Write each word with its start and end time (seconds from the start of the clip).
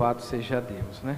Louvado 0.00 0.22
seja 0.22 0.62
Deus, 0.62 1.02
né? 1.02 1.14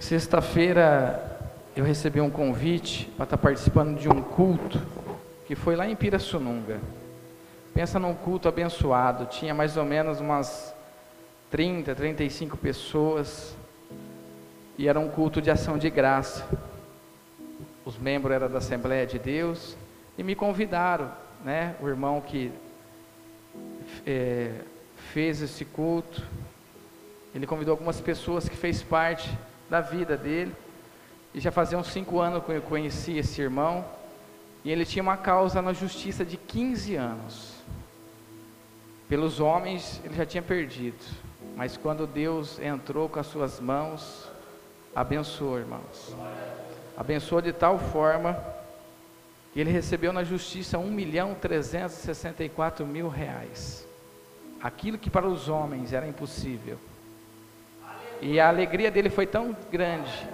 Sexta-feira 0.00 1.38
eu 1.76 1.84
recebi 1.84 2.20
um 2.20 2.28
convite 2.28 3.08
para 3.16 3.22
estar 3.22 3.38
participando 3.38 3.96
de 3.96 4.08
um 4.08 4.20
culto 4.20 4.82
que 5.46 5.54
foi 5.54 5.76
lá 5.76 5.88
em 5.88 5.94
Pirassununga. 5.94 6.80
Pensa 7.72 8.00
num 8.00 8.12
culto 8.12 8.48
abençoado, 8.48 9.26
tinha 9.26 9.54
mais 9.54 9.76
ou 9.76 9.84
menos 9.84 10.18
umas 10.18 10.74
30, 11.48 11.94
35 11.94 12.56
pessoas 12.56 13.54
e 14.76 14.88
era 14.88 14.98
um 14.98 15.08
culto 15.08 15.40
de 15.40 15.48
ação 15.48 15.78
de 15.78 15.88
graça. 15.90 16.44
Os 17.84 17.96
membros 17.96 18.34
eram 18.34 18.50
da 18.50 18.58
Assembleia 18.58 19.06
de 19.06 19.20
Deus 19.20 19.76
e 20.18 20.24
me 20.24 20.34
convidaram, 20.34 21.12
né? 21.44 21.76
O 21.80 21.86
irmão 21.86 22.20
que 22.20 22.50
é, 24.04 24.54
fez 25.12 25.40
esse 25.40 25.64
culto, 25.64 26.20
ele 27.34 27.46
convidou 27.46 27.72
algumas 27.72 28.00
pessoas 28.00 28.48
que 28.48 28.56
fez 28.56 28.82
parte 28.82 29.30
da 29.68 29.80
vida 29.80 30.16
dele. 30.16 30.54
E 31.32 31.40
já 31.40 31.52
fazia 31.52 31.78
uns 31.78 31.86
cinco 31.86 32.18
anos 32.18 32.44
que 32.44 32.50
eu 32.50 32.62
conheci 32.62 33.18
esse 33.18 33.40
irmão. 33.40 33.84
E 34.64 34.70
ele 34.70 34.84
tinha 34.84 35.02
uma 35.02 35.16
causa 35.16 35.62
na 35.62 35.72
justiça 35.72 36.24
de 36.24 36.36
15 36.36 36.96
anos. 36.96 37.54
Pelos 39.08 39.38
homens 39.40 40.00
ele 40.04 40.14
já 40.14 40.26
tinha 40.26 40.42
perdido. 40.42 40.98
Mas 41.56 41.76
quando 41.76 42.06
Deus 42.06 42.58
entrou 42.58 43.08
com 43.08 43.20
as 43.20 43.26
suas 43.26 43.60
mãos, 43.60 44.28
abençoou, 44.94 45.58
irmãos. 45.58 46.14
Abençoou 46.96 47.40
de 47.40 47.52
tal 47.52 47.78
forma 47.78 48.36
que 49.52 49.60
ele 49.60 49.70
recebeu 49.70 50.12
na 50.12 50.24
justiça 50.24 50.78
1 50.78 50.90
milhão 50.90 51.34
364 51.34 52.84
mil 52.84 53.08
reais. 53.08 53.86
Aquilo 54.60 54.98
que 54.98 55.08
para 55.08 55.26
os 55.26 55.48
homens 55.48 55.92
era 55.92 56.06
impossível 56.06 56.78
e 58.20 58.38
a 58.38 58.48
alegria 58.48 58.90
dele 58.90 59.08
foi 59.10 59.26
tão 59.26 59.56
grande 59.70 60.28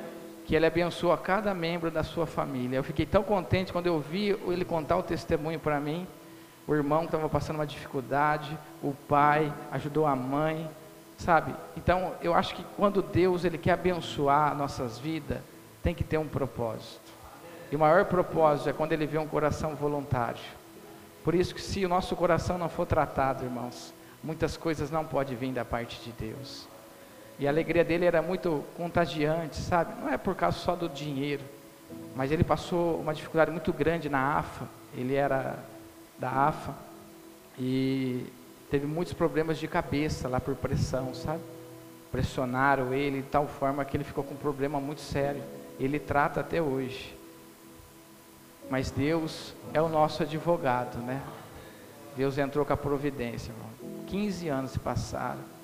que 0.44 0.54
ele 0.54 0.66
abençoou 0.66 1.12
a 1.12 1.18
cada 1.18 1.52
membro 1.54 1.90
da 1.90 2.02
sua 2.02 2.26
família. 2.26 2.76
Eu 2.76 2.84
fiquei 2.84 3.04
tão 3.04 3.22
contente 3.22 3.72
quando 3.72 3.86
eu 3.86 4.00
vi 4.00 4.28
ele 4.46 4.64
contar 4.64 4.96
o 4.96 5.02
testemunho 5.02 5.58
para 5.58 5.80
mim. 5.80 6.06
O 6.66 6.74
irmão 6.74 7.04
estava 7.04 7.28
passando 7.28 7.56
uma 7.56 7.66
dificuldade, 7.66 8.56
o 8.82 8.92
pai 9.08 9.52
ajudou 9.72 10.06
a 10.06 10.16
mãe, 10.16 10.68
sabe? 11.16 11.54
Então, 11.76 12.14
eu 12.20 12.34
acho 12.34 12.54
que 12.54 12.64
quando 12.76 13.02
Deus 13.02 13.44
ele 13.44 13.58
quer 13.58 13.72
abençoar 13.72 14.56
nossas 14.56 14.98
vidas, 14.98 15.38
tem 15.82 15.94
que 15.94 16.04
ter 16.04 16.18
um 16.18 16.28
propósito. 16.28 17.12
E 17.70 17.76
o 17.76 17.78
maior 17.78 18.04
propósito 18.04 18.68
é 18.68 18.72
quando 18.72 18.92
ele 18.92 19.06
vê 19.06 19.18
um 19.18 19.26
coração 19.26 19.74
voluntário. 19.74 20.42
Por 21.24 21.34
isso 21.34 21.54
que 21.54 21.60
se 21.60 21.84
o 21.84 21.88
nosso 21.88 22.14
coração 22.14 22.56
não 22.56 22.68
for 22.68 22.86
tratado, 22.86 23.44
irmãos, 23.44 23.92
muitas 24.22 24.56
coisas 24.56 24.90
não 24.90 25.04
podem 25.04 25.36
vir 25.36 25.52
da 25.52 25.64
parte 25.64 26.00
de 26.00 26.12
Deus. 26.12 26.68
E 27.38 27.46
a 27.46 27.50
alegria 27.50 27.84
dele 27.84 28.06
era 28.06 28.22
muito 28.22 28.64
contagiante, 28.76 29.56
sabe? 29.56 29.92
Não 30.00 30.08
é 30.10 30.16
por 30.16 30.34
causa 30.34 30.58
só 30.58 30.74
do 30.74 30.88
dinheiro, 30.88 31.42
mas 32.14 32.32
ele 32.32 32.42
passou 32.42 32.98
uma 32.98 33.12
dificuldade 33.12 33.50
muito 33.50 33.72
grande 33.72 34.08
na 34.08 34.38
AFA. 34.38 34.66
Ele 34.96 35.14
era 35.14 35.58
da 36.18 36.30
AFA 36.30 36.74
e 37.58 38.26
teve 38.70 38.86
muitos 38.86 39.12
problemas 39.12 39.58
de 39.58 39.68
cabeça 39.68 40.28
lá 40.28 40.40
por 40.40 40.54
pressão, 40.54 41.14
sabe? 41.14 41.42
Pressionaram 42.10 42.94
ele 42.94 43.20
de 43.20 43.28
tal 43.28 43.46
forma 43.46 43.84
que 43.84 43.96
ele 43.96 44.04
ficou 44.04 44.24
com 44.24 44.32
um 44.32 44.38
problema 44.38 44.80
muito 44.80 45.02
sério. 45.02 45.42
Ele 45.78 45.98
trata 45.98 46.40
até 46.40 46.62
hoje. 46.62 47.14
Mas 48.70 48.90
Deus 48.90 49.54
é 49.74 49.80
o 49.80 49.88
nosso 49.88 50.22
advogado, 50.22 50.98
né? 50.98 51.22
Deus 52.16 52.38
entrou 52.38 52.64
com 52.64 52.72
a 52.72 52.76
providência, 52.76 53.52
irmão. 53.52 53.68
15 54.06 54.48
anos 54.48 54.70
se 54.70 54.78
passaram. 54.78 55.55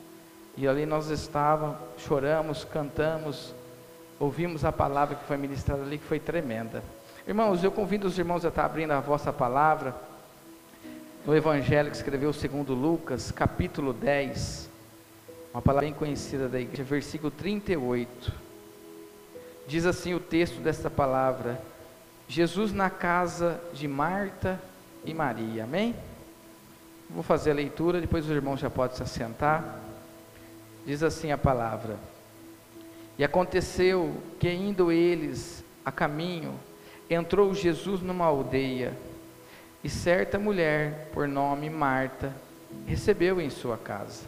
E 0.56 0.68
ali 0.68 0.84
nós 0.84 1.08
estávamos, 1.08 1.78
choramos, 1.98 2.64
cantamos, 2.64 3.54
ouvimos 4.20 4.64
a 4.64 4.72
palavra 4.72 5.16
que 5.16 5.24
foi 5.24 5.36
ministrada 5.36 5.82
ali, 5.82 5.98
que 5.98 6.04
foi 6.04 6.20
tremenda. 6.20 6.82
Irmãos, 7.26 7.64
eu 7.64 7.72
convido 7.72 8.06
os 8.06 8.18
irmãos 8.18 8.44
a 8.44 8.48
estar 8.48 8.64
abrindo 8.64 8.90
a 8.90 9.00
vossa 9.00 9.32
palavra 9.32 9.94
no 11.24 11.34
Evangelho 11.34 11.90
que 11.90 11.96
escreveu 11.96 12.32
segundo 12.32 12.74
Lucas, 12.74 13.30
capítulo 13.30 13.92
10, 13.92 14.68
uma 15.54 15.62
palavra 15.62 15.86
bem 15.86 15.94
conhecida 15.94 16.48
da 16.48 16.60
igreja, 16.60 16.82
versículo 16.82 17.30
38. 17.30 18.32
Diz 19.66 19.86
assim 19.86 20.14
o 20.14 20.20
texto 20.20 20.60
desta 20.60 20.90
palavra: 20.90 21.60
Jesus 22.26 22.72
na 22.72 22.90
casa 22.90 23.60
de 23.72 23.86
Marta 23.86 24.60
e 25.04 25.14
Maria. 25.14 25.64
Amém? 25.64 25.94
Vou 27.08 27.22
fazer 27.22 27.52
a 27.52 27.54
leitura, 27.54 28.00
depois 28.00 28.24
os 28.24 28.30
irmãos 28.30 28.58
já 28.58 28.68
podem 28.68 28.96
se 28.96 29.02
assentar. 29.02 29.78
Diz 30.84 31.02
assim 31.02 31.30
a 31.30 31.38
palavra: 31.38 31.96
E 33.18 33.24
aconteceu 33.24 34.14
que, 34.38 34.50
indo 34.50 34.90
eles 34.90 35.64
a 35.84 35.92
caminho, 35.92 36.58
entrou 37.08 37.54
Jesus 37.54 38.00
numa 38.00 38.26
aldeia, 38.26 38.96
e 39.84 39.88
certa 39.88 40.38
mulher, 40.38 41.08
por 41.12 41.28
nome 41.28 41.70
Marta, 41.70 42.32
recebeu 42.86 43.40
em 43.40 43.50
sua 43.50 43.76
casa. 43.76 44.24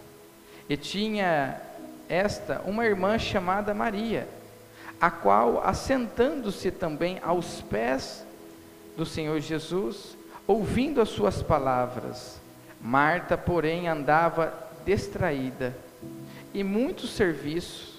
E 0.69 0.77
tinha 0.77 1.61
esta 2.09 2.61
uma 2.65 2.85
irmã 2.85 3.19
chamada 3.19 3.75
Maria, 3.75 4.29
a 5.01 5.11
qual, 5.11 5.63
assentando-se 5.65 6.71
também 6.71 7.19
aos 7.23 7.61
pés 7.63 8.25
do 8.97 9.05
Senhor 9.05 9.41
Jesus, 9.41 10.17
ouvindo 10.47 11.01
as 11.01 11.09
suas 11.09 11.43
palavras, 11.43 12.41
Marta, 12.81 13.37
porém, 13.37 13.89
andava 13.89 14.53
distraída 14.85 15.75
e 16.55 16.63
muitos 16.63 17.11
serviços. 17.11 17.93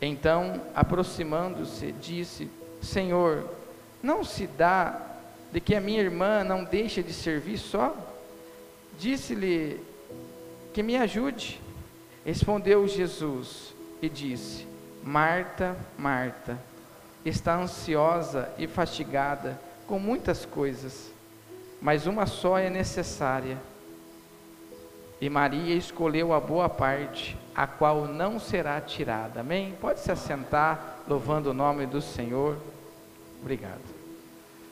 Então, 0.00 0.60
aproximando-se, 0.74 1.92
disse: 1.92 2.50
Senhor, 2.82 3.48
não 4.02 4.24
se 4.24 4.46
dá 4.46 5.00
de 5.52 5.60
que 5.60 5.74
a 5.74 5.80
minha 5.80 6.00
irmã 6.00 6.42
não 6.42 6.64
deixe 6.64 7.02
de 7.02 7.12
servir 7.12 7.58
só? 7.58 7.96
Disse-lhe 8.98 9.80
que 10.72 10.82
me 10.82 10.96
ajude. 10.96 11.60
Respondeu 12.24 12.88
Jesus 12.88 13.74
e 14.02 14.08
disse: 14.08 14.66
Marta, 15.02 15.76
Marta, 15.96 16.58
está 17.24 17.56
ansiosa 17.56 18.50
e 18.58 18.66
fatigada 18.66 19.60
com 19.86 19.98
muitas 19.98 20.44
coisas, 20.44 21.10
mas 21.80 22.06
uma 22.06 22.26
só 22.26 22.58
é 22.58 22.68
necessária. 22.68 23.56
E 25.20 25.30
Maria 25.30 25.74
escolheu 25.74 26.32
a 26.32 26.40
boa 26.40 26.68
parte, 26.68 27.36
a 27.56 27.66
qual 27.66 28.04
não 28.04 28.38
será 28.38 28.78
tirada. 28.82 29.40
Amém? 29.40 29.74
Pode 29.80 30.00
se 30.00 30.12
assentar, 30.12 30.98
louvando 31.08 31.50
o 31.50 31.54
nome 31.54 31.86
do 31.86 32.02
Senhor. 32.02 32.58
Obrigado. 33.40 33.80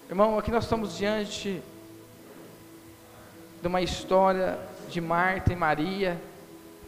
Irmão, 0.06 0.38
aqui 0.38 0.50
nós 0.50 0.64
estamos 0.64 0.98
diante 0.98 1.62
de 3.62 3.66
uma 3.66 3.80
história 3.80 4.58
de 4.90 5.00
Marta 5.00 5.50
e 5.50 5.56
Maria. 5.56 6.20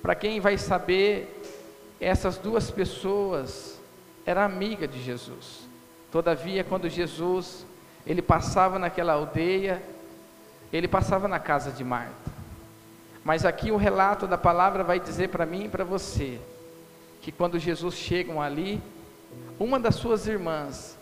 Para 0.03 0.15
quem 0.15 0.39
vai 0.39 0.59
saber, 0.59 1.43
essas 1.99 2.37
duas 2.37 2.71
pessoas 2.71 3.81
eram 4.27 4.43
amigas 4.43 4.91
de 4.91 5.03
Jesus. 5.03 5.67
Todavia, 6.13 6.63
quando 6.63 6.91
Jesus 6.91 7.65
ele 8.07 8.21
passava 8.21 8.79
naquela 8.79 9.15
aldeia, 9.15 9.83
ele 10.71 10.87
passava 10.87 11.27
na 11.27 11.39
casa 11.39 11.73
de 11.73 11.83
Marta. 11.83 12.36
Mas 13.27 13.45
aqui 13.45 13.73
o 13.73 13.77
relato 13.77 14.25
da 14.29 14.39
palavra 14.39 14.85
vai 14.85 15.01
dizer 15.01 15.31
para 15.31 15.45
mim 15.45 15.65
e 15.65 15.69
para 15.69 15.83
você 15.83 16.39
que 17.21 17.33
quando 17.33 17.59
Jesus 17.59 17.97
chega 17.97 18.33
ali, 18.41 18.81
uma 19.59 19.81
das 19.81 19.97
suas 19.97 20.29
irmãs 20.29 20.97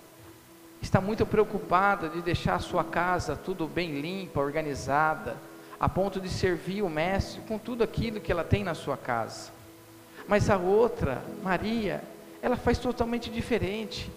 está 0.80 1.02
muito 1.02 1.26
preocupada 1.26 2.08
de 2.08 2.22
deixar 2.22 2.54
a 2.54 2.60
sua 2.60 2.82
casa 2.82 3.36
tudo 3.36 3.68
bem 3.68 4.00
limpa, 4.00 4.40
organizada, 4.40 5.36
a 5.78 5.86
ponto 5.86 6.18
de 6.18 6.30
servir 6.30 6.80
o 6.80 6.88
mestre 6.88 7.42
com 7.42 7.58
tudo 7.58 7.84
aquilo 7.84 8.18
que 8.22 8.32
ela 8.32 8.42
tem 8.42 8.64
na 8.64 8.72
sua 8.72 8.96
casa. 8.96 9.50
Mas 10.26 10.48
a 10.48 10.56
outra, 10.56 11.22
Maria, 11.42 12.02
ela 12.40 12.56
faz 12.56 12.78
totalmente 12.78 13.28
diferente. 13.28 14.10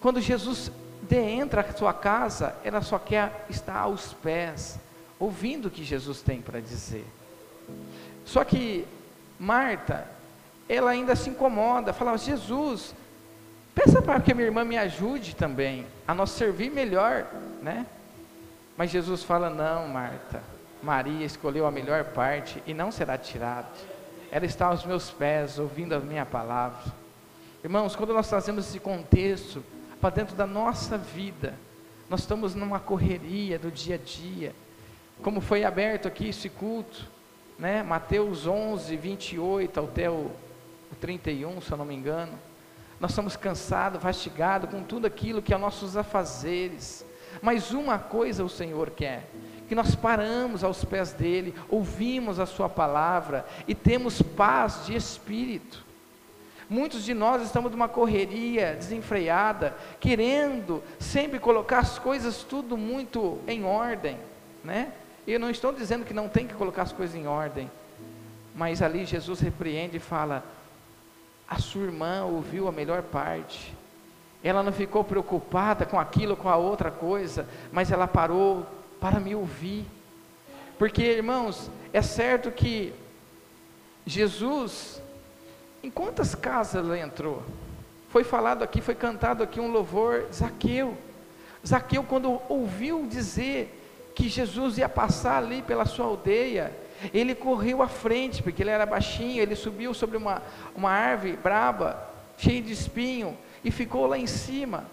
Quando 0.00 0.18
Jesus 0.18 0.72
entra 1.10 1.60
à 1.60 1.74
sua 1.74 1.92
casa, 1.92 2.56
ela 2.64 2.80
só 2.80 2.98
quer 2.98 3.44
estar 3.50 3.80
aos 3.80 4.14
pés, 4.14 4.78
ouvindo 5.20 5.68
o 5.68 5.70
que 5.70 5.84
Jesus 5.84 6.22
tem 6.22 6.40
para 6.40 6.58
dizer. 6.58 7.04
Só 8.24 8.44
que 8.44 8.86
Marta, 9.38 10.06
ela 10.68 10.90
ainda 10.90 11.14
se 11.16 11.30
incomoda, 11.30 11.92
fala: 11.92 12.16
Jesus, 12.16 12.94
peça 13.74 14.00
para 14.00 14.20
que 14.20 14.32
minha 14.32 14.46
irmã 14.46 14.64
me 14.64 14.78
ajude 14.78 15.34
também 15.34 15.86
a 16.06 16.14
nós 16.14 16.30
servir 16.30 16.70
melhor, 16.70 17.26
né? 17.62 17.86
Mas 18.76 18.90
Jesus 18.90 19.22
fala: 19.22 19.50
Não, 19.50 19.88
Marta, 19.88 20.42
Maria 20.82 21.26
escolheu 21.26 21.66
a 21.66 21.70
melhor 21.70 22.04
parte 22.04 22.62
e 22.66 22.74
não 22.74 22.90
será 22.90 23.18
tirada. 23.18 23.68
Ela 24.30 24.46
está 24.46 24.66
aos 24.66 24.84
meus 24.84 25.10
pés, 25.10 25.58
ouvindo 25.58 25.94
a 25.94 26.00
minha 26.00 26.26
palavra. 26.26 26.92
Irmãos, 27.62 27.94
quando 27.96 28.12
nós 28.12 28.28
trazemos 28.28 28.68
esse 28.68 28.80
contexto 28.80 29.64
para 30.00 30.10
dentro 30.10 30.36
da 30.36 30.46
nossa 30.46 30.98
vida, 30.98 31.54
nós 32.10 32.20
estamos 32.20 32.54
numa 32.54 32.78
correria 32.80 33.58
do 33.58 33.70
dia 33.70 33.94
a 33.94 33.98
dia. 33.98 34.54
Como 35.22 35.40
foi 35.40 35.64
aberto 35.64 36.06
aqui 36.06 36.28
esse 36.28 36.48
culto, 36.48 37.08
né? 37.58 37.82
Mateus 37.82 38.46
11, 38.46 38.96
28 38.96 39.80
até 39.80 40.10
o 40.10 40.30
31, 41.00 41.60
se 41.60 41.72
eu 41.72 41.78
não 41.78 41.84
me 41.84 41.94
engano. 41.94 42.38
Nós 43.00 43.10
estamos 43.10 43.36
cansados, 43.36 44.02
fastigados 44.02 44.70
com 44.70 44.82
tudo 44.82 45.06
aquilo 45.06 45.42
que 45.42 45.52
é 45.52 45.58
nossos 45.58 45.96
afazeres. 45.96 47.04
Mas 47.42 47.72
uma 47.72 47.98
coisa 47.98 48.44
o 48.44 48.48
Senhor 48.48 48.90
quer, 48.90 49.28
que 49.68 49.74
nós 49.74 49.94
paramos 49.94 50.62
aos 50.62 50.84
pés 50.84 51.12
dele, 51.12 51.54
ouvimos 51.68 52.38
a 52.38 52.46
sua 52.46 52.68
palavra 52.68 53.44
e 53.66 53.74
temos 53.74 54.22
paz 54.22 54.86
de 54.86 54.94
espírito. 54.94 55.84
Muitos 56.68 57.04
de 57.04 57.12
nós 57.12 57.42
estamos 57.42 57.70
numa 57.70 57.88
correria 57.88 58.74
desenfreada, 58.74 59.76
querendo 60.00 60.82
sempre 60.98 61.38
colocar 61.38 61.80
as 61.80 61.98
coisas 61.98 62.42
tudo 62.42 62.76
muito 62.76 63.38
em 63.46 63.64
ordem, 63.64 64.18
né? 64.62 64.92
Eu 65.26 65.40
não 65.40 65.50
estou 65.50 65.72
dizendo 65.72 66.04
que 66.04 66.12
não 66.12 66.28
tem 66.28 66.46
que 66.46 66.54
colocar 66.54 66.82
as 66.82 66.92
coisas 66.92 67.16
em 67.16 67.26
ordem, 67.26 67.70
mas 68.54 68.82
ali 68.82 69.04
Jesus 69.06 69.40
repreende 69.40 69.96
e 69.96 70.00
fala: 70.00 70.44
a 71.48 71.58
sua 71.58 71.84
irmã 71.84 72.24
ouviu 72.24 72.68
a 72.68 72.72
melhor 72.72 73.02
parte. 73.02 73.74
Ela 74.42 74.62
não 74.62 74.72
ficou 74.72 75.02
preocupada 75.02 75.86
com 75.86 75.98
aquilo, 75.98 76.36
com 76.36 76.48
a 76.50 76.56
outra 76.56 76.90
coisa, 76.90 77.48
mas 77.72 77.90
ela 77.90 78.06
parou 78.06 78.66
para 79.00 79.18
me 79.18 79.34
ouvir. 79.34 79.86
Porque, 80.78 81.02
irmãos, 81.02 81.70
é 81.92 82.02
certo 82.02 82.50
que 82.50 82.92
Jesus, 84.06 85.00
em 85.82 85.90
quantas 85.90 86.34
casas 86.34 86.84
ele 86.84 87.00
entrou? 87.00 87.42
Foi 88.10 88.22
falado 88.22 88.62
aqui, 88.62 88.82
foi 88.82 88.94
cantado 88.94 89.42
aqui 89.42 89.58
um 89.58 89.72
louvor, 89.72 90.26
Zaqueu. 90.32 90.96
Zaqueu, 91.66 92.04
quando 92.04 92.40
ouviu 92.48 93.06
dizer 93.06 93.83
que 94.14 94.28
Jesus 94.28 94.78
ia 94.78 94.88
passar 94.88 95.38
ali 95.38 95.62
pela 95.62 95.84
sua 95.84 96.06
aldeia, 96.06 96.72
ele 97.12 97.34
correu 97.34 97.82
à 97.82 97.88
frente, 97.88 98.42
porque 98.42 98.62
ele 98.62 98.70
era 98.70 98.86
baixinho, 98.86 99.42
ele 99.42 99.56
subiu 99.56 99.92
sobre 99.92 100.16
uma, 100.16 100.42
uma 100.74 100.90
árvore 100.90 101.36
braba, 101.36 102.10
cheia 102.38 102.62
de 102.62 102.72
espinho, 102.72 103.36
e 103.64 103.70
ficou 103.70 104.06
lá 104.06 104.18
em 104.18 104.26
cima, 104.26 104.84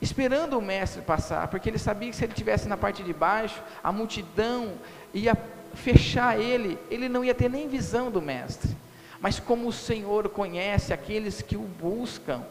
esperando 0.00 0.58
o 0.58 0.62
mestre 0.62 1.02
passar, 1.02 1.48
porque 1.48 1.68
ele 1.68 1.78
sabia 1.78 2.10
que 2.10 2.16
se 2.16 2.24
ele 2.24 2.32
estivesse 2.32 2.68
na 2.68 2.76
parte 2.76 3.02
de 3.02 3.12
baixo, 3.12 3.62
a 3.82 3.92
multidão 3.92 4.72
ia 5.12 5.36
fechar 5.74 6.40
ele, 6.40 6.78
ele 6.90 7.08
não 7.08 7.24
ia 7.24 7.34
ter 7.34 7.50
nem 7.50 7.68
visão 7.68 8.10
do 8.10 8.22
mestre. 8.22 8.76
Mas 9.20 9.38
como 9.38 9.68
o 9.68 9.72
Senhor 9.72 10.28
conhece 10.30 10.92
aqueles 10.92 11.42
que 11.42 11.56
o 11.56 11.60
buscam, 11.60 12.42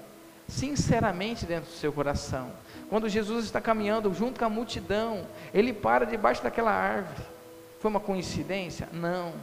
sinceramente 0.48 1.46
dentro 1.46 1.70
do 1.70 1.76
seu 1.76 1.92
coração, 1.92 2.52
quando 2.90 3.08
Jesus 3.08 3.46
está 3.46 3.62
caminhando 3.62 4.14
junto 4.14 4.40
com 4.40 4.46
a 4.46 4.50
multidão, 4.50 5.26
ele 5.54 5.72
para 5.72 6.06
debaixo 6.06 6.42
daquela 6.42 6.72
árvore 6.72 7.24
foi 7.80 7.90
uma 7.90 8.00
coincidência? 8.00 8.90
Não. 8.92 9.34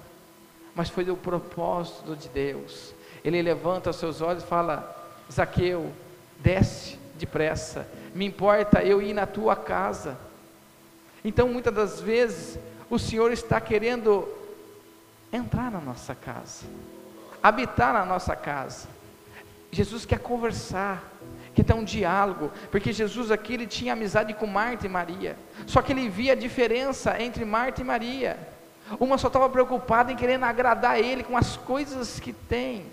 Mas 0.75 0.90
foi 0.90 1.08
o 1.10 1.16
propósito 1.16 2.14
de 2.14 2.28
Deus. 2.28 2.94
Ele 3.25 3.40
levanta 3.40 3.93
seus 3.93 4.20
olhos 4.20 4.43
e 4.43 4.46
fala: 4.46 4.94
Zaqueu, 5.32 5.90
desce 6.38 6.98
depressa. 7.14 7.88
Me 8.14 8.26
importa 8.26 8.84
eu 8.84 9.00
ir 9.00 9.14
na 9.14 9.26
tua 9.26 9.56
casa. 9.56 10.19
Então, 11.25 11.49
muitas 11.49 11.75
das 11.75 12.00
vezes, 12.00 12.58
o 12.90 12.99
Senhor 12.99 13.32
está 13.32 13.60
querendo 13.60 14.28
entrar 15.32 15.70
na 15.70 15.81
nossa 15.81 16.14
casa, 16.14 16.66
habitar 17.42 17.94
na 17.94 18.04
nossa 18.04 18.37
casa. 18.37 18.87
Jesus 19.72 20.04
quer 20.04 20.19
conversar 20.19 21.15
que 21.56 21.64
tem 21.64 21.74
um 21.74 21.82
diálogo, 21.82 22.52
porque 22.70 22.92
Jesus 22.92 23.30
aqui 23.30 23.54
ele 23.54 23.66
tinha 23.66 23.94
amizade 23.94 24.34
com 24.34 24.46
Marta 24.46 24.84
e 24.84 24.90
Maria, 24.90 25.38
só 25.66 25.80
que 25.80 25.90
ele 25.90 26.06
via 26.06 26.34
a 26.34 26.36
diferença 26.36 27.20
entre 27.20 27.46
Marta 27.46 27.80
e 27.80 27.84
Maria. 27.84 28.38
Uma 29.00 29.16
só 29.16 29.28
estava 29.28 29.48
preocupada 29.48 30.12
em 30.12 30.16
querendo 30.16 30.44
agradar 30.44 31.00
ele 31.00 31.24
com 31.24 31.34
as 31.34 31.56
coisas 31.56 32.20
que 32.20 32.34
tem, 32.34 32.84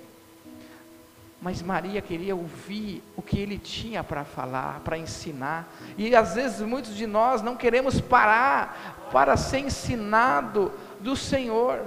mas 1.42 1.62
Maria 1.62 2.01
queria 2.01 2.33
ouvir 2.33 3.04
o 3.18 3.21
que 3.21 3.38
ele 3.38 3.57
tinha 3.57 4.01
para 4.01 4.24
falar, 4.24 4.80
para 4.80 4.98
ensinar, 4.98 5.68
e 5.98 6.15
às 6.15 6.36
vezes 6.36 6.62
muitos 6.62 6.95
de 6.95 7.06
nós 7.06 7.42
não 7.42 7.57
queremos 7.57 8.00
parar 8.00 9.10
para 9.12 9.36
ser 9.36 9.60
ensinado 9.60 10.71
do 11.01 11.18
Senhor. 11.18 11.81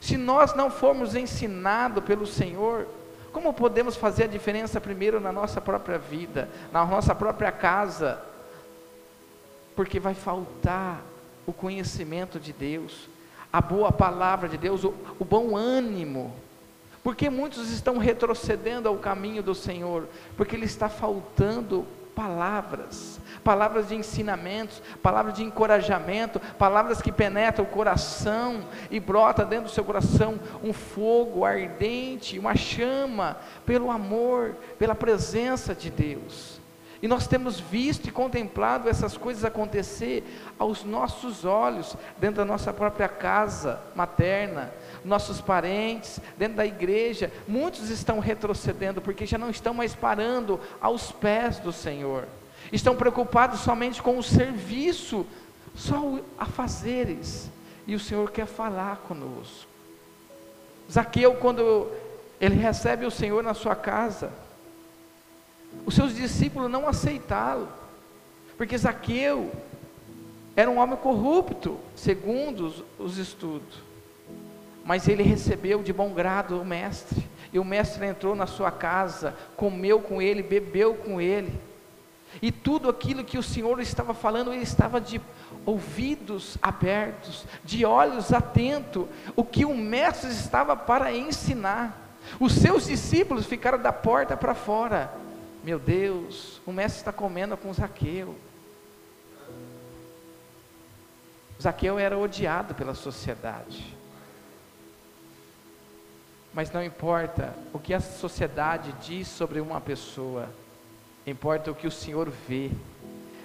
Se 0.00 0.16
nós 0.16 0.54
não 0.54 0.70
formos 0.70 1.16
ensinados 1.16 2.04
pelo 2.04 2.24
Senhor, 2.24 2.86
como 3.32 3.52
podemos 3.52 3.96
fazer 3.96 4.24
a 4.24 4.28
diferença 4.28 4.80
primeiro 4.80 5.20
na 5.20 5.32
nossa 5.32 5.60
própria 5.60 5.98
vida, 5.98 6.48
na 6.72 6.84
nossa 6.84 7.14
própria 7.14 7.52
casa? 7.52 8.20
Porque 9.76 10.00
vai 10.00 10.14
faltar 10.14 11.02
o 11.46 11.52
conhecimento 11.52 12.40
de 12.40 12.52
Deus, 12.52 13.08
a 13.52 13.60
boa 13.60 13.92
palavra 13.92 14.48
de 14.48 14.58
Deus, 14.58 14.84
o, 14.84 14.94
o 15.18 15.24
bom 15.24 15.56
ânimo. 15.56 16.34
Porque 17.02 17.30
muitos 17.30 17.70
estão 17.70 17.96
retrocedendo 17.98 18.88
ao 18.88 18.98
caminho 18.98 19.42
do 19.42 19.54
Senhor, 19.54 20.08
porque 20.36 20.56
lhe 20.56 20.66
está 20.66 20.88
faltando 20.88 21.86
palavras, 22.14 23.20
palavras 23.44 23.88
de 23.88 23.94
ensinamentos, 23.94 24.82
palavras 25.02 25.34
de 25.34 25.44
encorajamento, 25.44 26.40
palavras 26.58 27.00
que 27.00 27.12
penetram 27.12 27.64
o 27.64 27.68
coração 27.68 28.64
e 28.90 29.00
brota 29.00 29.44
dentro 29.44 29.66
do 29.66 29.70
seu 29.70 29.84
coração 29.84 30.38
um 30.62 30.72
fogo 30.72 31.44
ardente, 31.44 32.38
uma 32.38 32.56
chama 32.56 33.36
pelo 33.64 33.90
amor, 33.90 34.56
pela 34.78 34.94
presença 34.94 35.74
de 35.74 35.90
Deus. 35.90 36.58
E 37.00 37.06
nós 37.06 37.28
temos 37.28 37.60
visto 37.60 38.08
e 38.08 38.12
contemplado 38.12 38.88
essas 38.88 39.16
coisas 39.16 39.44
acontecer 39.44 40.24
aos 40.58 40.82
nossos 40.82 41.44
olhos, 41.44 41.96
dentro 42.18 42.38
da 42.38 42.44
nossa 42.44 42.72
própria 42.72 43.08
casa 43.08 43.80
materna, 43.94 44.72
nossos 45.04 45.40
parentes, 45.40 46.20
dentro 46.36 46.56
da 46.56 46.66
igreja, 46.66 47.32
muitos 47.46 47.88
estão 47.88 48.18
retrocedendo 48.18 49.00
porque 49.00 49.26
já 49.26 49.38
não 49.38 49.48
estão 49.48 49.72
mais 49.72 49.94
parando 49.94 50.58
aos 50.80 51.12
pés 51.12 51.60
do 51.60 51.72
Senhor, 51.72 52.26
estão 52.72 52.94
preocupados 52.94 53.60
somente 53.60 54.02
com 54.02 54.18
o 54.18 54.22
serviço, 54.22 55.26
só 55.74 56.18
a 56.38 56.46
fazeres, 56.46 57.50
e 57.86 57.94
o 57.94 58.00
Senhor 58.00 58.30
quer 58.30 58.46
falar 58.46 58.96
conosco. 59.08 59.68
Zaqueu, 60.90 61.34
quando 61.36 61.90
ele 62.40 62.54
recebe 62.56 63.06
o 63.06 63.10
Senhor 63.10 63.42
na 63.42 63.54
sua 63.54 63.74
casa, 63.74 64.30
os 65.84 65.94
seus 65.94 66.14
discípulos 66.14 66.70
não 66.70 66.88
aceitaram, 66.88 67.68
porque 68.56 68.76
Zaqueu 68.76 69.50
era 70.56 70.70
um 70.70 70.78
homem 70.78 70.96
corrupto, 70.96 71.78
segundo 71.94 72.66
os, 72.66 72.84
os 72.98 73.18
estudos. 73.18 73.82
Mas 74.84 75.06
ele 75.06 75.22
recebeu 75.22 75.82
de 75.82 75.92
bom 75.92 76.12
grado 76.12 76.60
o 76.60 76.64
mestre, 76.64 77.24
e 77.52 77.58
o 77.58 77.64
mestre 77.64 78.06
entrou 78.06 78.34
na 78.34 78.46
sua 78.46 78.70
casa, 78.70 79.34
comeu 79.56 80.00
com 80.00 80.20
ele, 80.20 80.42
bebeu 80.42 80.94
com 80.94 81.20
ele, 81.20 81.52
e 82.40 82.52
tudo 82.52 82.88
aquilo 82.88 83.24
que 83.24 83.38
o 83.38 83.42
Senhor 83.42 83.80
estava 83.80 84.14
falando, 84.14 84.52
ele 84.52 84.62
estava 84.62 85.00
de 85.00 85.20
ouvidos 85.66 86.56
abertos, 86.62 87.44
de 87.64 87.84
olhos 87.84 88.32
atentos, 88.32 89.06
o 89.34 89.44
que 89.44 89.64
o 89.64 89.74
mestre 89.76 90.30
estava 90.30 90.76
para 90.76 91.12
ensinar. 91.12 92.08
Os 92.38 92.52
seus 92.52 92.86
discípulos 92.86 93.46
ficaram 93.46 93.78
da 93.78 93.92
porta 93.92 94.36
para 94.36 94.54
fora. 94.54 95.12
Meu 95.64 95.78
Deus, 95.78 96.60
o 96.64 96.72
mestre 96.72 97.00
está 97.00 97.12
comendo 97.12 97.56
com 97.56 97.72
Zaqueu. 97.72 98.36
Zaqueu 101.60 101.98
era 101.98 102.16
odiado 102.16 102.74
pela 102.74 102.94
sociedade. 102.94 103.96
Mas 106.54 106.70
não 106.70 106.82
importa 106.82 107.54
o 107.72 107.78
que 107.78 107.92
a 107.92 108.00
sociedade 108.00 108.92
diz 109.00 109.28
sobre 109.28 109.60
uma 109.60 109.80
pessoa, 109.80 110.48
importa 111.26 111.70
o 111.70 111.74
que 111.74 111.86
o 111.86 111.90
Senhor 111.90 112.30
vê, 112.48 112.70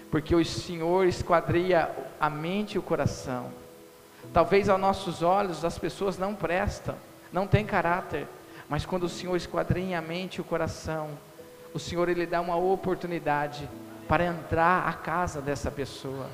porque 0.09 0.35
o 0.35 0.45
Senhor 0.45 1.07
esquadria 1.07 1.89
a 2.19 2.29
mente 2.29 2.75
e 2.75 2.79
o 2.79 2.83
coração. 2.83 3.51
Talvez 4.31 4.69
aos 4.69 4.79
nossos 4.79 5.21
olhos 5.21 5.65
as 5.65 5.77
pessoas 5.77 6.17
não 6.17 6.33
prestam, 6.33 6.95
não 7.31 7.47
têm 7.47 7.65
caráter, 7.65 8.27
mas 8.69 8.85
quando 8.85 9.03
o 9.03 9.09
Senhor 9.09 9.35
esquadrinha 9.35 9.99
a 9.99 10.01
mente 10.01 10.35
e 10.37 10.41
o 10.41 10.45
coração, 10.45 11.09
o 11.73 11.79
Senhor 11.79 12.07
ele 12.07 12.25
dá 12.25 12.39
uma 12.39 12.55
oportunidade 12.55 13.67
para 14.07 14.25
entrar 14.25 14.87
à 14.87 14.93
casa 14.93 15.41
dessa 15.41 15.71
pessoa. 15.71 16.29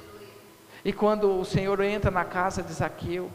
E 0.83 0.93
quando 0.93 1.39
o 1.39 1.45
Senhor 1.45 1.79
entra 1.81 2.09
na 2.11 2.25
casa 2.25 2.61
de 2.61 2.71
Zaqueu, 2.73 3.29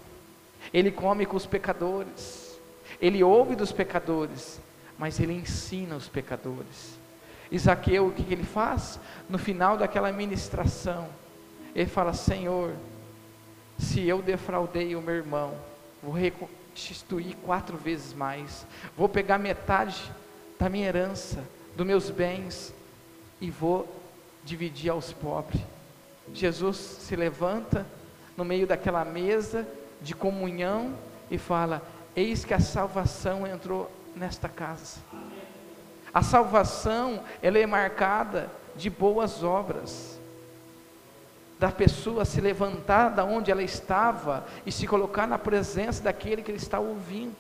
ele 0.73 0.91
come 0.91 1.27
com 1.27 1.37
os 1.37 1.47
pecadores. 1.47 2.59
Ele 3.01 3.23
ouve 3.23 3.55
dos 3.55 3.73
pecadores, 3.73 4.61
mas 4.99 5.19
ele 5.21 5.33
ensina 5.33 5.97
os 5.97 6.09
pecadores. 6.09 6.99
Isaqueu, 7.55 8.09
o 8.09 8.13
que, 8.13 8.25
que 8.25 8.35
ele 8.35 8.43
faz? 8.43 8.99
No 9.29 9.39
final 9.39 9.77
daquela 9.77 10.11
ministração, 10.11 11.09
ele 11.73 11.89
fala: 11.89 12.13
Senhor, 12.13 12.73
se 13.79 14.05
eu 14.07 14.21
defraudei 14.21 14.97
o 14.97 15.01
meu 15.01 15.15
irmão, 15.15 15.55
vou 16.03 16.13
restituir 16.13 17.37
quatro 17.45 17.77
vezes 17.77 18.13
mais, 18.13 18.67
vou 18.97 19.09
pegar 19.09 19.39
metade 19.39 20.11
da 20.59 20.69
minha 20.69 20.89
herança, 20.89 21.45
dos 21.77 21.87
meus 21.87 22.11
bens, 22.11 22.75
e 23.41 23.51
vou 23.51 23.89
dividir 24.43 24.91
aos 24.91 25.13
pobres. 25.13 25.63
Jesus 26.33 26.77
se 26.77 27.15
levanta 27.15 27.87
no 28.37 28.45
meio 28.45 28.67
daquela 28.67 29.05
mesa 29.05 29.65
de 30.03 30.13
comunhão 30.13 30.93
e 31.31 31.39
fala: 31.39 31.83
Eis 32.17 32.45
que 32.45 32.53
a 32.53 32.59
salvação 32.59 33.47
entrou 33.47 33.89
nesta 34.17 34.49
casa. 34.49 34.99
A 36.15 36.23
salvação, 36.23 37.21
ela 37.43 37.59
é 37.59 37.67
marcada 37.67 38.49
de 38.77 38.89
boas 38.89 39.43
obras. 39.43 40.21
Da 41.59 41.73
pessoa 41.73 42.25
se 42.25 42.41
levantar 42.41 43.11
da 43.11 43.25
onde 43.25 43.51
ela 43.51 43.63
estava 43.63 44.47
e 44.65 44.71
se 44.71 44.87
colocar 44.87 45.27
na 45.27 45.39
presença 45.39 46.05
daquele 46.05 46.43
que 46.43 46.51
ele 46.51 46.59
está 46.59 46.79
ouvindo. 46.79 47.35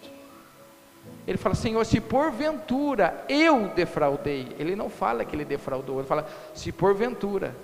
Ele 1.26 1.38
fala, 1.38 1.54
Senhor, 1.54 1.85
se 1.87 2.00
porventura 2.00 3.25
eu 3.28 3.69
defraudei, 3.69 4.54
ele 4.59 4.75
não 4.75 4.90
fala 4.90 5.25
que 5.25 5.35
ele 5.35 5.45
defraudou, 5.45 5.99
ele 5.99 6.09
fala, 6.09 6.28
se 6.54 6.71
porventura, 6.73 7.54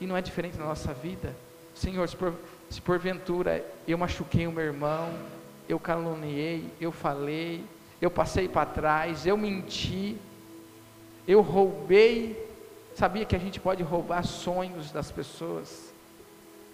e 0.00 0.06
não 0.06 0.16
é 0.16 0.22
diferente 0.22 0.58
na 0.58 0.64
nossa 0.64 0.92
vida, 0.92 1.34
Senhor, 1.74 2.08
se, 2.08 2.16
por, 2.16 2.34
se 2.68 2.80
porventura 2.80 3.64
eu 3.86 3.96
machuquei 3.96 4.46
o 4.46 4.52
meu 4.52 4.64
irmão, 4.64 5.08
eu 5.68 5.78
caluniei, 5.78 6.68
eu 6.80 6.92
falei, 6.92 7.64
eu 8.02 8.10
passei 8.10 8.48
para 8.48 8.66
trás, 8.66 9.24
eu 9.26 9.36
menti, 9.36 10.16
eu 11.26 11.40
roubei, 11.40 12.50
sabia 12.96 13.24
que 13.24 13.36
a 13.36 13.38
gente 13.38 13.60
pode 13.60 13.80
roubar 13.84 14.26
sonhos 14.26 14.90
das 14.90 15.12
pessoas, 15.12 15.94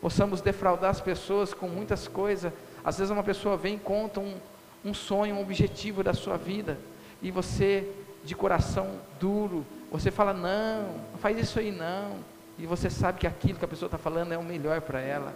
possamos 0.00 0.40
defraudar 0.40 0.88
as 0.88 1.02
pessoas 1.02 1.52
com 1.52 1.68
muitas 1.68 2.08
coisas, 2.08 2.50
às 2.82 2.96
vezes 2.96 3.10
uma 3.10 3.22
pessoa 3.22 3.58
vem 3.58 3.74
e 3.74 3.78
conta 3.78 4.20
um, 4.20 4.36
um 4.82 4.94
sonho, 4.94 5.34
um 5.34 5.42
objetivo 5.42 6.02
da 6.02 6.14
sua 6.14 6.38
vida, 6.38 6.78
e 7.20 7.30
você, 7.30 7.86
de 8.24 8.34
coração 8.34 8.98
duro, 9.20 9.66
você 9.92 10.10
fala: 10.10 10.32
não, 10.32 10.94
não 11.12 11.18
faz 11.18 11.38
isso 11.38 11.58
aí 11.58 11.70
não, 11.70 12.20
e 12.58 12.64
você 12.64 12.88
sabe 12.88 13.18
que 13.18 13.26
aquilo 13.26 13.58
que 13.58 13.64
a 13.66 13.68
pessoa 13.68 13.88
está 13.88 13.98
falando 13.98 14.32
é 14.32 14.38
o 14.38 14.42
melhor 14.42 14.80
para 14.80 15.02
ela, 15.02 15.34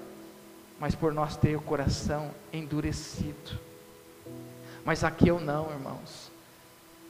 mas 0.80 0.94
por 0.94 1.12
nós 1.12 1.36
ter 1.36 1.54
o 1.54 1.60
coração 1.60 2.30
endurecido. 2.50 3.71
Mas 4.84 5.04
aqui 5.04 5.28
eu 5.28 5.40
não, 5.40 5.70
irmãos. 5.70 6.30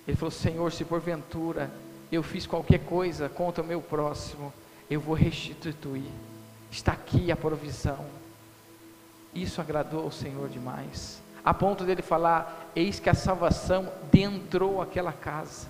Ele 0.07 0.17
falou: 0.17 0.31
Senhor, 0.31 0.73
se 0.73 0.85
porventura 0.85 1.71
eu 2.11 2.23
fiz 2.23 2.47
qualquer 2.47 2.81
coisa 2.81 3.29
contra 3.29 3.63
o 3.63 3.67
meu 3.67 3.81
próximo, 3.81 4.53
eu 4.91 5.01
vou 5.01 5.15
restituir. 5.15 6.11
Está 6.71 6.93
aqui 6.93 7.33
a 7.33 7.37
provisão. 7.37 8.05
Isso 9.35 9.61
agradou 9.61 10.05
ao 10.05 10.11
Senhor 10.11 10.49
demais 10.49 11.23
a 11.45 11.53
ponto 11.53 11.85
dele 11.85 12.03
falar: 12.03 12.71
Eis 12.75 13.01
que 13.01 13.11
a 13.11 13.15
salvação 13.15 13.93
dentrou 14.11 14.81
aquela 14.81 15.13
casa. 15.13 15.69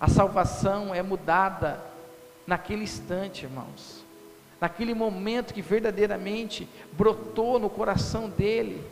A 0.00 0.08
salvação 0.08 0.94
é 0.94 1.02
mudada 1.02 1.80
naquele 2.46 2.84
instante, 2.84 3.44
irmãos. 3.44 4.02
Naquele 4.60 4.94
momento 4.94 5.52
que 5.52 5.62
verdadeiramente 5.62 6.68
brotou 6.92 7.58
no 7.58 7.68
coração 7.68 8.28
dele, 8.28 8.84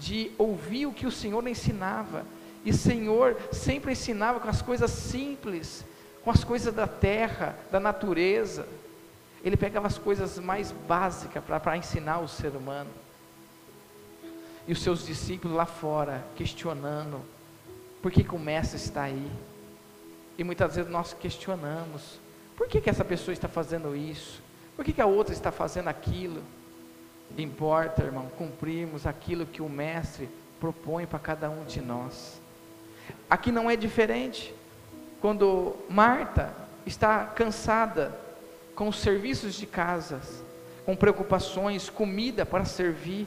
de 0.00 0.32
ouvir 0.38 0.86
o 0.86 0.92
que 0.92 1.06
o 1.06 1.12
Senhor 1.12 1.46
ensinava. 1.46 2.24
E 2.64 2.72
Senhor 2.72 3.36
sempre 3.52 3.92
ensinava 3.92 4.40
com 4.40 4.48
as 4.48 4.62
coisas 4.62 4.90
simples, 4.90 5.84
com 6.24 6.30
as 6.30 6.42
coisas 6.42 6.74
da 6.74 6.86
terra, 6.86 7.56
da 7.70 7.78
natureza. 7.78 8.66
Ele 9.44 9.56
pegava 9.56 9.86
as 9.86 9.98
coisas 9.98 10.38
mais 10.38 10.72
básicas 10.72 11.44
para 11.44 11.76
ensinar 11.76 12.18
o 12.18 12.28
ser 12.28 12.50
humano 12.50 12.90
e 14.66 14.72
os 14.72 14.82
seus 14.82 15.06
discípulos 15.06 15.56
lá 15.56 15.66
fora, 15.66 16.24
questionando: 16.36 17.20
por 18.02 18.10
que, 18.10 18.24
que 18.24 18.34
o 18.34 18.38
mestre 18.38 18.76
está 18.76 19.02
aí? 19.02 19.30
E 20.38 20.44
muitas 20.44 20.76
vezes 20.76 20.90
nós 20.90 21.12
questionamos: 21.12 22.20
por 22.56 22.68
que, 22.68 22.80
que 22.80 22.90
essa 22.90 23.04
pessoa 23.04 23.32
está 23.32 23.48
fazendo 23.48 23.96
isso? 23.96 24.42
Por 24.76 24.84
que, 24.84 24.92
que 24.92 25.00
a 25.00 25.06
outra 25.06 25.34
está 25.34 25.50
fazendo 25.50 25.88
aquilo? 25.88 26.42
Importa, 27.38 28.02
irmão, 28.02 28.30
cumprirmos 28.36 29.06
aquilo 29.06 29.46
que 29.46 29.62
o 29.62 29.68
mestre 29.68 30.28
propõe 30.58 31.06
para 31.06 31.18
cada 31.18 31.50
um 31.50 31.64
de 31.64 31.80
nós. 31.80 32.40
Aqui 33.28 33.50
não 33.50 33.70
é 33.70 33.76
diferente. 33.76 34.54
Quando 35.20 35.76
Marta 35.88 36.54
está 36.84 37.24
cansada 37.24 38.14
com 38.74 38.88
os 38.88 39.00
serviços 39.00 39.54
de 39.54 39.66
casas, 39.66 40.42
com 40.84 40.96
preocupações, 40.96 41.88
comida 41.88 42.44
para 42.44 42.64
servir, 42.64 43.26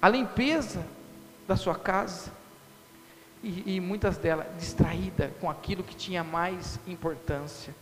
a 0.00 0.08
limpeza 0.08 0.84
da 1.46 1.56
sua 1.56 1.74
casa, 1.74 2.30
e, 3.42 3.76
e 3.76 3.80
muitas 3.80 4.16
delas 4.16 4.46
distraída 4.58 5.32
com 5.40 5.50
aquilo 5.50 5.82
que 5.82 5.96
tinha 5.96 6.22
mais 6.22 6.78
importância. 6.86 7.74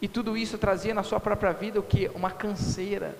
E 0.00 0.06
tudo 0.06 0.36
isso 0.36 0.56
trazia 0.56 0.94
na 0.94 1.02
sua 1.02 1.18
própria 1.18 1.52
vida 1.52 1.80
o 1.80 1.82
que? 1.82 2.08
Uma 2.14 2.30
canseira. 2.30 3.16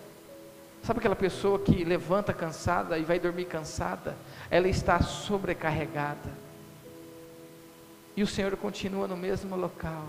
Sabe 0.82 1.00
aquela 1.00 1.16
pessoa 1.16 1.58
que 1.58 1.84
levanta 1.84 2.32
cansada 2.32 2.98
e 2.98 3.02
vai 3.02 3.18
dormir 3.18 3.44
cansada? 3.44 4.16
Ela 4.50 4.68
está 4.68 5.00
sobrecarregada. 5.02 6.30
E 8.16 8.22
o 8.22 8.26
Senhor 8.26 8.56
continua 8.56 9.06
no 9.06 9.16
mesmo 9.16 9.54
local, 9.54 10.08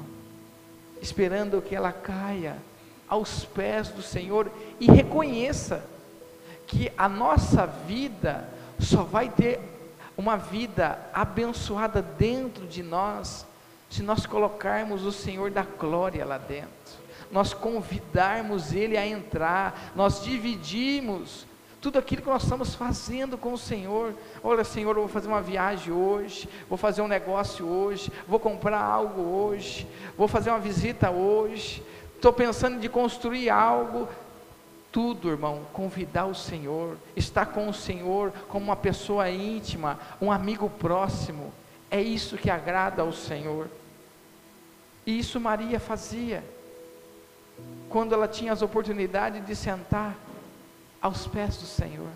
esperando 1.02 1.62
que 1.62 1.76
ela 1.76 1.92
caia 1.92 2.58
aos 3.08 3.44
pés 3.46 3.90
do 3.90 4.02
Senhor 4.02 4.52
e 4.80 4.90
reconheça 4.90 5.84
que 6.66 6.92
a 6.98 7.10
nossa 7.10 7.66
vida 7.66 8.48
só 8.80 9.04
vai 9.04 9.30
ter 9.30 9.60
uma 10.18 10.38
vida 10.38 11.00
abençoada 11.14 12.02
dentro 12.02 12.68
de 12.68 12.84
nós 12.84 13.46
se 13.90 14.04
nós 14.04 14.26
colocarmos 14.26 15.04
o 15.04 15.12
Senhor 15.12 15.50
da 15.50 15.64
glória 15.64 16.24
lá 16.24 16.38
dentro, 16.38 16.70
nós 17.32 17.54
convidarmos 17.54 18.74
Ele 18.74 18.98
a 18.98 19.06
entrar, 19.06 19.92
nós 19.96 20.24
dividirmos 20.24 21.48
tudo 21.82 21.98
aquilo 21.98 22.22
que 22.22 22.30
nós 22.30 22.44
estamos 22.44 22.76
fazendo 22.76 23.38
com 23.38 23.54
o 23.54 23.58
Senhor. 23.58 24.14
Olha, 24.44 24.64
Senhor, 24.64 24.96
eu 24.96 25.04
vou 25.04 25.08
fazer 25.08 25.28
uma 25.28 25.42
viagem 25.42 25.94
hoje, 25.94 26.50
vou 26.68 26.78
fazer 26.78 27.02
um 27.02 27.08
negócio 27.08 27.66
hoje, 27.66 28.12
vou 28.28 28.40
comprar 28.40 28.82
algo 28.82 29.22
hoje, 29.22 29.88
vou 30.18 30.28
fazer 30.28 30.50
uma 30.50 30.60
visita 30.60 31.10
hoje, 31.10 31.82
estou 32.16 32.34
pensando 32.34 32.80
de 32.80 32.90
construir 32.90 33.50
algo 33.50 34.10
tudo, 34.92 35.30
irmão, 35.30 35.62
convidar 35.72 36.26
o 36.26 36.36
Senhor, 36.36 36.98
estar 37.16 37.46
com 37.48 37.70
o 37.70 37.74
Senhor 37.74 38.34
como 38.50 38.66
uma 38.66 38.76
pessoa 38.76 39.30
íntima, 39.30 40.00
um 40.20 40.32
amigo 40.32 40.70
próximo, 40.70 41.54
é 41.92 42.02
isso 42.02 42.38
que 42.38 42.50
agrada 42.50 43.02
ao 43.02 43.14
Senhor. 43.14 43.68
E 45.06 45.20
isso 45.20 45.40
Maria 45.40 45.80
fazia, 45.80 46.44
quando 47.90 48.14
ela 48.14 48.28
tinha 48.28 48.54
as 48.54 48.62
oportunidades 48.62 49.46
de 49.46 49.56
sentar 49.56 50.16
aos 51.02 51.28
pés 51.28 51.58
do 51.58 51.66
Senhor. 51.66 52.10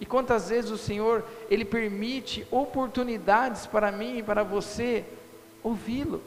E 0.00 0.06
quantas 0.06 0.48
vezes 0.48 0.70
o 0.70 0.78
Senhor, 0.78 1.24
Ele 1.48 1.64
permite 1.64 2.46
oportunidades 2.50 3.66
para 3.66 3.92
mim 3.92 4.18
e 4.18 4.22
para 4.22 4.42
você 4.42 5.04
ouvi-lo, 5.62 6.22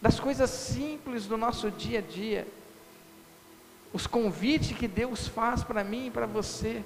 das 0.00 0.20
coisas 0.20 0.50
simples 0.50 1.26
do 1.26 1.36
nosso 1.36 1.70
dia 1.70 1.98
a 1.98 2.02
dia 2.02 2.46
os 3.94 4.08
convites 4.08 4.76
que 4.76 4.88
Deus 4.88 5.28
faz 5.28 5.62
para 5.62 5.84
mim 5.84 6.08
e 6.08 6.10
para 6.10 6.26
você, 6.26 6.84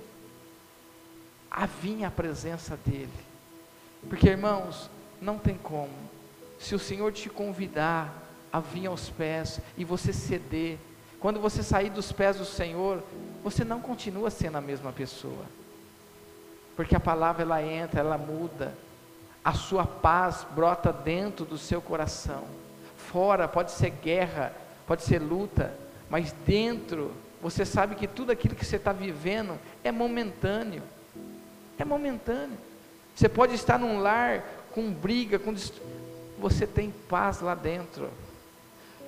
a 1.50 1.64
vir 1.64 2.04
à 2.04 2.11
presença 2.11 2.78
dEle. 2.85 3.09
Porque, 4.11 4.28
irmãos, 4.28 4.90
não 5.18 5.38
tem 5.38 5.57
como. 5.57 5.95
Se 6.59 6.75
o 6.75 6.78
Senhor 6.78 7.11
te 7.11 7.30
convidar 7.30 8.27
a 8.52 8.61
vir 8.61 8.87
aos 8.87 9.11
pés 9.11 9.61
e 9.76 9.85
você 9.85 10.12
ceder, 10.12 10.78
quando 11.21 11.40
você 11.40 11.62
sair 11.62 11.90
dos 11.90 12.12
pés 12.12 12.37
do 12.37 12.45
Senhor, 12.45 13.02
você 13.43 13.64
não 13.64 13.81
continua 13.81 14.31
sendo 14.31 14.59
a 14.59 14.61
mesma 14.61 14.93
pessoa. 14.93 15.45
Porque 16.76 16.95
a 16.95 17.00
palavra 17.00 17.43
ela 17.43 17.62
entra, 17.62 18.00
ela 18.00 18.17
muda. 18.17 18.73
A 19.45 19.52
sua 19.52 19.85
paz 19.85 20.47
brota 20.55 20.93
dentro 20.93 21.45
do 21.45 21.59
seu 21.59 21.83
coração. 21.83 22.45
Fora 22.97 23.49
pode 23.49 23.73
ser 23.73 23.90
guerra, 23.90 24.52
pode 24.87 25.02
ser 25.02 25.19
luta, 25.19 25.75
mas 26.09 26.33
dentro 26.47 27.12
você 27.43 27.64
sabe 27.64 27.95
que 27.95 28.07
tudo 28.07 28.33
aquilo 28.33 28.55
que 28.55 28.64
você 28.64 28.76
está 28.76 28.93
vivendo 28.93 29.59
é 29.83 29.90
momentâneo. 29.90 30.83
É 31.78 31.85
momentâneo. 31.85 32.59
Você 33.14 33.28
pode 33.28 33.55
estar 33.55 33.78
num 33.78 33.99
lar 33.99 34.45
com 34.73 34.93
briga, 34.93 35.38
com 35.38 35.52
dist... 35.52 35.75
você 36.38 36.67
tem 36.67 36.93
paz 37.09 37.40
lá 37.40 37.55
dentro. 37.55 38.11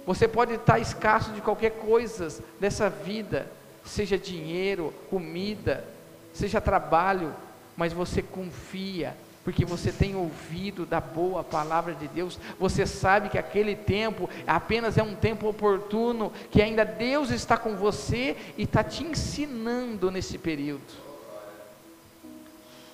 Você 0.07 0.27
pode 0.27 0.55
estar 0.55 0.79
escasso 0.79 1.31
de 1.33 1.41
qualquer 1.41 1.73
coisa 1.73 2.43
dessa 2.59 2.89
vida, 2.89 3.51
seja 3.85 4.19
dinheiro, 4.19 4.93
comida, 5.09 5.85
seja 6.33 6.61
trabalho, 6.61 7.35
mas 7.77 7.93
você 7.93 8.23
confia, 8.23 9.17
porque 9.45 9.65
você 9.65 9.91
tem 9.91 10.15
ouvido 10.15 10.85
da 10.85 11.01
boa 11.01 11.43
palavra 11.43 11.95
de 11.95 12.07
Deus, 12.09 12.39
você 12.59 12.87
sabe 12.87 13.29
que 13.29 13.39
aquele 13.39 13.75
tempo 13.75 14.29
apenas 14.47 14.97
é 14.97 15.03
um 15.03 15.15
tempo 15.15 15.49
oportuno, 15.49 16.33
que 16.51 16.63
ainda 16.63 16.85
Deus 16.85 17.31
está 17.31 17.57
com 17.57 17.77
você 17.77 18.37
e 18.57 18.65
está 18.65 18.85
te 18.85 19.05
ensinando 19.05 20.11
nesse 20.11 20.39
período. 20.39 21.11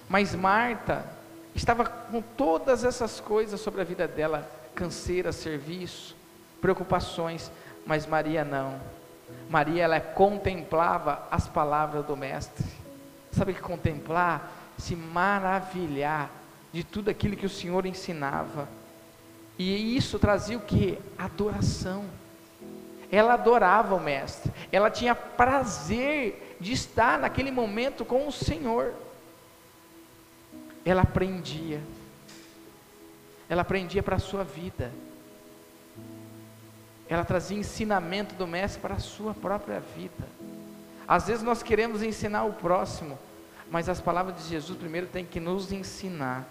Mas 0.08 0.34
Marta 0.34 1.04
estava 1.54 1.84
com 1.84 2.22
todas 2.22 2.84
essas 2.84 3.20
coisas 3.20 3.60
sobre 3.60 3.80
a 3.80 3.84
vida 3.84 4.06
dela, 4.06 4.48
canseira, 4.74 5.32
serviço, 5.32 6.15
preocupações, 6.60 7.50
mas 7.84 8.06
Maria 8.06 8.44
não. 8.44 8.80
Maria 9.48 9.84
ela 9.84 10.00
contemplava 10.00 11.26
as 11.30 11.48
palavras 11.48 12.04
do 12.04 12.16
mestre. 12.16 12.66
Sabe 13.32 13.54
que 13.54 13.60
contemplar, 13.60 14.50
se 14.78 14.96
maravilhar 14.96 16.30
de 16.72 16.84
tudo 16.84 17.10
aquilo 17.10 17.36
que 17.36 17.46
o 17.46 17.50
Senhor 17.50 17.86
ensinava. 17.86 18.68
E 19.58 19.96
isso 19.96 20.18
trazia 20.18 20.56
o 20.56 20.60
que? 20.60 20.98
Adoração. 21.16 22.04
Ela 23.10 23.34
adorava 23.34 23.94
o 23.94 24.00
Mestre, 24.00 24.52
ela 24.72 24.90
tinha 24.90 25.14
prazer 25.14 26.56
de 26.60 26.72
estar 26.72 27.18
naquele 27.18 27.50
momento 27.50 28.04
com 28.04 28.26
o 28.26 28.32
Senhor. 28.32 28.94
Ela 30.84 31.02
aprendia, 31.02 31.80
ela 33.48 33.62
aprendia 33.62 34.02
para 34.02 34.16
a 34.16 34.20
sua 34.20 34.42
vida, 34.42 34.90
ela 37.08 37.24
trazia 37.24 37.58
ensinamento 37.58 38.34
do 38.34 38.46
Mestre 38.46 38.80
para 38.80 38.94
a 38.94 38.98
sua 38.98 39.32
própria 39.32 39.80
vida. 39.80 40.28
Às 41.06 41.28
vezes 41.28 41.42
nós 41.42 41.62
queremos 41.62 42.02
ensinar 42.02 42.44
o 42.44 42.52
próximo, 42.52 43.18
mas 43.70 43.88
as 43.88 44.00
palavras 44.00 44.36
de 44.42 44.48
Jesus 44.48 44.76
primeiro 44.76 45.06
têm 45.06 45.24
que 45.24 45.38
nos 45.38 45.70
ensinar. 45.70 46.48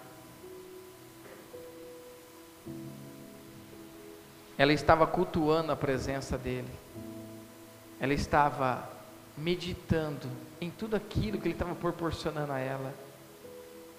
Ela 4.56 4.72
estava 4.72 5.06
cultuando 5.06 5.70
a 5.70 5.76
presença 5.76 6.38
dele. 6.38 6.70
Ela 8.00 8.14
estava 8.14 8.88
meditando 9.36 10.28
em 10.58 10.70
tudo 10.70 10.96
aquilo 10.96 11.38
que 11.38 11.46
ele 11.46 11.54
estava 11.54 11.74
proporcionando 11.74 12.52
a 12.52 12.58
ela. 12.58 12.94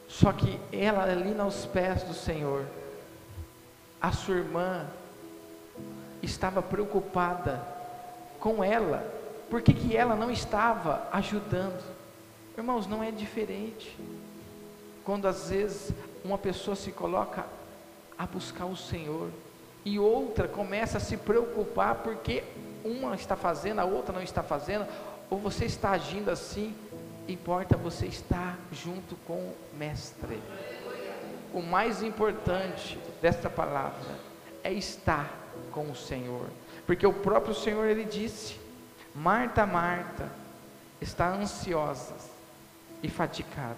Só 0.08 0.32
que 0.32 0.60
ela 0.72 1.04
ali 1.04 1.40
aos 1.40 1.68
pés 1.68 2.02
do 2.02 2.14
Senhor, 2.14 2.66
a 4.02 4.12
sua 4.12 4.38
irmã 4.38 4.88
estava 6.22 6.62
preocupada 6.62 7.62
com 8.40 8.64
ela. 8.64 9.06
Por 9.50 9.62
que, 9.62 9.74
que 9.74 9.96
ela 9.96 10.16
não 10.16 10.30
estava 10.30 11.08
ajudando? 11.12 11.84
Irmãos, 12.58 12.88
não 12.88 13.04
é 13.04 13.12
diferente. 13.12 13.98
Quando 15.04 15.28
às 15.28 15.50
vezes 15.50 15.92
uma 16.24 16.38
pessoa 16.38 16.76
se 16.76 16.92
coloca 16.92 17.46
a 18.18 18.26
buscar 18.26 18.66
o 18.66 18.76
Senhor, 18.76 19.30
e 19.88 19.98
outra 19.98 20.50
começa 20.50 20.98
a 20.98 21.00
se 21.00 21.16
preocupar 21.16 21.96
porque 21.96 22.44
uma 22.84 23.16
está 23.16 23.38
fazendo, 23.38 23.80
a 23.80 23.86
outra 23.86 24.14
não 24.14 24.22
está 24.22 24.44
fazendo, 24.44 24.86
ou 25.30 25.38
você 25.38 25.64
está 25.64 25.92
agindo 25.92 26.30
assim, 26.30 26.76
importa 27.26 27.78
você 27.78 28.06
estar 28.06 28.60
junto 28.70 29.16
com 29.26 29.36
o 29.36 29.56
Mestre. 29.78 30.42
O 31.54 31.62
mais 31.62 32.04
importante 32.04 33.00
desta 33.22 33.50
palavra 33.50 34.20
é 34.62 34.74
estar 34.74 35.32
com 35.78 35.92
o 35.92 35.96
Senhor, 35.96 36.48
porque 36.88 37.06
o 37.06 37.14
próprio 37.14 37.54
Senhor 37.54 37.86
ele 37.86 38.04
disse: 38.04 38.60
Marta, 39.14 39.64
Marta, 39.64 40.28
está 41.00 41.30
ansiosa 41.32 42.16
e 43.04 43.08
fatigada 43.08 43.78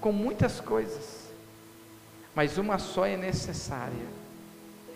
com 0.00 0.10
muitas 0.10 0.60
coisas, 0.60 1.30
mas 2.34 2.58
uma 2.58 2.80
só 2.80 3.06
é 3.06 3.16
necessária. 3.16 4.26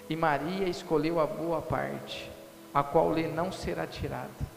E 0.09 0.17
Maria 0.17 0.69
escolheu 0.69 1.21
a 1.21 1.27
boa 1.27 1.63
parte, 1.63 2.29
a 2.75 2.83
qual 2.83 3.15
lhe 3.15 3.29
não 3.29 3.53
será 3.53 3.87
tirada. 3.87 4.51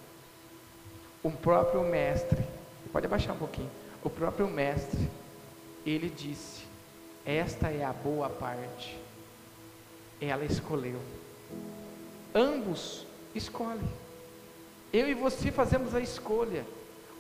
O 1.22 1.30
próprio 1.30 1.84
mestre, 1.84 2.44
pode 2.92 3.06
abaixar 3.06 3.36
um 3.36 3.38
pouquinho. 3.38 3.70
O 4.04 4.10
próprio 4.10 4.48
mestre, 4.48 5.08
ele 5.86 6.10
disse: 6.10 6.66
Esta 7.24 7.70
é 7.70 7.86
a 7.86 7.94
boa 7.94 8.32
parte. 8.32 8.98
Ela 10.20 10.44
escolheu. 10.44 11.00
Ambos 12.34 13.06
escolhem. 13.36 13.90
Eu 14.92 15.08
e 15.10 15.14
você 15.14 15.52
fazemos 15.52 15.96
a 15.96 16.00
escolha. 16.00 16.66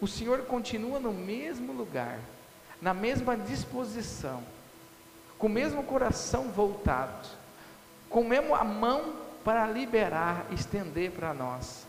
O 0.01 0.07
Senhor 0.07 0.39
continua 0.43 0.99
no 0.99 1.13
mesmo 1.13 1.71
lugar, 1.73 2.19
na 2.81 2.93
mesma 2.93 3.37
disposição, 3.37 4.43
com 5.37 5.47
o 5.47 5.49
mesmo 5.49 5.83
coração 5.83 6.49
voltado 6.49 7.43
comemos 8.13 8.51
a 8.51 8.63
mão 8.63 9.15
para 9.43 9.65
liberar, 9.65 10.45
estender 10.51 11.11
para 11.11 11.33
nós. 11.33 11.87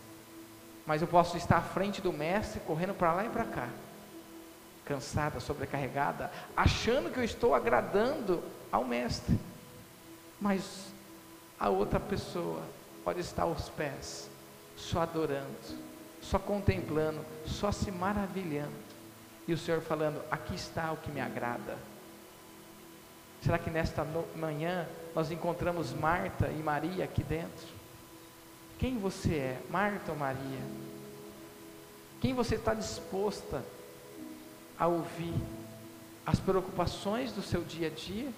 Mas 0.87 1.03
eu 1.03 1.07
posso 1.07 1.37
estar 1.37 1.59
à 1.59 1.61
frente 1.61 2.01
do 2.01 2.13
mestre, 2.13 2.61
correndo 2.61 2.95
para 2.95 3.13
lá 3.13 3.27
e 3.27 3.29
para 3.29 3.45
cá, 3.45 3.69
cansada, 4.87 5.39
sobrecarregada, 5.39 6.33
achando 6.57 7.13
que 7.13 7.19
eu 7.19 7.25
estou 7.25 7.55
agradando 7.55 8.43
ao 8.73 8.85
mestre. 8.85 9.39
Mas 10.41 10.93
a 11.61 11.69
outra 11.69 12.01
pessoa 12.01 12.63
pode 13.05 13.21
estar 13.21 13.43
aos 13.43 13.69
pés, 13.69 14.31
só 14.77 15.03
adorando, 15.03 15.47
só 16.23 16.39
contemplando, 16.39 17.21
só 17.47 17.71
se 17.71 17.93
maravilhando. 17.93 18.73
E 19.47 19.53
o 19.53 19.59
Senhor 19.59 19.83
falando: 19.83 20.23
aqui 20.31 20.55
está 20.55 20.91
o 20.91 20.97
que 20.97 21.11
me 21.11 21.21
agrada. 21.21 21.77
Será 23.43 23.59
que 23.59 23.69
nesta 23.69 24.07
manhã 24.35 24.89
nós 25.15 25.31
encontramos 25.31 25.93
Marta 25.93 26.49
e 26.49 26.63
Maria 26.63 27.05
aqui 27.05 27.23
dentro? 27.23 27.69
Quem 28.79 28.99
você 28.99 29.35
é, 29.35 29.63
Marta 29.69 30.13
ou 30.13 30.19
Maria? 30.19 30.61
Quem 32.23 32.33
você 32.33 32.55
está 32.55 32.73
disposta 32.73 33.63
a 34.79 34.87
ouvir? 34.87 35.35
As 36.25 36.41
preocupações 36.41 37.33
do 37.33 37.43
seu 37.43 37.63
dia 37.63 37.89
a 37.89 37.91
dia? 37.91 38.33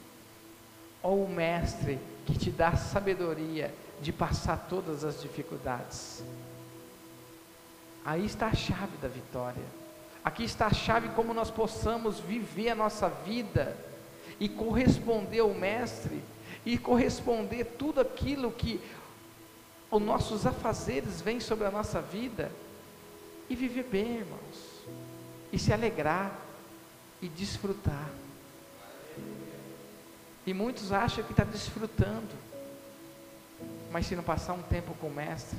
Ou 1.05 1.24
o 1.24 1.29
Mestre 1.29 2.00
que 2.26 2.37
te 2.37 2.50
dá 2.50 2.74
sabedoria 2.74 3.72
de 4.00 4.12
passar 4.12 4.66
todas 4.68 5.04
as 5.04 5.20
dificuldades? 5.20 6.22
Aí 8.04 8.24
está 8.24 8.46
a 8.46 8.54
chave 8.54 8.96
da 8.98 9.09
vitória. 9.09 9.64
Aqui 10.24 10.44
está 10.44 10.66
a 10.66 10.72
chave 10.72 11.09
como 11.11 11.32
nós 11.35 11.50
possamos 11.50 12.20
viver 12.20 12.70
a 12.70 12.74
nossa 12.74 13.09
vida 13.09 13.76
e 14.38 14.48
corresponder 14.48 15.40
ao 15.40 15.54
Mestre, 15.54 16.22
e 16.64 16.76
corresponder 16.76 17.64
tudo 17.78 18.00
aquilo 18.00 18.50
que 18.50 18.80
os 19.90 20.02
nossos 20.02 20.44
afazeres 20.44 21.20
vêm 21.20 21.40
sobre 21.40 21.66
a 21.66 21.70
nossa 21.70 22.00
vida, 22.00 22.50
e 23.48 23.54
viver 23.54 23.85
bem, 23.85 24.16
irmãos, 24.16 24.85
e 25.52 25.59
se 25.59 25.72
alegrar, 25.72 26.37
e 27.22 27.28
desfrutar. 27.28 28.11
E 30.44 30.52
muitos 30.52 30.92
acham 30.92 31.24
que 31.24 31.32
está 31.32 31.44
desfrutando, 31.44 32.28
mas 33.96 34.04
se 34.04 34.14
não 34.14 34.22
passar 34.22 34.52
um 34.52 34.61
tempo 34.61 34.92
com 35.00 35.06
o 35.06 35.11
Mestre, 35.11 35.59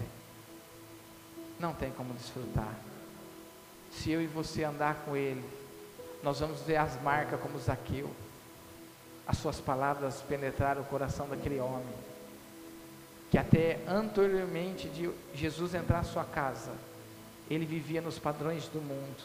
não 1.60 1.74
tem 1.74 1.90
como 1.90 2.14
desfrutar. 2.14 2.72
Se 3.92 4.12
eu 4.12 4.22
e 4.22 4.28
você 4.28 4.64
andar 4.64 4.94
com 5.04 5.18
Ele, 5.18 5.44
nós 6.22 6.40
vamos 6.40 6.62
ver 6.62 6.76
as 6.76 7.02
marcas 7.02 7.42
como 7.42 7.58
Zaqueu 7.58 8.08
as 9.26 9.40
suas 9.40 9.60
palavras 9.60 10.22
penetraram 10.22 10.84
o 10.84 10.86
coração 10.86 11.28
daquele 11.28 11.60
homem, 11.60 11.96
que 13.32 13.40
até 13.40 13.80
anteriormente 13.88 14.88
de 14.88 15.10
Jesus 15.34 15.74
entrar 15.74 16.02
à 16.02 16.04
sua 16.04 16.24
casa, 16.24 16.74
ele 17.50 17.66
vivia 17.66 18.02
nos 18.02 18.20
padrões 18.20 18.68
do 18.68 18.80
mundo. 18.80 19.24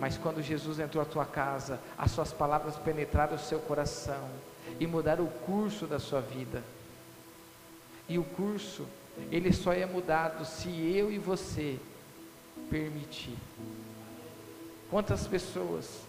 Mas 0.00 0.18
quando 0.18 0.42
Jesus 0.42 0.80
entrou 0.80 1.00
à 1.00 1.06
tua 1.06 1.24
casa, 1.24 1.78
as 1.96 2.10
suas 2.10 2.32
palavras 2.32 2.74
penetraram 2.78 3.36
o 3.36 3.38
seu 3.38 3.60
coração 3.60 4.28
e 4.80 4.88
mudaram 4.88 5.22
o 5.22 5.30
curso 5.30 5.86
da 5.86 6.00
sua 6.00 6.20
vida. 6.20 6.64
E 8.08 8.18
o 8.18 8.24
curso, 8.24 8.86
ele 9.30 9.52
só 9.52 9.72
é 9.72 9.86
mudado 9.86 10.44
se 10.44 10.68
eu 10.68 11.10
e 11.10 11.18
você 11.18 11.78
permitir. 12.70 13.36
Quantas 14.90 15.26
pessoas 15.26 16.04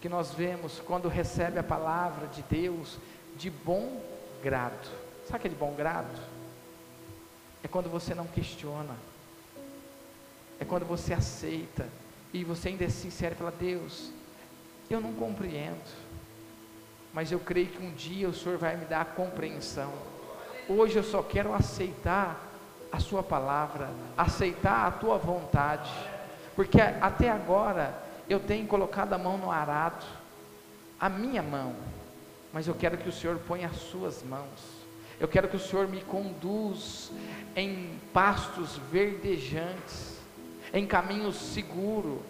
que 0.00 0.08
nós 0.08 0.32
vemos 0.32 0.80
quando 0.80 1.08
recebe 1.08 1.58
a 1.58 1.62
palavra 1.62 2.28
de 2.28 2.42
Deus 2.42 2.98
de 3.36 3.50
bom 3.50 4.00
grado. 4.42 4.88
Sabe 5.26 5.40
que 5.40 5.46
é 5.48 5.50
de 5.50 5.56
bom 5.56 5.74
grado? 5.74 6.20
É 7.62 7.68
quando 7.68 7.90
você 7.90 8.14
não 8.14 8.26
questiona, 8.26 8.96
é 10.60 10.64
quando 10.64 10.86
você 10.86 11.12
aceita 11.12 11.88
e 12.32 12.44
você 12.44 12.68
ainda 12.68 12.84
é 12.84 12.88
sincero 12.88 13.34
e 13.34 13.38
fala: 13.38 13.52
Deus, 13.58 14.12
eu 14.88 15.00
não 15.00 15.12
compreendo, 15.14 15.82
mas 17.12 17.32
eu 17.32 17.40
creio 17.40 17.68
que 17.68 17.82
um 17.82 17.92
dia 17.92 18.28
o 18.28 18.34
Senhor 18.34 18.58
vai 18.58 18.76
me 18.76 18.84
dar 18.84 19.00
a 19.00 19.04
compreensão. 19.04 19.92
Hoje 20.68 20.96
eu 20.96 21.02
só 21.02 21.22
quero 21.22 21.54
aceitar 21.54 22.46
a 22.92 23.00
Sua 23.00 23.22
palavra, 23.22 23.88
aceitar 24.16 24.86
a 24.86 24.90
Tua 24.90 25.16
vontade, 25.16 25.90
porque 26.54 26.78
até 26.80 27.30
agora 27.30 28.02
eu 28.28 28.38
tenho 28.38 28.66
colocado 28.66 29.14
a 29.14 29.18
mão 29.18 29.38
no 29.38 29.50
arado, 29.50 30.04
a 31.00 31.08
minha 31.08 31.42
mão, 31.42 31.74
mas 32.52 32.68
eu 32.68 32.74
quero 32.74 32.98
que 32.98 33.08
o 33.08 33.12
Senhor 33.12 33.38
ponha 33.38 33.68
as 33.68 33.76
suas 33.76 34.22
mãos. 34.22 34.78
Eu 35.18 35.26
quero 35.26 35.48
que 35.48 35.56
o 35.56 35.60
Senhor 35.60 35.88
me 35.88 36.02
conduz 36.02 37.10
em 37.56 37.98
pastos 38.12 38.76
verdejantes, 38.90 40.18
em 40.72 40.86
caminhos 40.86 41.36
seguros, 41.36 42.20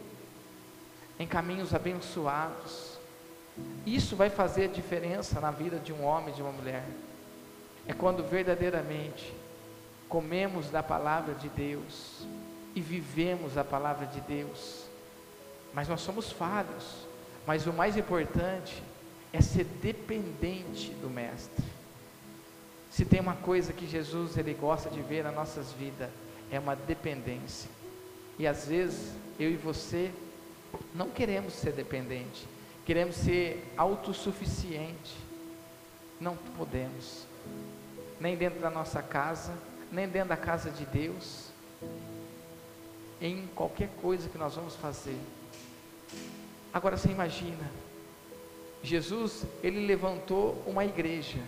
em 1.18 1.26
caminhos 1.26 1.74
abençoados. 1.74 2.98
Isso 3.84 4.14
vai 4.14 4.30
fazer 4.30 4.66
a 4.66 4.72
diferença 4.72 5.40
na 5.40 5.50
vida 5.50 5.78
de 5.78 5.92
um 5.92 6.04
homem 6.04 6.30
e 6.30 6.36
de 6.36 6.42
uma 6.42 6.52
mulher. 6.52 6.84
É 7.88 7.92
quando 7.92 8.22
verdadeiramente 8.22 9.34
comemos 10.08 10.70
da 10.70 10.82
palavra 10.82 11.34
de 11.34 11.48
Deus 11.48 12.24
e 12.74 12.80
vivemos 12.80 13.58
a 13.58 13.64
palavra 13.64 14.06
de 14.06 14.20
Deus 14.20 14.88
mas 15.78 15.86
nós 15.86 16.00
somos 16.00 16.32
falhos. 16.32 17.06
Mas 17.46 17.64
o 17.68 17.72
mais 17.72 17.96
importante 17.96 18.82
é 19.32 19.40
ser 19.40 19.62
dependente 19.64 20.90
do 20.94 21.08
Mestre. 21.08 21.64
Se 22.90 23.04
tem 23.04 23.20
uma 23.20 23.36
coisa 23.36 23.72
que 23.72 23.86
Jesus 23.86 24.36
ele 24.36 24.54
gosta 24.54 24.90
de 24.90 25.00
ver 25.00 25.22
nas 25.22 25.34
nossas 25.34 25.70
vidas, 25.70 26.10
é 26.50 26.58
uma 26.58 26.74
dependência. 26.74 27.70
E 28.40 28.44
às 28.44 28.66
vezes 28.66 29.12
eu 29.38 29.52
e 29.52 29.56
você 29.56 30.10
não 30.92 31.10
queremos 31.10 31.52
ser 31.52 31.72
dependente, 31.72 32.44
queremos 32.84 33.14
ser 33.14 33.72
autossuficiente. 33.76 35.16
Não 36.20 36.36
podemos. 36.56 37.27
Nem 38.20 38.36
dentro 38.36 38.60
da 38.60 38.70
nossa 38.70 39.02
casa, 39.02 39.52
nem 39.90 40.08
dentro 40.08 40.30
da 40.30 40.36
casa 40.36 40.70
de 40.70 40.84
Deus. 40.84 41.48
Em 43.20 43.46
qualquer 43.54 43.88
coisa 44.00 44.28
que 44.28 44.38
nós 44.38 44.54
vamos 44.54 44.76
fazer. 44.76 45.18
Agora 46.72 46.96
você 46.96 47.08
imagina, 47.08 47.70
Jesus, 48.82 49.44
ele 49.62 49.86
levantou 49.86 50.62
uma 50.66 50.84
igreja. 50.84 51.38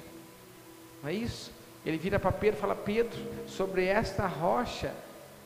Não 1.02 1.10
é 1.10 1.14
isso? 1.14 1.52
Ele 1.84 1.96
vira 1.96 2.18
para 2.18 2.32
Pedro 2.32 2.58
e 2.58 2.60
fala: 2.60 2.74
Pedro, 2.74 3.18
sobre 3.48 3.84
esta 3.84 4.26
rocha 4.26 4.94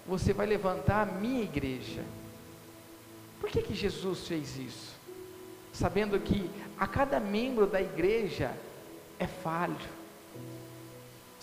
você 0.06 0.32
vai 0.32 0.46
levantar 0.46 1.02
a 1.02 1.12
minha 1.12 1.42
igreja. 1.42 2.02
Por 3.40 3.50
que, 3.50 3.62
que 3.62 3.74
Jesus 3.74 4.26
fez 4.26 4.56
isso? 4.56 4.94
Sabendo 5.72 6.18
que 6.20 6.50
a 6.78 6.86
cada 6.86 7.18
membro 7.18 7.66
da 7.66 7.80
igreja 7.80 8.54
é 9.18 9.26
falho, 9.26 9.76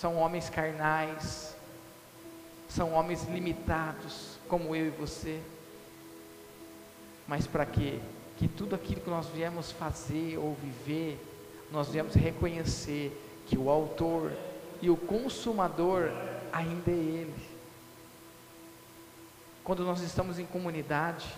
são 0.02 0.18
homens 0.18 0.50
carnais, 0.50 1.56
são 2.68 2.92
homens 2.94 3.24
limitados, 3.26 4.40
como 4.50 4.76
eu 4.76 4.88
e 4.88 4.90
você. 4.90 5.40
Mas 7.28 7.46
para 7.46 7.68
quê? 7.68 8.00
Que 8.36 8.48
tudo 8.48 8.74
aquilo 8.74 9.02
que 9.02 9.10
nós 9.12 9.28
viemos 9.28 9.72
fazer 9.72 10.40
ou 10.40 10.56
viver, 10.56 11.24
nós 11.72 11.90
viemos 11.90 12.16
reconhecer 12.16 13.16
que 13.46 13.56
o 13.56 13.70
autor 13.70 14.32
e 14.82 14.90
o 14.90 14.98
consumador 14.98 16.10
ainda 16.52 16.90
é 16.90 16.96
Ele. 16.96 17.48
Quando 19.64 19.84
nós 19.84 20.02
estamos 20.02 20.40
em 20.40 20.48
comunidade, 20.48 21.32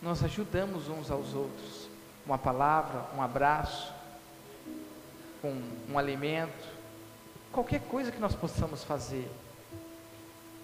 nós 0.00 0.24
ajudamos 0.24 0.88
uns 0.88 1.10
aos 1.10 1.34
outros. 1.34 1.90
Uma 2.24 2.38
palavra, 2.38 3.04
um 3.14 3.20
abraço, 3.20 3.92
um, 5.44 5.92
um 5.92 5.98
alimento, 5.98 6.77
qualquer 7.52 7.80
coisa 7.82 8.12
que 8.12 8.20
nós 8.20 8.34
possamos 8.34 8.84
fazer. 8.84 9.28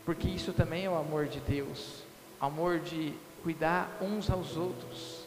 Porque 0.04 0.28
isso 0.28 0.52
também 0.52 0.84
é 0.84 0.90
o 0.90 0.96
amor 0.96 1.26
de 1.26 1.40
Deus, 1.40 2.02
amor 2.40 2.80
de 2.80 3.14
cuidar 3.42 3.98
uns 4.00 4.28
aos 4.30 4.56
outros. 4.56 5.24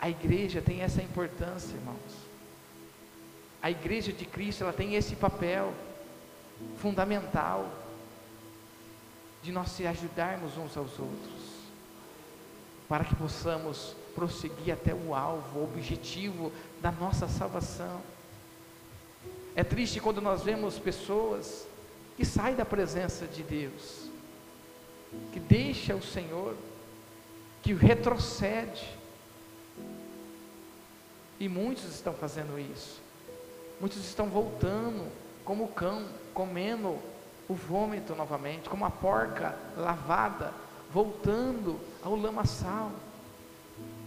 A 0.00 0.08
igreja 0.08 0.60
tem 0.60 0.82
essa 0.82 1.02
importância, 1.02 1.74
irmãos. 1.74 2.28
A 3.60 3.70
igreja 3.70 4.12
de 4.12 4.24
Cristo, 4.24 4.62
ela 4.62 4.72
tem 4.72 4.94
esse 4.94 5.16
papel 5.16 5.72
fundamental 6.78 7.68
de 9.42 9.52
nós 9.52 9.70
se 9.70 9.86
ajudarmos 9.86 10.56
uns 10.56 10.76
aos 10.76 10.98
outros, 10.98 11.42
para 12.88 13.04
que 13.04 13.14
possamos 13.14 13.94
prosseguir 14.14 14.74
até 14.74 14.92
o 14.92 15.14
alvo, 15.14 15.60
o 15.60 15.64
objetivo 15.64 16.52
da 16.80 16.90
nossa 16.90 17.28
salvação. 17.28 18.00
É 19.54 19.64
triste 19.64 20.00
quando 20.00 20.20
nós 20.20 20.42
vemos 20.42 20.78
pessoas 20.78 21.66
que 22.16 22.24
saem 22.24 22.56
da 22.56 22.64
presença 22.64 23.26
de 23.26 23.42
Deus, 23.42 24.08
que 25.32 25.40
deixa 25.40 25.94
o 25.94 26.02
Senhor, 26.02 26.56
que 27.62 27.72
retrocede. 27.72 28.88
E 31.40 31.48
muitos 31.48 31.84
estão 31.84 32.12
fazendo 32.12 32.58
isso. 32.58 33.00
Muitos 33.80 33.98
estão 33.98 34.28
voltando 34.28 35.06
como 35.44 35.64
o 35.64 35.68
cão, 35.68 36.04
comendo 36.34 36.98
o 37.48 37.54
vômito 37.54 38.14
novamente, 38.14 38.68
como 38.68 38.84
a 38.84 38.90
porca 38.90 39.56
lavada, 39.76 40.52
voltando 40.92 41.78
ao 42.02 42.16
lamaçal. 42.16 42.92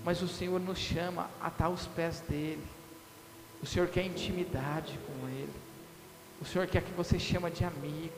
Mas 0.04 0.22
o 0.22 0.28
Senhor 0.28 0.60
nos 0.60 0.78
chama 0.78 1.30
a 1.42 1.48
estar 1.48 1.66
aos 1.66 1.88
pés 1.88 2.20
dele. 2.22 2.62
O 3.62 3.66
Senhor 3.66 3.88
quer 3.88 4.06
intimidade 4.06 4.98
com 5.06 5.28
ele. 5.28 5.54
O 6.42 6.46
Senhor 6.46 6.68
quer 6.68 6.82
que 6.82 6.92
você 6.92 7.20
chama 7.20 7.52
de 7.52 7.64
amigo. 7.64 8.14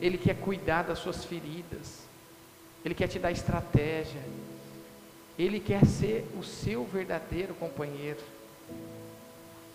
Ele 0.00 0.16
quer 0.16 0.36
cuidar 0.36 0.82
das 0.82 0.98
suas 0.98 1.24
feridas. 1.24 2.06
Ele 2.84 2.94
quer 2.94 3.08
te 3.08 3.18
dar 3.18 3.30
estratégia. 3.30 4.22
Ele 5.38 5.60
quer 5.60 5.84
ser 5.84 6.26
o 6.38 6.42
seu 6.42 6.84
verdadeiro 6.84 7.54
companheiro. 7.54 8.20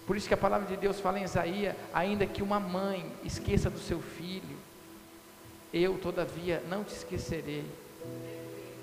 Por 0.08 0.18
isso 0.18 0.28
que 0.28 0.34
a 0.34 0.38
palavra 0.38 0.68
de 0.68 0.76
Deus 0.76 1.00
fala 1.00 1.20
em 1.20 1.24
Isaías: 1.24 1.76
ainda 1.94 2.26
que 2.26 2.42
uma 2.42 2.60
mãe 2.60 3.06
esqueça 3.24 3.70
do 3.70 3.80
seu 3.80 4.02
filho, 4.02 4.58
eu 5.72 5.98
todavia 6.00 6.64
não 6.68 6.84
te 6.84 6.94
esquecerei. 6.94 7.66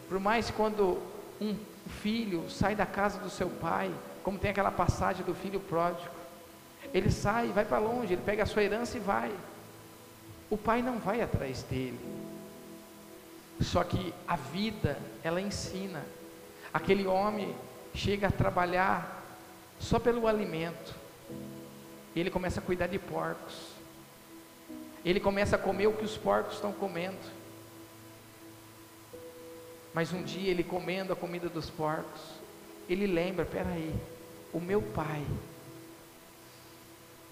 Por 0.09 0.21
mais 0.21 0.51
quando 0.51 1.03
um 1.41 1.57
filho 2.03 2.49
sai 2.49 2.75
da 2.75 2.87
casa 2.87 3.19
do 3.19 3.29
seu 3.29 3.51
pai, 3.51 3.93
como 4.29 4.39
tem 4.39 4.51
aquela 4.51 4.71
passagem 4.71 5.25
do 5.25 5.35
filho 5.35 5.59
pródigo, 5.59 6.15
ele 6.93 7.11
sai, 7.11 7.47
vai 7.47 7.65
para 7.65 7.79
longe, 7.79 8.13
ele 8.13 8.21
pega 8.21 8.43
a 8.43 8.47
sua 8.47 8.63
herança 8.63 8.99
e 8.99 9.01
vai. 9.01 9.33
O 10.51 10.57
pai 10.59 10.83
não 10.83 10.99
vai 10.99 11.23
atrás 11.23 11.63
dele. 11.63 11.99
Só 13.59 13.83
que 13.83 14.13
a 14.27 14.37
vida, 14.37 14.99
ela 15.25 15.41
ensina. 15.41 16.05
Aquele 16.75 17.07
homem 17.07 17.57
chega 17.95 18.27
a 18.27 18.31
trabalhar 18.31 19.25
só 19.81 19.99
pelo 19.99 20.27
alimento 20.27 20.95
ele 22.15 22.31
começa 22.31 22.61
a 22.61 22.63
cuidar 22.63 22.89
de 22.89 22.99
porcos. 22.99 23.55
Ele 25.03 25.21
começa 25.21 25.57
a 25.57 25.59
comer 25.59 25.87
o 25.87 25.95
que 25.95 26.05
os 26.05 26.19
porcos 26.19 26.57
estão 26.57 26.71
comendo. 26.71 27.17
Mas 29.95 30.13
um 30.13 30.23
dia 30.23 30.51
ele 30.51 30.63
comendo 30.63 31.15
a 31.15 31.17
comida 31.17 31.49
dos 31.49 31.71
porcos, 31.71 32.21
ele 32.91 33.07
lembra, 33.07 33.47
peraí, 33.47 33.95
o 34.53 34.61
meu 34.61 34.81
pai, 34.81 35.25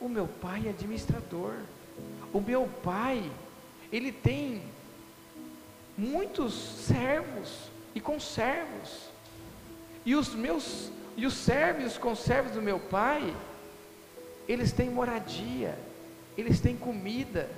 o 0.01 0.09
meu 0.09 0.27
pai 0.27 0.65
é 0.67 0.71
administrador, 0.71 1.55
o 2.33 2.41
meu 2.41 2.69
pai, 2.83 3.31
ele 3.91 4.13
tem 4.13 4.63
muitos 5.97 6.53
servos 6.55 7.71
e 7.95 8.01
conservos, 8.01 9.09
e 10.05 10.15
os 10.15 10.35
meus, 10.35 10.91
e 11.17 11.27
os 11.27 11.35
servos 11.35 11.85
e 11.85 11.87
os 11.87 11.99
conservos 11.99 12.53
do 12.53 12.61
meu 12.61 12.79
pai, 12.79 13.35
eles 14.47 14.73
têm 14.73 14.91
moradia, 14.91 15.77
eles 16.37 16.61
têm 16.61 16.77
comida. 16.77 17.49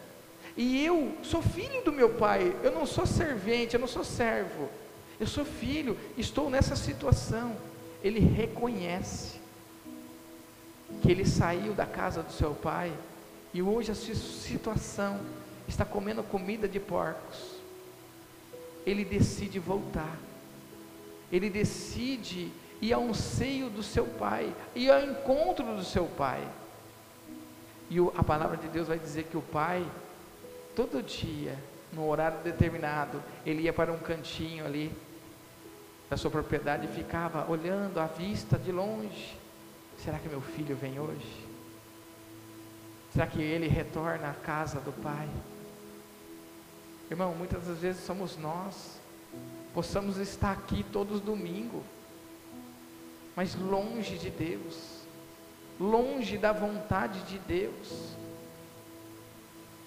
E 0.57 0.85
eu 0.85 1.15
sou 1.23 1.43
filho 1.43 1.83
do 1.83 1.93
meu 1.93 2.11
pai, 2.15 2.57
eu 2.63 2.73
não 2.73 2.87
sou 2.87 3.07
servente, 3.07 3.75
eu 3.75 3.81
não 3.81 3.87
sou 3.87 4.05
servo, 4.05 4.69
eu 5.21 5.27
sou 5.27 5.45
filho, 5.45 5.97
estou 6.17 6.49
nessa 6.49 6.75
situação. 6.75 7.57
Ele 8.03 8.21
reconhece 8.21 9.39
que 11.03 11.11
ele 11.11 11.27
saiu 11.27 11.75
da 11.75 11.87
casa 11.87 12.23
do 12.23 12.33
seu 12.33 12.55
pai 12.55 12.93
e 13.53 13.63
hoje 13.63 13.91
a 13.91 13.95
sua 13.95 14.15
situação 14.15 15.21
está 15.67 15.85
comendo 15.85 16.23
comida 16.23 16.69
de 16.69 16.81
porcos. 16.81 17.57
Ele 18.87 19.05
decide 19.05 19.59
voltar, 19.59 20.17
ele 21.31 21.51
decide 21.51 22.51
ir 22.81 22.93
ao 22.93 23.13
seio 23.13 23.69
do 23.69 23.83
seu 23.83 24.07
pai, 24.07 24.55
ir 24.75 24.91
ao 24.91 25.03
encontro 25.03 25.77
do 25.77 25.85
seu 25.85 26.07
pai. 26.07 26.47
E 27.91 27.99
a 28.17 28.23
palavra 28.23 28.57
de 28.57 28.69
Deus 28.69 28.89
vai 28.89 28.99
dizer 28.99 29.25
que 29.25 29.37
o 29.37 29.43
pai, 29.43 29.87
todo 30.75 31.03
dia, 31.03 31.57
no 31.93 32.07
horário 32.07 32.39
determinado, 32.43 33.23
ele 33.45 33.63
ia 33.63 33.73
para 33.73 33.93
um 33.93 33.99
cantinho 33.99 34.65
ali 34.65 34.93
da 36.09 36.17
sua 36.17 36.31
propriedade 36.31 36.87
e 36.87 36.89
ficava 36.89 37.51
olhando 37.51 37.99
à 37.99 38.07
vista 38.07 38.59
de 38.59 38.73
longe. 38.73 39.38
Será 40.05 40.19
que 40.19 40.29
meu 40.29 40.41
filho 40.41 40.77
vem 40.77 40.99
hoje? 40.99 41.47
Será 43.13 43.27
que 43.27 43.41
ele 43.41 43.69
retorna 43.69 44.31
à 44.31 44.35
casa 44.35 44.81
do 44.81 44.93
pai? 44.93 45.29
Irmão, 47.11 47.35
muitas 47.35 47.67
das 47.67 47.79
vezes 47.79 48.05
somos 48.05 48.37
nós, 48.37 48.99
possamos 49.73 50.19
estar 50.19 50.53
aqui 50.53 50.85
todos 50.93 51.21
domingo, 51.21 51.83
mas 53.35 53.55
longe 53.55 54.19
de 54.19 54.31
Deus 54.31 54.99
longe 55.79 56.37
da 56.37 56.53
vontade 56.53 57.21
de 57.23 57.39
Deus. 57.39 58.17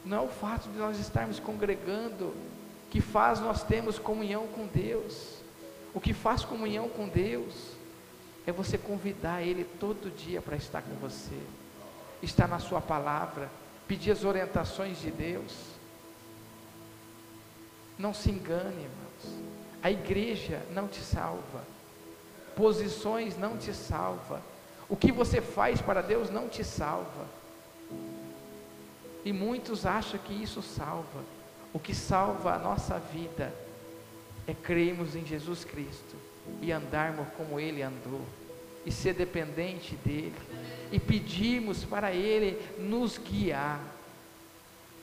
Não 0.06 0.17
é 0.17 0.21
o 0.21 0.30
fato 0.30 0.69
de 0.69 0.78
nós 0.78 1.00
estarmos 1.00 1.39
congregando 1.39 2.34
que 2.89 3.02
faz 3.02 3.39
nós 3.39 3.63
termos 3.63 4.00
comunhão 4.00 4.47
com 4.47 4.65
Deus. 4.67 5.36
O 5.93 6.00
que 6.00 6.13
faz 6.13 6.43
comunhão 6.43 6.89
com 6.89 7.08
Deus 7.08 7.74
é 8.46 8.52
você 8.52 8.78
convidar 8.78 9.42
Ele 9.42 9.64
todo 9.64 10.16
dia 10.16 10.42
para 10.42 10.56
estar 10.56 10.82
com 10.82 10.96
você, 10.96 11.38
estar 12.22 12.48
na 12.48 12.60
Sua 12.60 12.82
palavra, 12.82 13.50
pedir 13.88 14.12
as 14.12 14.24
orientações 14.24 15.00
de 15.00 15.12
Deus. 15.12 15.54
Não 17.98 18.14
se 18.14 18.32
engane, 18.32 18.84
irmãos. 18.84 19.44
A 19.84 19.92
igreja 19.92 20.62
não 20.72 20.88
te 20.88 21.02
salva. 21.02 21.64
posições 22.56 23.38
não 23.38 23.58
te 23.58 23.74
salva. 23.74 24.42
O 24.90 24.96
que 24.96 25.12
você 25.12 25.40
faz 25.40 25.82
para 25.82 26.02
Deus 26.02 26.30
não 26.30 26.50
te 26.50 26.64
salva. 26.64 27.26
E 29.24 29.32
muitos 29.32 29.86
acham 29.86 30.20
que 30.20 30.34
isso 30.34 30.62
salva. 30.62 31.24
O 31.72 31.80
que 31.80 31.96
salva 31.96 32.54
a 32.54 32.60
nossa 32.60 33.00
vida 33.00 33.54
é 34.46 34.54
crermos 34.54 35.16
em 35.16 35.26
Jesus 35.26 35.64
Cristo 35.64 36.31
e 36.62 36.72
andarmos 36.72 37.28
como 37.38 37.60
Ele 37.60 37.82
andou, 37.82 38.22
e 38.86 38.92
ser 38.92 39.14
dependente 39.14 39.96
dEle, 40.04 40.34
e 40.92 41.00
pedirmos 41.00 41.84
para 41.84 42.12
Ele 42.12 42.60
nos 42.80 43.18
guiar. 43.18 43.80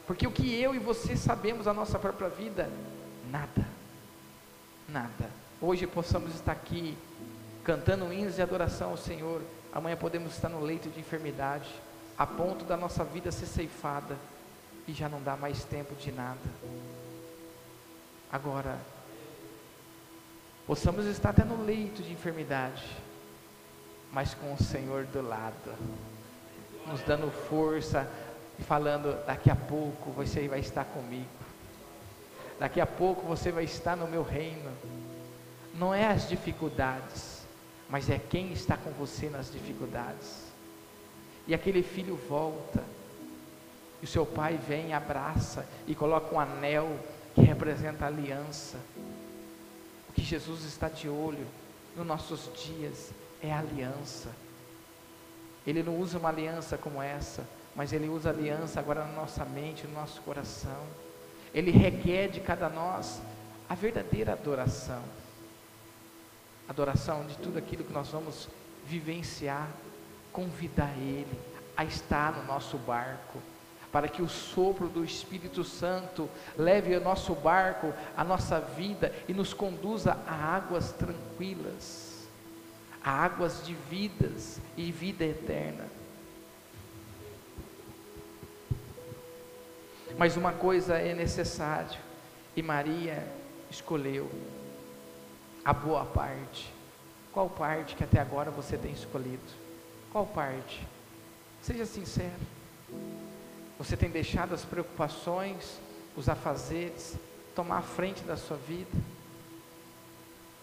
Porque 0.06 0.26
o 0.26 0.32
que 0.32 0.60
eu 0.60 0.74
e 0.74 0.78
você 0.78 1.16
sabemos 1.16 1.66
da 1.66 1.74
nossa 1.74 1.98
própria 1.98 2.28
vida, 2.28 2.70
nada, 3.30 3.66
nada. 4.88 5.30
Hoje 5.60 5.86
possamos 5.86 6.34
estar 6.34 6.52
aqui 6.52 6.96
cantando 7.62 8.12
hinos 8.12 8.36
de 8.36 8.42
adoração 8.42 8.90
ao 8.90 8.96
Senhor, 8.96 9.42
amanhã 9.72 9.96
podemos 9.96 10.32
estar 10.32 10.48
no 10.48 10.60
leito 10.60 10.88
de 10.88 11.00
enfermidade, 11.00 11.68
a 12.16 12.26
ponto 12.26 12.64
da 12.64 12.76
nossa 12.76 13.04
vida 13.04 13.30
ser 13.30 13.46
ceifada 13.46 14.16
e 14.86 14.92
já 14.92 15.08
não 15.08 15.22
dá 15.22 15.36
mais 15.36 15.64
tempo 15.64 15.94
de 15.94 16.10
nada. 16.10 16.40
Agora, 18.32 18.78
possamos 20.68 21.06
estar 21.06 21.30
até 21.30 21.44
no 21.44 21.64
leito 21.64 22.02
de 22.02 22.12
enfermidade, 22.12 22.84
mas 24.12 24.34
com 24.34 24.52
o 24.52 24.62
Senhor 24.62 25.06
do 25.06 25.22
lado, 25.22 25.72
nos 26.86 27.00
dando 27.00 27.30
força 27.48 28.06
e 28.58 28.62
falando: 28.62 29.24
daqui 29.24 29.50
a 29.50 29.56
pouco 29.56 30.10
você 30.10 30.46
vai 30.46 30.60
estar 30.60 30.84
comigo, 30.84 31.26
daqui 32.60 32.82
a 32.82 32.86
pouco 32.86 33.26
você 33.26 33.50
vai 33.50 33.64
estar 33.64 33.96
no 33.96 34.06
meu 34.06 34.22
reino. 34.22 34.70
Não 35.72 35.94
é 35.94 36.06
as 36.06 36.28
dificuldades, 36.28 37.46
mas 37.88 38.10
é 38.10 38.18
quem 38.18 38.52
está 38.52 38.76
com 38.76 38.90
você 38.90 39.30
nas 39.30 39.50
dificuldades. 39.50 40.48
E 41.46 41.54
aquele 41.54 41.82
filho 41.82 42.14
volta, 42.28 42.84
e 44.02 44.04
o 44.04 44.08
seu 44.08 44.26
pai 44.26 44.58
vem, 44.68 44.92
abraça 44.92 45.66
e 45.86 45.94
coloca 45.94 46.34
um 46.34 46.38
anel 46.38 46.94
que 47.34 47.40
representa 47.40 48.04
a 48.04 48.08
aliança. 48.08 48.76
Que 50.18 50.24
Jesus 50.24 50.64
está 50.64 50.88
de 50.88 51.08
olho 51.08 51.46
nos 51.96 52.04
nossos 52.04 52.50
dias 52.64 53.12
é 53.40 53.52
a 53.52 53.60
aliança. 53.60 54.30
Ele 55.64 55.82
não 55.82 55.96
usa 56.00 56.18
uma 56.18 56.28
aliança 56.28 56.76
como 56.76 57.00
essa, 57.00 57.46
mas 57.76 57.92
ele 57.92 58.08
usa 58.08 58.30
aliança 58.30 58.80
agora 58.80 59.04
na 59.04 59.12
nossa 59.12 59.44
mente, 59.44 59.86
no 59.86 59.94
nosso 59.94 60.20
coração. 60.22 60.82
Ele 61.54 61.70
requer 61.70 62.28
de 62.28 62.40
cada 62.40 62.68
nós 62.68 63.20
a 63.68 63.74
verdadeira 63.74 64.32
adoração 64.32 65.02
adoração 66.68 67.26
de 67.26 67.36
tudo 67.38 67.58
aquilo 67.58 67.82
que 67.82 67.92
nós 67.92 68.08
vamos 68.08 68.48
vivenciar, 68.84 69.68
convidar 70.30 70.92
Ele 70.98 71.38
a 71.74 71.84
estar 71.84 72.32
no 72.32 72.44
nosso 72.44 72.76
barco, 72.76 73.38
para 73.92 74.08
que 74.08 74.20
o 74.20 74.28
sopro 74.28 74.88
do 74.88 75.04
Espírito 75.04 75.64
Santo 75.64 76.28
leve 76.56 76.94
o 76.94 77.00
nosso 77.00 77.34
barco, 77.34 77.92
a 78.16 78.22
nossa 78.22 78.60
vida 78.60 79.14
e 79.26 79.32
nos 79.32 79.54
conduza 79.54 80.18
a 80.26 80.34
águas 80.56 80.92
tranquilas, 80.92 82.28
a 83.02 83.10
águas 83.10 83.64
de 83.64 83.74
vidas 83.74 84.60
e 84.76 84.92
vida 84.92 85.24
eterna. 85.24 85.86
Mas 90.18 90.36
uma 90.36 90.52
coisa 90.52 90.96
é 90.98 91.14
necessário, 91.14 91.98
e 92.56 92.62
Maria 92.62 93.26
escolheu 93.70 94.30
a 95.64 95.72
boa 95.72 96.04
parte. 96.04 96.72
Qual 97.32 97.48
parte 97.48 97.94
que 97.94 98.04
até 98.04 98.20
agora 98.20 98.50
você 98.50 98.76
tem 98.76 98.90
escolhido? 98.90 99.38
Qual 100.10 100.26
parte? 100.26 100.86
Seja 101.62 101.86
sincero. 101.86 102.57
Você 103.78 103.96
tem 103.96 104.10
deixado 104.10 104.54
as 104.54 104.64
preocupações, 104.64 105.78
os 106.16 106.28
afazeres, 106.28 107.14
tomar 107.54 107.78
a 107.78 107.82
frente 107.82 108.22
da 108.22 108.36
sua 108.36 108.56
vida? 108.56 108.90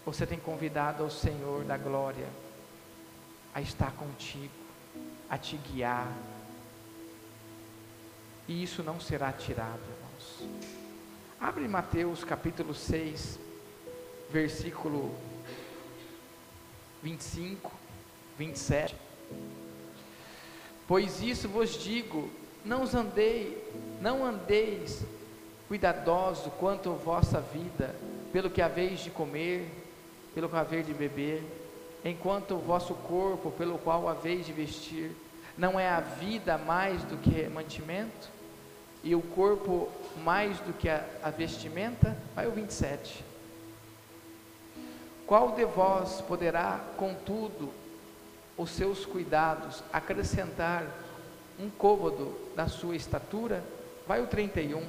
Você 0.06 0.25
tem 0.25 0.38
convidado 0.38 1.01
ao 1.01 1.10
Senhor 1.10 1.63
da 1.63 1.78
glória 1.78 2.28
a 3.54 3.62
estar 3.62 3.93
contigo, 3.93 4.51
a 5.30 5.38
te 5.38 5.56
guiar. 5.56 6.12
E 8.49 8.62
isso 8.62 8.84
não 8.84 8.99
será 8.99 9.32
tirado, 9.32 9.80
irmãos. 9.80 10.60
Abre 11.39 11.67
Mateus 11.69 12.23
capítulo 12.23 12.75
6, 12.75 13.39
versículo 14.30 15.15
25, 17.01 17.71
27. 18.38 18.95
Pois 20.86 21.21
isso 21.21 21.47
vos 21.47 21.82
digo, 21.82 22.30
não 22.65 22.82
os 22.82 22.95
andei, 22.95 23.71
não 24.01 24.25
andeis 24.25 25.04
cuidadoso 25.67 26.49
quanto 26.60 26.89
a 26.89 26.93
vossa 26.93 27.39
vida, 27.39 27.95
pelo 28.34 28.49
que 28.49 28.62
haveis 28.62 28.99
de 28.99 29.10
comer, 29.10 29.69
pelo 30.34 30.49
que 30.49 30.56
haveis 30.56 30.86
de 30.86 30.93
beber, 30.93 31.43
enquanto 32.04 32.56
o 32.56 32.60
vosso 32.60 32.93
corpo, 32.93 33.51
pelo 33.51 33.78
qual 33.78 34.10
haveis 34.10 34.45
de 34.45 34.54
vestir, 34.54 35.12
não 35.58 35.80
é 35.80 35.88
a 35.88 35.99
vida 35.99 36.58
mais 36.58 37.04
do 37.04 37.17
que 37.17 37.47
mantimento, 37.47 38.30
e 39.04 39.15
o 39.15 39.21
corpo 39.21 39.88
mais 40.23 40.60
do 40.60 40.73
que 40.73 40.89
a, 40.89 41.06
a 41.23 41.30
vestimenta? 41.30 42.17
Vai 42.36 42.47
o 42.47 42.51
27. 42.51 43.23
Qual 45.28 45.51
de 45.51 45.65
vós 45.65 46.21
poderá, 46.21 46.84
contudo, 46.97 47.71
os 48.58 48.69
seus 48.69 49.06
cuidados 49.06 49.84
acrescentar 49.91 50.88
um 51.60 51.70
côvado 51.70 52.36
da 52.56 52.68
sua 52.68 52.96
estatura? 52.96 53.63
Vai 54.08 54.22
o 54.22 54.28
31 54.28 54.84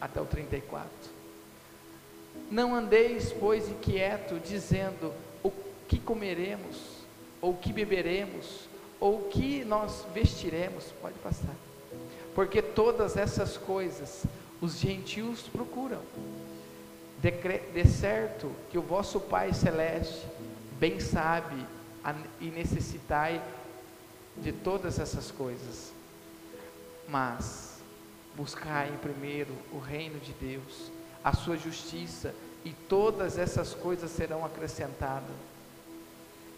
até 0.00 0.20
o 0.20 0.26
34. 0.26 0.88
Não 2.50 2.74
andeis, 2.74 3.32
pois, 3.32 3.68
inquieto, 3.68 4.38
dizendo 4.38 5.12
o 5.42 5.50
que 5.88 5.98
comeremos, 5.98 6.76
ou 7.40 7.52
o 7.52 7.56
que 7.56 7.72
beberemos, 7.72 8.68
ou 9.00 9.20
o 9.20 9.28
que 9.28 9.64
nós 9.64 10.04
vestiremos. 10.12 10.86
Pode 11.00 11.18
passar. 11.18 11.54
Porque 12.34 12.60
todas 12.60 13.16
essas 13.16 13.56
coisas 13.56 14.24
os 14.60 14.78
gentios 14.78 15.42
procuram 15.42 16.00
de, 17.24 17.30
de 17.30 17.88
certo 17.88 18.52
que 18.70 18.76
o 18.76 18.82
vosso 18.82 19.18
Pai 19.18 19.54
Celeste 19.54 20.26
bem 20.78 21.00
sabe 21.00 21.64
a, 22.04 22.14
e 22.38 22.50
necessitai 22.50 23.42
de 24.36 24.52
todas 24.52 24.98
essas 24.98 25.30
coisas. 25.30 25.93
Mas 27.08 27.78
buscai 28.34 28.88
em 28.88 28.96
primeiro 28.96 29.52
o 29.72 29.78
reino 29.78 30.18
de 30.20 30.32
Deus, 30.32 30.90
a 31.22 31.32
sua 31.32 31.56
justiça, 31.56 32.34
e 32.64 32.70
todas 32.70 33.38
essas 33.38 33.74
coisas 33.74 34.10
serão 34.10 34.44
acrescentadas. 34.44 35.36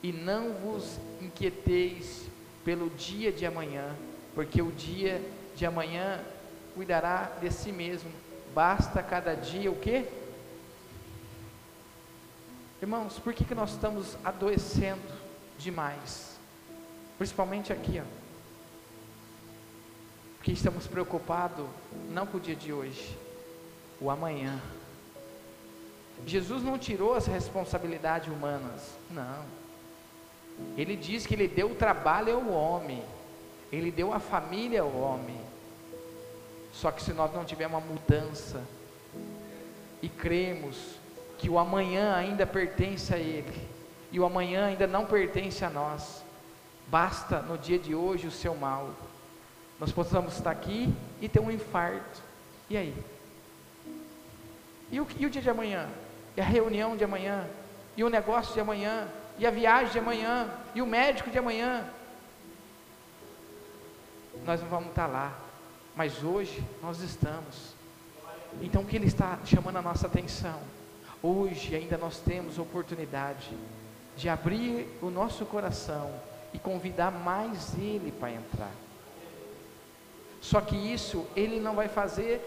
E 0.03 0.13
não 0.13 0.53
vos 0.55 0.99
inquieteis 1.21 2.27
pelo 2.65 2.89
dia 2.91 3.33
de 3.33 3.45
amanhã, 3.45 3.95
porque 4.35 4.63
o 4.63 4.71
dia 4.71 5.21
de 5.57 5.67
amanhã 5.67 6.21
cuidará 6.75 7.33
de 7.41 7.51
si 7.51 7.73
mesmo. 7.73 8.11
Basta 8.55 9.03
cada 9.03 9.35
dia 9.35 9.71
o 9.71 9.77
que? 9.77 10.07
Irmãos, 12.81 13.19
por 13.19 13.33
que, 13.33 13.45
que 13.45 13.55
nós 13.55 13.73
estamos 13.73 14.17
adoecendo 14.23 15.01
demais? 15.59 16.37
Principalmente 17.19 17.73
aqui, 17.73 18.01
ó. 18.01 18.26
Porque 20.47 20.57
estamos 20.57 20.87
preocupados 20.87 21.67
não 22.09 22.25
com 22.25 22.37
o 22.37 22.41
dia 22.41 22.55
de 22.55 22.73
hoje, 22.73 23.19
o 24.01 24.09
amanhã. 24.09 24.63
Jesus 26.25 26.63
não 26.63 26.79
tirou 26.79 27.15
as 27.15 27.27
responsabilidades 27.27 28.33
humanas, 28.33 28.97
não. 29.11 29.43
Ele 30.77 30.95
diz 30.95 31.27
que 31.27 31.35
ele 31.35 31.49
deu 31.49 31.73
o 31.73 31.75
trabalho 31.75 32.37
ao 32.37 32.49
homem, 32.49 33.03
ele 33.73 33.91
deu 33.91 34.13
a 34.13 34.21
família 34.21 34.83
ao 34.83 34.97
homem. 34.97 35.37
Só 36.73 36.93
que 36.93 37.03
se 37.03 37.13
nós 37.13 37.35
não 37.35 37.45
tivermos 37.45 37.83
uma 37.83 37.95
mudança 37.95 38.63
e 40.01 40.09
cremos 40.09 40.95
que 41.39 41.51
o 41.51 41.59
amanhã 41.59 42.15
ainda 42.15 42.47
pertence 42.47 43.13
a 43.13 43.19
Ele 43.19 43.67
e 44.13 44.21
o 44.21 44.25
amanhã 44.25 44.67
ainda 44.67 44.87
não 44.87 45.07
pertence 45.07 45.65
a 45.65 45.71
nós. 45.71 46.23
Basta 46.87 47.43
no 47.43 47.59
dia 47.59 47.81
de 47.81 47.97
hoje 47.97 48.29
o 48.29 48.31
seu 48.31 48.55
mal. 48.55 48.95
Nós 49.79 49.93
possamos 49.93 50.35
estar 50.35 50.51
aqui 50.51 50.93
e 51.21 51.29
ter 51.29 51.41
um 51.41 51.51
infarto. 51.51 52.23
E 52.69 52.77
aí? 52.77 52.95
E 54.91 55.01
o, 55.01 55.07
e 55.19 55.27
o 55.27 55.31
dia 55.31 55.43
de 55.43 55.51
amanhã? 55.51 55.89
E 56.37 56.41
a 56.41 56.45
reunião 56.45 56.97
de 56.97 57.05
amanhã? 57.05 57.47
E 57.97 58.03
o 58.03 58.09
negócio 58.09 58.55
de 58.55 58.61
amanhã? 58.61 59.09
E 59.39 59.47
a 59.47 59.51
viagem 59.51 59.93
de 59.93 59.99
amanhã? 59.99 60.49
E 60.75 60.81
o 60.81 60.87
médico 60.87 61.31
de 61.31 61.39
amanhã? 61.39 61.87
Nós 64.45 64.61
não 64.61 64.69
vamos 64.69 64.89
estar 64.89 65.07
lá, 65.07 65.37
mas 65.95 66.23
hoje 66.23 66.63
nós 66.83 67.01
estamos. 67.01 67.75
Então 68.63 68.83
o 68.83 68.87
que 68.87 68.97
Ele 68.97 69.07
está 69.07 69.39
chamando 69.45 69.77
a 69.77 69.83
nossa 69.83 70.07
atenção? 70.07 70.61
Hoje 71.23 71.75
ainda 71.75 71.99
nós 71.99 72.19
temos 72.19 72.59
oportunidade 72.59 73.57
de 74.17 74.29
abrir 74.29 74.89
o 75.03 75.11
nosso 75.11 75.45
coração 75.45 76.11
e 76.55 76.59
convidar 76.59 77.11
mais 77.11 77.75
Ele 77.75 78.13
para 78.13 78.33
entrar. 78.33 78.86
Só 80.47 80.61
que 80.61 80.77
isso 80.77 81.27
Ele 81.35 81.59
não 81.59 81.75
vai 81.75 81.89
fazer 81.89 82.41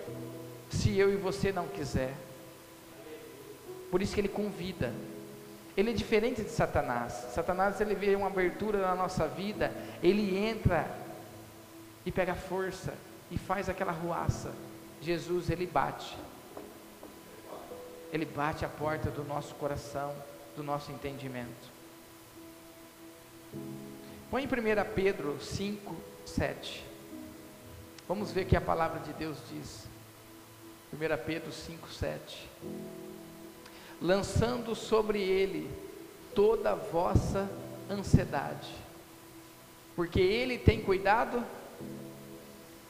se 0.70 0.98
eu 0.98 1.12
e 1.12 1.18
você 1.18 1.52
não 1.52 1.68
quiser. 1.68 2.14
Por 3.92 4.02
isso 4.02 4.14
que 4.14 4.22
Ele 4.22 4.30
convida. 4.30 4.94
Ele 5.76 5.90
é 5.90 5.94
diferente 5.94 6.42
de 6.42 6.50
Satanás. 6.50 7.12
Satanás 7.34 7.80
ele 7.82 7.96
vê 7.96 8.16
uma 8.16 8.28
abertura 8.28 8.80
na 8.80 8.96
nossa 8.96 9.28
vida, 9.28 9.74
ele 10.02 10.38
entra 10.38 10.90
e 12.06 12.12
pega 12.12 12.36
força 12.36 12.94
e 13.30 13.38
faz 13.38 13.68
aquela 13.68 13.92
ruaça. 13.92 14.54
Jesus 15.02 15.50
ele 15.50 15.66
bate. 15.66 16.18
Ele 18.14 18.26
bate 18.26 18.64
a 18.64 18.70
porta 18.70 19.10
do 19.10 19.26
nosso 19.26 19.56
coração, 19.56 20.16
do 20.56 20.64
nosso 20.64 20.90
entendimento. 20.92 21.70
Põe 24.32 24.44
em 24.44 24.48
1 24.48 24.50
Pedro 24.96 25.38
5, 25.42 25.96
7. 26.26 26.89
Vamos 28.10 28.32
ver 28.32 28.42
o 28.42 28.46
que 28.48 28.56
a 28.56 28.62
palavra 28.62 29.00
de 29.02 29.14
Deus 29.14 29.38
diz. 29.52 29.88
1 30.92 30.98
Pedro 31.28 31.52
5, 31.52 31.92
7. 31.92 32.50
Lançando 34.02 34.74
sobre 34.74 35.22
ele 35.22 35.70
toda 36.34 36.72
a 36.72 36.76
vossa 36.76 37.48
ansiedade, 37.88 38.74
porque 39.96 40.20
ele 40.20 40.58
tem 40.58 40.82
cuidado. 40.82 41.46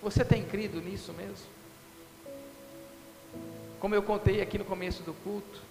Você 0.02 0.24
tem 0.24 0.46
crido 0.46 0.80
nisso 0.80 1.12
mesmo? 1.12 1.48
Como 3.82 3.94
eu 3.94 4.02
contei 4.02 4.42
aqui 4.42 4.58
no 4.58 4.64
começo 4.64 5.04
do 5.04 5.14
culto, 5.16 5.62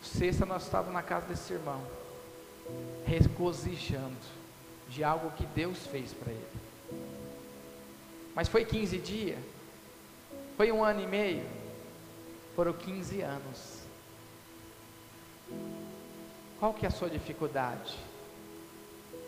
sexta 0.00 0.46
nós 0.46 0.62
estávamos 0.62 0.94
na 0.94 1.02
casa 1.02 1.26
desse 1.26 1.52
irmão, 1.52 1.86
regozijando 3.04 4.43
de 4.88 5.02
algo 5.02 5.30
que 5.32 5.46
Deus 5.46 5.86
fez 5.86 6.12
para 6.12 6.32
ele. 6.32 6.46
Mas 8.34 8.48
foi 8.48 8.64
15 8.64 8.98
dias, 8.98 9.38
foi 10.56 10.72
um 10.72 10.82
ano 10.82 11.00
e 11.00 11.06
meio, 11.06 11.46
foram 12.56 12.72
15 12.72 13.20
anos. 13.20 13.84
Qual 16.58 16.74
que 16.74 16.84
é 16.84 16.88
a 16.88 16.92
sua 16.92 17.10
dificuldade? 17.10 17.96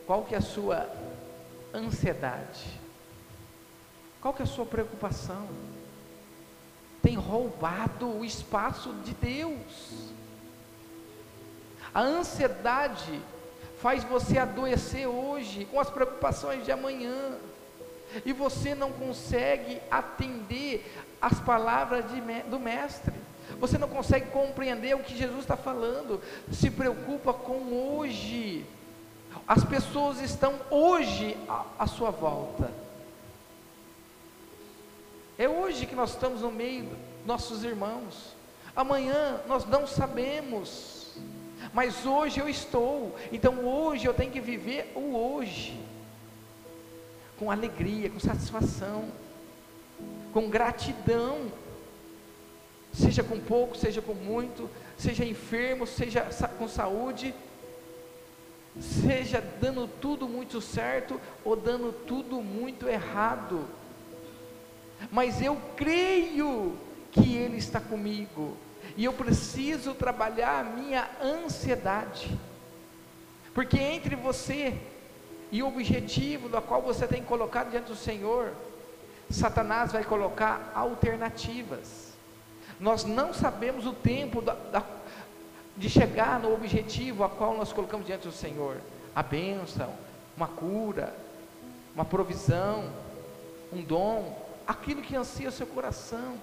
Qual 0.07 0.25
que 0.25 0.35
é 0.35 0.39
a 0.39 0.43
sua 0.43 0.89
ansiedade? 1.75 2.81
Qual 4.21 4.33
que 4.33 4.43
é 4.43 4.45
a 4.45 4.49
sua 4.49 4.65
preocupação? 4.65 5.49
Tem 7.03 7.17
roubado 7.17 8.09
o 8.09 8.25
espaço 8.25 8.93
de 9.05 9.13
Deus. 9.15 10.11
A 11.95 12.01
ansiedade 12.01 13.21
faz 13.87 14.03
você 14.03 14.37
adoecer 14.37 15.07
hoje 15.07 15.65
com 15.67 15.79
as 15.79 15.89
preocupações 15.89 16.65
de 16.65 16.73
amanhã. 16.73 17.39
E 18.25 18.33
você 18.33 18.75
não 18.75 18.91
consegue 18.91 19.81
atender 19.89 20.93
as 21.23 21.39
palavras 21.39 22.05
de, 22.11 22.21
do 22.51 22.59
Mestre. 22.59 23.15
Você 23.61 23.79
não 23.79 23.89
consegue 23.89 24.33
compreender 24.33 24.97
o 24.97 25.05
que 25.05 25.17
Jesus 25.17 25.39
está 25.39 25.57
falando. 25.57 26.21
Se 26.51 26.69
preocupa 26.69 27.33
com 27.33 27.97
hoje. 27.97 28.67
As 29.47 29.63
pessoas 29.63 30.21
estão 30.21 30.55
hoje 30.69 31.37
à, 31.49 31.65
à 31.79 31.87
sua 31.87 32.11
volta. 32.11 32.73
É 35.39 35.49
hoje 35.49 35.87
que 35.87 35.95
nós 35.95 36.11
estamos 36.11 36.41
no 36.41 36.51
meio 36.51 36.87
dos 36.87 36.99
nossos 37.25 37.63
irmãos. 37.63 38.35
Amanhã 38.75 39.41
nós 39.47 39.65
não 39.65 39.87
sabemos 39.87 40.96
mas 41.73 42.07
hoje 42.07 42.41
eu 42.41 42.49
estou, 42.49 43.15
então 43.33 43.65
hoje 43.65 44.07
eu 44.07 44.15
tenho 44.15 44.31
que 44.31 44.41
viver 44.41 44.93
o 44.95 45.17
hoje, 45.17 45.79
com 47.39 47.51
alegria, 47.51 48.11
com 48.11 48.19
satisfação, 48.19 49.11
com 50.33 50.49
gratidão, 50.49 51.51
seja 52.93 53.23
com 53.23 53.39
pouco, 53.39 53.77
seja 53.77 54.01
com 54.01 54.15
muito, 54.15 54.71
seja 54.97 55.25
enfermo, 55.25 55.87
seja 55.87 56.23
com 56.59 56.69
saúde, 56.69 57.35
seja 58.81 59.43
dando 59.61 59.89
tudo 60.01 60.29
muito 60.29 60.61
certo 60.61 61.21
ou 61.45 61.57
dando 61.57 61.93
tudo 61.93 62.41
muito 62.43 62.89
errado, 62.89 63.67
mas 65.11 65.41
eu 65.43 65.61
creio 65.77 66.77
que 67.13 67.37
Ele 67.37 67.57
está 67.57 67.81
comigo, 67.81 68.57
e 68.97 69.05
eu 69.05 69.13
preciso 69.13 69.95
trabalhar 69.95 70.61
a 70.61 70.65
minha 70.65 71.09
ansiedade. 71.23 72.37
Porque 73.55 73.79
entre 73.79 74.17
você 74.17 74.77
e 75.53 75.63
o 75.63 75.69
objetivo 75.69 76.49
do 76.49 76.61
qual 76.63 76.83
você 76.83 77.07
tem 77.07 77.23
colocado 77.23 77.71
diante 77.71 77.87
do 77.87 77.97
Senhor, 77.97 78.53
Satanás 79.31 79.93
vai 79.93 80.05
colocar 80.05 80.73
alternativas. 80.75 82.13
Nós 82.79 83.05
não 83.05 83.33
sabemos 83.33 83.87
o 83.87 83.93
tempo 83.93 84.41
da, 84.41 84.55
da, 84.55 84.83
de 85.77 85.89
chegar 85.89 86.41
no 86.41 86.53
objetivo 86.53 87.25
a 87.25 87.29
qual 87.29 87.57
nós 87.57 87.73
colocamos 87.73 88.07
diante 88.07 88.27
do 88.27 88.33
Senhor. 88.33 88.79
A 89.15 89.23
bênção, 89.23 89.93
uma 90.37 90.49
cura, 90.49 91.15
uma 91.95 92.05
provisão, 92.05 92.91
um 93.73 93.83
dom, 93.83 94.39
aquilo 94.67 95.03
que 95.03 95.17
ansia 95.17 95.49
o 95.49 95.53
seu 95.53 95.67
coração. 95.67 96.37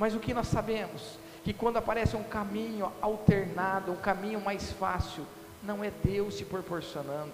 Mas 0.00 0.14
o 0.14 0.18
que 0.18 0.32
nós 0.32 0.46
sabemos? 0.46 1.18
Que 1.44 1.52
quando 1.52 1.76
aparece 1.76 2.16
um 2.16 2.22
caminho 2.22 2.90
alternado, 3.02 3.92
um 3.92 3.96
caminho 3.96 4.40
mais 4.40 4.72
fácil, 4.72 5.26
não 5.62 5.84
é 5.84 5.92
Deus 6.02 6.38
te 6.38 6.44
proporcionando. 6.46 7.30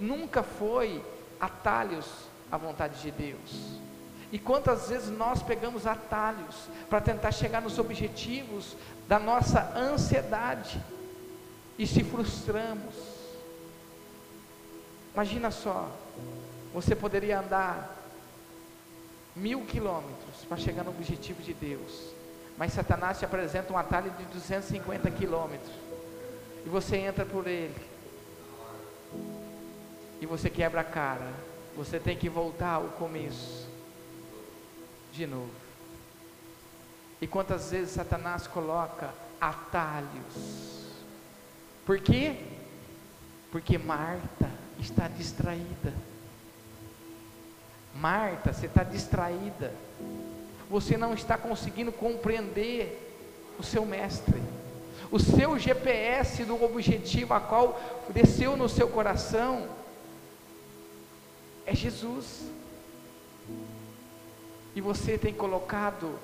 Nunca 0.00 0.42
foi 0.42 1.00
atalhos 1.40 2.04
a 2.50 2.56
vontade 2.56 3.00
de 3.00 3.12
Deus. 3.12 3.78
E 4.32 4.40
quantas 4.40 4.88
vezes 4.88 5.08
nós 5.08 5.40
pegamos 5.40 5.86
atalhos 5.86 6.68
para 6.90 7.00
tentar 7.00 7.30
chegar 7.30 7.62
nos 7.62 7.78
objetivos 7.78 8.74
da 9.06 9.20
nossa 9.20 9.72
ansiedade 9.76 10.82
e 11.78 11.86
se 11.86 12.02
frustramos. 12.02 12.92
Imagina 15.14 15.52
só, 15.52 15.88
você 16.74 16.96
poderia 16.96 17.38
andar 17.38 17.96
mil 19.36 19.64
quilômetros 19.64 20.25
para 20.44 20.56
chegar 20.56 20.84
no 20.84 20.90
objetivo 20.90 21.42
de 21.42 21.54
Deus. 21.54 22.12
Mas 22.56 22.72
Satanás 22.72 23.18
te 23.18 23.24
apresenta 23.24 23.72
um 23.72 23.78
atalho 23.78 24.10
de 24.12 24.24
250 24.24 25.10
quilômetros. 25.10 25.72
E 26.64 26.68
você 26.68 26.96
entra 26.96 27.24
por 27.24 27.46
ele. 27.46 27.74
E 30.20 30.26
você 30.26 30.48
quebra 30.48 30.80
a 30.80 30.84
cara. 30.84 31.32
Você 31.76 32.00
tem 32.00 32.16
que 32.16 32.28
voltar 32.28 32.74
ao 32.74 32.88
começo. 32.88 33.68
De 35.12 35.26
novo. 35.26 35.50
E 37.20 37.26
quantas 37.26 37.70
vezes 37.70 37.90
Satanás 37.90 38.46
coloca 38.46 39.10
atalhos? 39.40 40.86
Por 41.84 42.00
quê? 42.00 42.36
Porque 43.52 43.78
Marta 43.78 44.50
está 44.78 45.08
distraída. 45.08 45.94
Marta, 47.94 48.52
você 48.52 48.66
está 48.66 48.82
distraída. 48.82 49.72
Você 50.68 50.96
não 50.96 51.14
está 51.14 51.38
conseguindo 51.38 51.92
compreender 51.92 53.02
o 53.58 53.62
seu 53.62 53.84
mestre. 53.86 54.42
O 55.10 55.18
seu 55.18 55.58
GPS 55.58 56.44
do 56.44 56.62
objetivo 56.62 57.34
a 57.34 57.40
qual 57.40 57.80
desceu 58.10 58.56
no 58.56 58.68
seu 58.68 58.88
coração 58.88 59.68
é 61.64 61.74
Jesus. 61.74 62.50
E 64.74 64.80
você 64.80 65.16
tem 65.16 65.32
colocado 65.32 66.18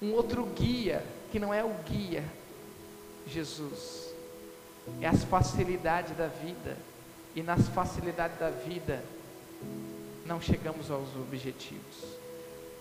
um 0.00 0.12
outro 0.12 0.44
guia, 0.46 1.04
que 1.32 1.38
não 1.38 1.52
é 1.52 1.64
o 1.64 1.74
guia, 1.84 2.24
Jesus. 3.26 4.14
É 5.00 5.06
as 5.06 5.24
facilidades 5.24 6.16
da 6.16 6.26
vida. 6.26 6.76
E 7.34 7.42
nas 7.42 7.68
facilidades 7.68 8.38
da 8.38 8.50
vida, 8.50 9.02
não 10.26 10.40
chegamos 10.40 10.90
aos 10.90 11.08
objetivos. 11.16 12.19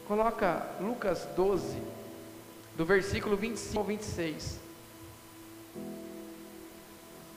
Coloca 0.10 0.66
Lucas 0.82 1.28
12, 1.36 1.80
do 2.76 2.84
versículo 2.84 3.38
25 3.38 3.78
ao 3.78 3.84
26. 3.86 4.60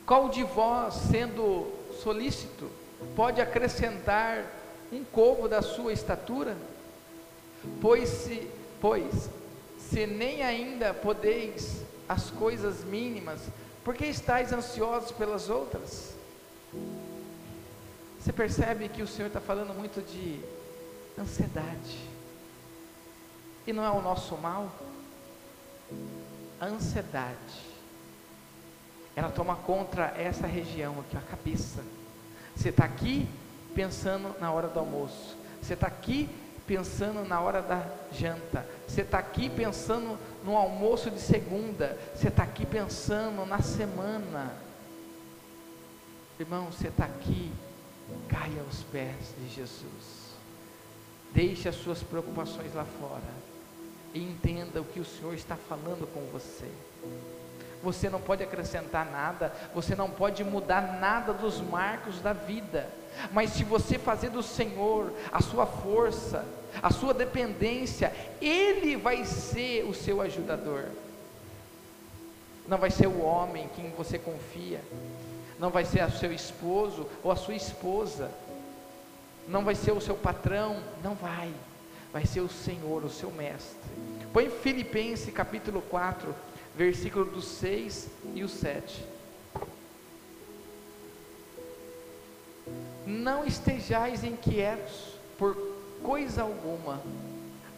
Qual 0.07 0.31
de 0.31 0.43
vós, 0.43 0.95
sendo 0.95 1.71
solícito, 2.03 2.71
pode 3.15 3.43
acrescentar 3.43 4.47
um 4.91 5.05
covo 5.05 5.49
da 5.49 5.61
sua 5.61 5.93
estatura? 5.93 6.57
Pois 7.79 8.09
se, 8.09 8.49
pois, 8.81 9.29
se 9.79 10.07
nem 10.07 10.43
ainda 10.43 10.95
podeis 10.95 11.83
as 12.09 12.31
coisas 12.31 12.83
mínimas, 12.85 13.43
por 13.85 13.95
que 13.95 14.07
estáis 14.07 14.51
ansiosos 14.51 15.13
pelas 15.13 15.51
outras? 15.51 16.15
Você 18.19 18.33
percebe 18.33 18.89
que 18.89 19.03
o 19.03 19.07
Senhor 19.07 19.27
está 19.27 19.43
falando 19.43 19.75
muito 19.75 20.01
de 20.01 20.41
ansiedade. 21.21 22.12
E 23.67 23.73
não 23.73 23.85
é 23.85 23.91
o 23.91 24.03
nosso 24.03 24.37
mal. 24.37 24.71
a 26.61 26.67
ansiedade, 26.67 27.37
ela 29.17 29.31
toma 29.31 29.57
contra 29.57 30.15
essa 30.17 30.47
região 30.47 31.01
aqui, 31.01 31.17
a 31.17 31.21
cabeça. 31.21 31.83
Você 32.55 32.69
está 32.69 32.85
aqui 32.85 33.29
pensando 33.75 34.35
na 34.41 34.53
hora 34.53 34.69
do 34.69 34.79
almoço, 34.79 35.37
você 35.61 35.75
está 35.75 35.87
aqui 35.89 36.29
pensando 36.67 37.27
na 37.27 37.41
hora 37.41 37.61
da 37.63 37.85
janta, 38.13 38.65
você 38.87 39.03
está 39.03 39.19
aqui 39.19 39.51
pensando 39.51 40.17
no 40.45 40.57
almoço 40.57 41.11
de 41.11 41.21
segunda, 41.21 41.99
você 42.15 42.29
está 42.29 42.45
aqui 42.45 42.65
pensando 42.65 43.45
na 43.45 43.61
semana. 43.61 44.55
Irmão, 46.39 46.67
você 46.67 46.89
está 46.89 47.05
aqui, 47.05 47.53
caia 48.29 48.61
aos 48.63 48.83
pés 48.85 49.35
de 49.39 49.49
Jesus. 49.49 50.33
Deixe 51.33 51.69
as 51.69 51.75
suas 51.77 52.03
preocupações 52.03 52.73
lá 52.75 52.85
fora 52.85 53.42
e 54.15 54.23
entenda 54.23 54.81
o 54.81 54.85
que 54.85 55.01
o 55.01 55.05
Senhor 55.05 55.35
está 55.35 55.57
falando 55.57 56.07
com 56.13 56.21
você. 56.33 56.69
Você 57.83 58.09
não 58.09 58.21
pode 58.21 58.43
acrescentar 58.43 59.11
nada, 59.11 59.53
você 59.75 59.97
não 59.97 60.09
pode 60.09 60.45
mudar 60.45 61.01
nada 61.01 61.33
dos 61.33 61.61
marcos 61.61 62.21
da 62.21 62.33
vida. 62.33 62.89
Mas 63.33 63.51
se 63.51 63.65
você 63.65 63.99
fazer 63.99 64.31
do 64.31 64.43
Senhor 64.43 65.13
a 65.33 65.43
sua 65.43 65.67
força, 65.67 66.45
a 66.81 66.91
sua 66.91 67.13
dependência, 67.13 68.13
Ele 68.41 68.97
vai 68.97 69.25
ser 69.25 69.85
o 69.85 69.93
seu 69.93 70.21
ajudador. 70.21 70.85
Não 72.69 72.79
vai 72.79 72.91
ser 72.91 73.09
o 73.09 73.21
homem 73.21 73.65
em 73.65 73.69
quem 73.69 73.91
você 73.91 74.19
confia, 74.19 74.81
não 75.59 75.71
vai 75.71 75.85
ser 75.85 76.05
o 76.05 76.13
seu 76.13 76.33
esposo 76.33 77.09
ou 77.23 77.33
a 77.33 77.37
sua 77.37 77.55
esposa, 77.55 78.31
não 79.49 79.65
vai 79.65 79.75
ser 79.75 79.91
o 79.91 80.01
seu 80.01 80.15
patrão, 80.15 80.77
não 81.03 81.15
vai, 81.15 81.53
vai 82.13 82.27
ser 82.27 82.41
o 82.41 82.49
Senhor, 82.49 83.05
o 83.05 83.11
seu 83.11 83.31
mestre. 83.31 83.91
Põe 84.33 84.51
Filipenses 84.51 85.33
capítulo 85.33 85.83
4, 85.83 86.35
versículo 86.77 87.25
do 87.25 87.41
6 87.41 88.09
e 88.35 88.45
o 88.45 88.49
7. 88.49 89.05
Não 93.07 93.45
estejais 93.45 94.23
inquietos 94.23 95.15
por 95.39 95.57
coisa 96.03 96.43
alguma, 96.43 97.01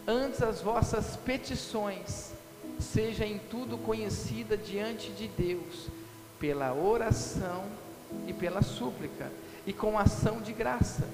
antes 0.07 0.41
as 0.41 0.61
vossas 0.61 1.15
petições 1.17 2.33
seja 2.79 3.25
em 3.25 3.39
tudo 3.39 3.77
conhecida 3.77 4.57
diante 4.57 5.11
de 5.11 5.27
Deus, 5.27 5.87
pela 6.39 6.73
oração 6.73 7.65
e 8.27 8.33
pela 8.33 8.61
súplica, 8.61 9.31
e 9.65 9.73
com 9.73 9.97
ação 9.97 10.41
de 10.41 10.53
graça. 10.53 11.07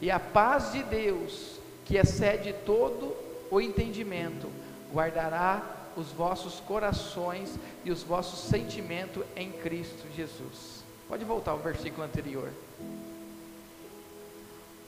E 0.00 0.10
a 0.10 0.18
paz 0.20 0.72
de 0.72 0.82
Deus, 0.82 1.58
que 1.84 1.96
excede 1.96 2.52
todo 2.64 3.16
o 3.50 3.60
entendimento, 3.60 4.48
guardará 4.92 5.62
os 5.96 6.08
vossos 6.08 6.60
corações 6.60 7.54
e 7.84 7.90
os 7.90 8.02
vossos 8.02 8.48
sentimentos 8.48 9.24
em 9.36 9.50
Cristo 9.50 10.06
Jesus. 10.14 10.84
Pode 11.08 11.24
voltar 11.24 11.52
ao 11.52 11.58
versículo 11.58 12.04
anterior. 12.04 12.50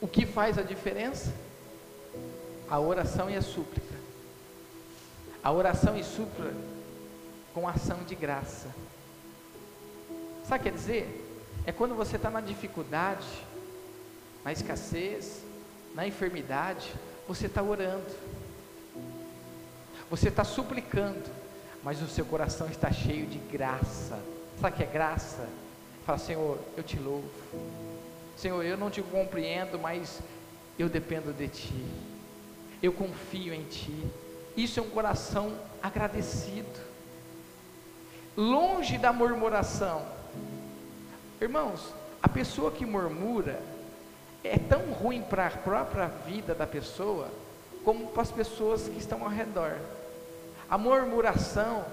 O 0.01 0.09
que 0.09 0.27
faz 0.27 0.59
a 0.59 0.63
diferença? 0.63 1.33
A 2.69 2.81
oração 2.81 3.31
e 3.31 3.37
a 3.37 3.43
súplica. 3.43 3.95
A 5.43 5.53
oração 5.53 5.97
e 5.97 6.03
súplica 6.03 6.55
com 7.55 7.69
ação 7.69 7.99
de 8.07 8.15
graça. 8.15 8.69
Sabe 10.45 10.61
o 10.61 10.65
que 10.65 10.71
quer 10.71 10.77
dizer? 10.77 11.27
É 11.65 11.73
quando 11.73 11.95
você 11.95 12.17
está 12.17 12.31
na 12.31 12.41
dificuldade, 12.41 13.27
na 14.47 14.53
escassez, 14.53 15.43
na 15.93 16.07
enfermidade, 16.07 16.95
você 17.27 17.47
está 17.47 17.61
orando, 17.61 18.15
você 20.09 20.29
está 20.29 20.45
suplicando, 20.45 21.29
mas 21.83 22.01
o 22.01 22.07
seu 22.07 22.25
coração 22.25 22.69
está 22.69 22.93
cheio 22.93 23.27
de 23.27 23.39
graça. 23.39 24.17
Sabe 24.61 24.75
o 24.75 24.77
que 24.77 24.85
é 24.85 24.87
graça? 24.87 25.49
Fala, 26.07 26.19
Senhor, 26.19 26.61
eu 26.77 26.85
te 26.85 26.97
louvo. 26.97 27.29
Senhor, 28.37 28.65
eu 28.65 28.77
não 28.77 28.89
te 28.89 29.03
compreendo, 29.03 29.81
mas 29.81 30.21
eu 30.79 30.89
dependo 30.89 31.33
de 31.33 31.49
Ti. 31.49 31.85
Eu 32.81 32.93
confio 32.93 33.53
em 33.53 33.65
Ti. 33.65 34.01
Isso 34.57 34.79
é 34.79 34.83
um 34.85 34.91
coração 34.91 35.59
agradecido. 35.83 36.81
Longe 38.37 38.97
da 38.97 39.13
murmuração. 39.13 40.07
Irmãos, 41.41 41.93
a 42.23 42.29
pessoa 42.29 42.71
que 42.71 42.87
murmura 42.87 43.61
é 44.47 44.59
tão 44.59 44.93
ruim 44.93 45.23
para 45.23 45.47
a 45.47 45.51
própria 45.51 46.07
vida 46.07 46.55
da 46.55 46.67
pessoa, 46.67 47.29
como 47.85 48.09
para 48.09 48.23
as 48.23 48.31
pessoas 48.31 48.89
que 48.89 48.99
estão 48.99 49.23
ao 49.23 49.31
redor. 49.31 49.79
A 50.69 50.77
murmuração, 50.77 51.85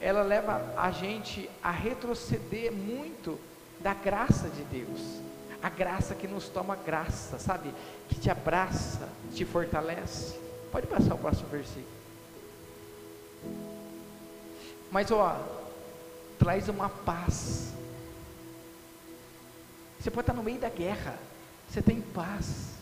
ela 0.00 0.22
leva 0.22 0.74
a 0.76 0.90
gente 0.90 1.50
a 1.62 1.70
retroceder 1.70 2.72
muito 2.72 3.38
da 3.80 3.94
graça 3.94 4.48
de 4.48 4.62
Deus. 4.64 5.20
A 5.62 5.68
graça 5.68 6.14
que 6.14 6.28
nos 6.28 6.48
toma 6.48 6.76
graça, 6.76 7.38
sabe? 7.38 7.72
Que 8.08 8.14
te 8.14 8.30
abraça, 8.30 9.08
te 9.32 9.44
fortalece. 9.44 10.38
Pode 10.70 10.86
passar 10.86 11.14
o 11.14 11.18
próximo 11.18 11.48
versículo. 11.48 11.86
Mas 14.90 15.10
ó, 15.10 15.40
traz 16.38 16.68
uma 16.68 16.88
paz. 16.88 17.72
Você 19.98 20.10
pode 20.10 20.22
estar 20.22 20.34
no 20.34 20.42
meio 20.42 20.60
da 20.60 20.68
guerra, 20.68 21.18
você 21.68 21.82
tem 21.82 22.00
paz, 22.00 22.74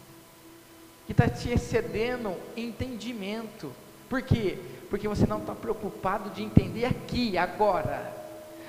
que 1.07 1.13
está 1.13 1.29
te 1.29 1.51
excedendo 1.51 2.37
entendimento. 2.57 3.73
Por 4.09 4.23
quê? 4.23 4.59
Porque 4.91 5.09
você 5.09 5.27
não 5.27 5.39
está 5.39 5.55
preocupado 5.55 6.31
de 6.31 6.43
entender 6.43 6.85
aqui, 6.85 7.39
agora, 7.39 8.13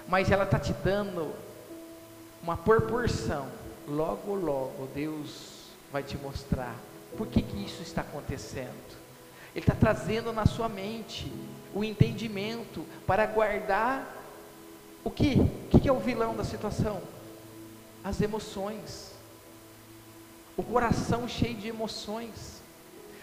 mas 0.07 0.31
ela 0.31 0.43
está 0.45 0.59
te 0.59 0.73
dando 0.73 1.33
uma 2.41 2.57
proporção. 2.57 3.47
Logo, 3.87 4.33
logo, 4.33 4.87
Deus 4.95 5.67
vai 5.91 6.03
te 6.03 6.17
mostrar 6.17 6.75
por 7.17 7.27
que, 7.27 7.41
que 7.41 7.63
isso 7.63 7.81
está 7.81 8.01
acontecendo. 8.01 9.03
Ele 9.53 9.63
está 9.63 9.75
trazendo 9.75 10.33
na 10.33 10.45
sua 10.45 10.67
mente 10.67 11.31
o 11.73 11.83
entendimento 11.83 12.85
para 13.05 13.25
guardar 13.25 14.23
o 15.03 15.11
que? 15.11 15.35
O 15.71 15.79
que 15.79 15.87
é 15.87 15.91
o 15.91 15.99
vilão 15.99 16.35
da 16.35 16.43
situação? 16.43 17.01
As 18.03 18.21
emoções. 18.21 19.12
O 20.55 20.63
coração 20.63 21.27
cheio 21.27 21.55
de 21.55 21.67
emoções. 21.67 22.61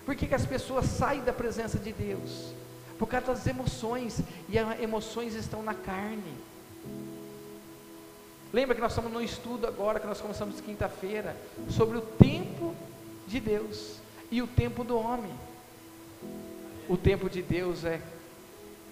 Por 0.05 0.15
que, 0.15 0.27
que 0.27 0.35
as 0.35 0.47
pessoas 0.47 0.87
saem 0.87 1.23
da 1.23 1.33
presença 1.33 1.79
de 1.79 1.93
Deus? 1.93 2.53
Por 2.99 3.09
causa 3.09 3.29
das 3.29 3.47
emoções, 3.47 4.21
e 4.49 4.59
as 4.59 4.81
emoções 4.81 5.35
estão 5.35 5.63
na 5.63 5.75
carne. 5.75 6.35
Lembra 8.53 8.75
que 8.75 8.81
nós 8.81 8.91
estamos 8.91 9.13
no 9.13 9.23
estudo 9.23 9.67
agora, 9.67 10.01
que 10.01 10.07
nós 10.07 10.21
começamos 10.21 10.61
quinta-feira, 10.61 11.37
sobre 11.71 11.97
o 11.97 12.01
tempo 12.01 12.75
de 13.29 13.39
Deus 13.39 13.97
e 14.31 14.43
o 14.43 14.47
tempo 14.47 14.83
do 14.83 14.99
homem. 14.99 15.33
O 16.89 16.97
tempo 16.97 17.31
de 17.31 17.41
Deus 17.43 17.85
é 17.85 18.01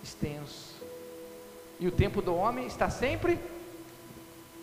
extenso, 0.02 0.76
e 1.80 1.88
o 1.88 1.90
tempo 1.90 2.22
do 2.22 2.34
homem 2.34 2.66
está 2.66 2.88
sempre 2.88 3.38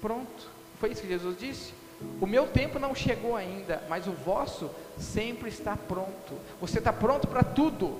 pronto. 0.01 0.49
Foi 0.79 0.91
isso 0.91 1.01
que 1.01 1.07
Jesus 1.09 1.37
disse? 1.37 1.73
O 2.19 2.27
meu 2.27 2.47
tempo 2.47 2.79
não 2.79 2.93
chegou 2.93 3.35
ainda, 3.35 3.83
mas 3.89 4.07
o 4.07 4.11
vosso 4.11 4.69
sempre 4.97 5.49
está 5.49 5.77
pronto. 5.77 6.37
Você 6.59 6.79
está 6.79 6.91
pronto 6.91 7.27
para 7.27 7.43
tudo, 7.43 7.99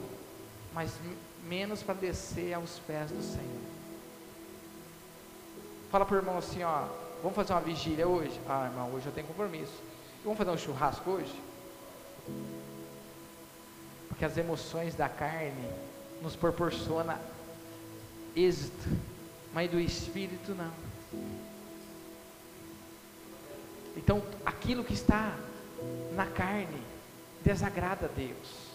mas 0.74 0.91
menos 1.48 1.82
para 1.82 1.93
descer 1.93 2.54
aos 2.54 2.80
pés 2.80 3.12
do 3.12 3.22
Senhor. 3.22 3.66
Fala 5.91 6.06
para 6.06 6.16
o 6.16 6.20
irmão 6.20 6.38
assim, 6.38 6.64
ó, 6.64 6.84
vamos 7.22 7.36
fazer 7.36 7.54
uma 7.54 7.62
vigília 7.62 8.08
hoje? 8.08 8.39
Ah, 8.50 8.66
irmão, 8.66 8.91
hoje 8.93 9.06
eu 9.06 9.12
tenho 9.12 9.28
compromisso. 9.28 9.74
Vamos 10.24 10.38
fazer 10.38 10.52
um 10.52 10.58
churrasco 10.58 11.10
hoje? 11.10 11.34
Porque 14.10 14.26
as 14.26 14.38
emoções 14.38 14.96
da 14.96 15.08
carne 15.08 15.70
nos 16.22 16.36
proporciona 16.36 17.20
êxito, 18.36 18.89
mas 19.54 19.70
do 19.70 19.80
espírito 19.80 20.54
não. 20.54 20.72
Então, 23.96 24.24
aquilo 24.46 24.84
que 24.84 24.93
está 24.93 25.38
na 26.14 26.26
carne 26.26 26.82
desagrada 27.43 28.06
a 28.06 28.10
Deus, 28.10 28.72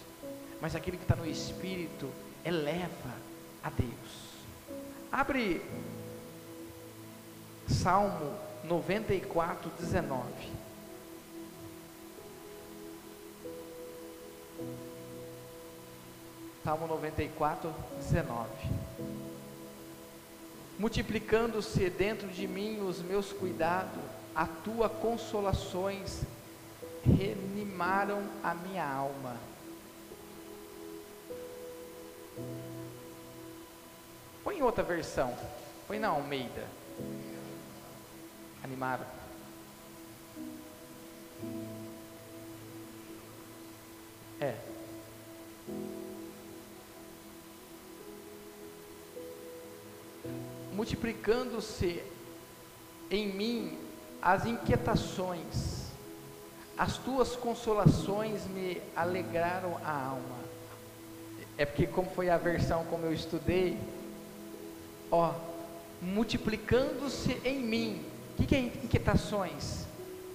mas 0.60 0.74
aquilo 0.74 0.96
que 0.96 1.04
está 1.04 1.16
no 1.16 1.26
espírito 1.26 2.08
eleva 2.44 3.14
a 3.62 3.70
Deus. 3.70 4.30
Abre 5.12 5.62
Salmo 7.68 8.38
94, 8.64 9.70
19. 9.78 10.60
Salmo 16.62 16.86
94, 16.86 17.74
19. 17.98 18.48
Multiplicando-se 20.78 21.90
dentro 21.90 22.28
de 22.28 22.46
mim 22.46 22.80
os 22.80 23.00
meus 23.00 23.32
cuidados, 23.32 24.00
a 24.34 24.46
tua 24.46 24.88
consolações 24.88 26.22
reanimaram 27.04 28.22
a 28.42 28.54
minha 28.54 28.86
alma. 28.86 29.36
Põe 34.44 34.62
outra 34.62 34.82
versão. 34.82 35.36
Põe 35.86 35.98
na 35.98 36.08
Almeida. 36.08 36.66
Animaram. 38.62 39.06
É. 44.40 44.54
Multiplicando-se 50.72 52.02
em 53.10 53.28
mim 53.32 53.89
as 54.22 54.44
inquietações, 54.46 55.90
as 56.76 56.96
tuas 56.98 57.36
consolações 57.36 58.46
me 58.46 58.80
alegraram 58.94 59.78
a 59.84 60.06
alma. 60.08 60.40
É 61.56 61.64
porque, 61.64 61.86
como 61.86 62.10
foi 62.10 62.30
a 62.30 62.38
versão 62.38 62.84
como 62.84 63.04
eu 63.04 63.12
estudei, 63.12 63.78
ó, 65.10 65.34
multiplicando-se 66.00 67.32
em 67.44 67.60
mim. 67.60 68.04
O 68.32 68.36
que, 68.38 68.46
que 68.46 68.54
é 68.54 68.60
inquietações? 68.60 69.84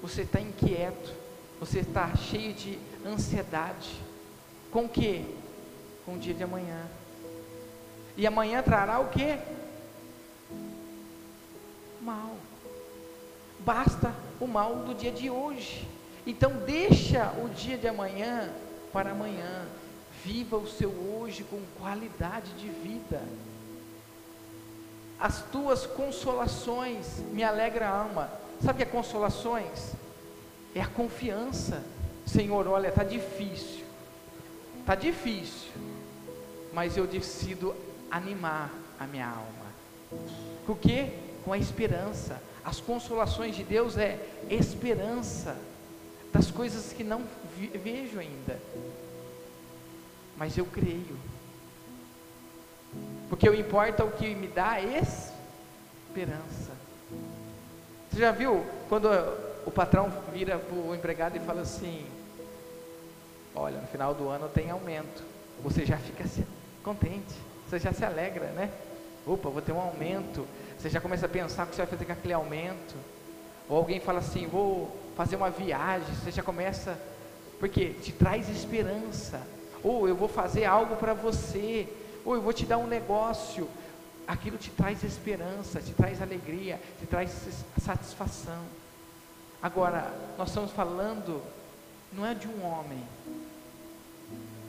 Você 0.02 0.22
está 0.22 0.40
inquieto, 0.40 1.12
você 1.60 1.80
está 1.80 2.16
cheio 2.16 2.54
de 2.54 2.78
ansiedade. 3.06 4.00
Com 4.72 4.86
o 4.86 4.90
que? 4.90 5.26
Com 6.06 6.16
o 6.16 6.20
dia 6.20 6.34
de 6.34 6.44
amanhã. 6.44 6.86
E 8.18 8.28
amanhã 8.28 8.62
trará 8.62 9.00
o 9.00 9.10
que? 9.10 9.40
Mal. 12.02 12.36
Basta 13.60 14.14
o 14.40 14.48
mal 14.48 14.78
do 14.78 14.94
dia 14.94 15.12
de 15.12 15.30
hoje. 15.30 15.88
Então 16.26 16.52
deixa 16.66 17.32
o 17.44 17.50
dia 17.50 17.78
de 17.78 17.88
amanhã 17.88 18.50
para 18.92 19.12
amanhã. 19.12 19.68
Viva 20.24 20.58
o 20.58 20.68
seu 20.68 20.90
hoje 20.90 21.44
com 21.44 21.62
qualidade 21.80 22.52
de 22.54 22.68
vida. 22.68 23.22
As 25.20 25.42
tuas 25.44 25.86
consolações 25.86 27.20
me 27.32 27.44
alegra 27.44 27.88
a 27.88 28.02
alma. 28.02 28.32
Sabe 28.62 28.78
que 28.78 28.84
é 28.84 28.86
consolações? 28.86 29.94
É 30.74 30.82
a 30.82 30.88
confiança. 30.88 31.84
Senhor, 32.26 32.68
olha, 32.68 32.88
está 32.88 33.04
difícil. 33.04 33.86
Está 34.80 34.96
difícil. 34.96 35.70
Mas 36.74 36.98
eu 36.98 37.08
decido 37.08 37.76
animar 38.10 38.72
a 39.00 39.06
minha 39.06 39.28
alma. 39.28 39.66
Com 40.66 40.74
o 40.74 40.76
que? 40.76 41.12
Com 41.44 41.54
a 41.54 41.58
esperança. 41.58 42.42
As 42.66 42.82
consolações 42.82 43.56
de 43.56 43.64
Deus 43.64 43.96
é 43.96 44.20
esperança 44.50 45.56
das 46.34 46.50
coisas 46.50 46.92
que 46.92 47.04
não 47.04 47.24
vejo 47.84 48.20
ainda. 48.20 48.60
Mas 50.36 50.58
eu 50.58 50.66
creio. 50.66 51.16
Porque 53.30 53.48
o 53.48 53.54
importa 53.54 54.04
o 54.04 54.12
que 54.12 54.34
me 54.34 54.48
dá 54.48 54.82
esperança. 54.82 56.74
Você 58.12 58.20
já 58.20 58.32
viu 58.32 58.66
quando 58.90 59.08
o 59.66 59.72
patrão 59.72 60.12
vira 60.34 60.58
para 60.58 60.76
o 60.76 60.96
empregado 60.96 61.38
e 61.38 61.40
fala 61.42 61.62
assim: 61.62 62.06
Olha, 63.54 63.80
no 63.80 63.88
final 63.88 64.14
do 64.14 64.28
ano 64.28 64.50
tem 64.50 64.72
aumento. 64.72 65.24
Você 65.64 65.86
já 65.86 65.98
fica 65.98 66.26
contente, 66.84 67.34
você 67.68 67.80
já 67.80 67.94
se 67.94 68.04
alegra, 68.04 68.48
né? 68.48 68.72
Opa, 69.26 69.50
vou 69.50 69.62
ter 69.62 69.72
um 69.72 69.80
aumento. 69.80 70.46
Você 70.78 70.90
já 70.90 71.02
começa 71.02 71.26
a 71.26 71.30
pensar 71.30 71.64
o 71.64 71.68
que 71.68 71.76
você 71.76 71.82
vai 71.82 71.92
fazer 71.92 72.06
com 72.06 72.12
aquele 72.12 72.34
aumento. 72.34 72.96
Ou 73.68 73.78
alguém 73.78 74.00
fala 74.00 74.20
assim: 74.20 74.48
Vou 74.48 74.96
fazer 75.16 75.36
uma 75.36 75.50
viagem. 75.50 76.14
Você 76.16 76.32
já 76.32 76.44
começa, 76.44 77.00
porque 77.60 77.90
te 77.90 78.12
traz 78.12 78.50
esperança. 78.50 79.42
Ou 79.84 80.08
eu 80.08 80.16
vou 80.16 80.28
fazer 80.28 80.66
algo 80.66 80.96
para 80.96 81.14
você. 81.14 81.88
Ou 82.24 82.36
eu 82.36 82.42
vou 82.42 82.54
te 82.54 82.66
dar 82.66 82.78
um 82.78 82.88
negócio. 82.88 83.68
Aquilo 84.28 84.58
te 84.58 84.72
traz 84.72 85.04
esperança, 85.04 85.80
te 85.80 85.94
traz 85.94 86.22
alegria, 86.22 86.80
te 87.00 87.06
traz 87.06 87.32
satisfação. 87.80 88.64
Agora, 89.62 90.14
nós 90.38 90.50
estamos 90.50 90.72
falando, 90.72 91.42
não 92.12 92.26
é 92.26 92.34
de 92.34 92.48
um 92.48 92.64
homem, 92.64 93.04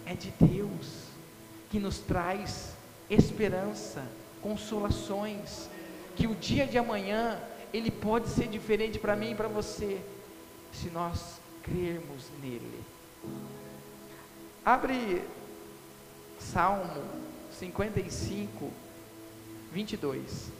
é 0.06 0.14
de 0.14 0.32
Deus, 0.40 1.04
que 1.70 1.78
nos 1.78 1.98
traz 1.98 2.74
esperança, 3.08 4.02
consolações, 4.46 5.68
que 6.14 6.28
o 6.28 6.34
dia 6.36 6.68
de 6.68 6.78
amanhã, 6.78 7.40
ele 7.72 7.90
pode 7.90 8.28
ser 8.28 8.46
diferente 8.46 8.96
para 8.96 9.16
mim 9.16 9.32
e 9.32 9.34
para 9.34 9.48
você, 9.48 10.00
se 10.72 10.88
nós 10.88 11.40
crermos 11.64 12.30
nele. 12.40 12.80
Abre 14.64 15.24
Salmo 16.38 17.02
55, 17.50 18.70
22. 19.72 20.52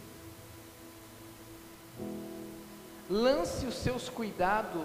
Lance 3.08 3.66
os 3.66 3.74
seus 3.74 4.08
cuidados 4.08 4.84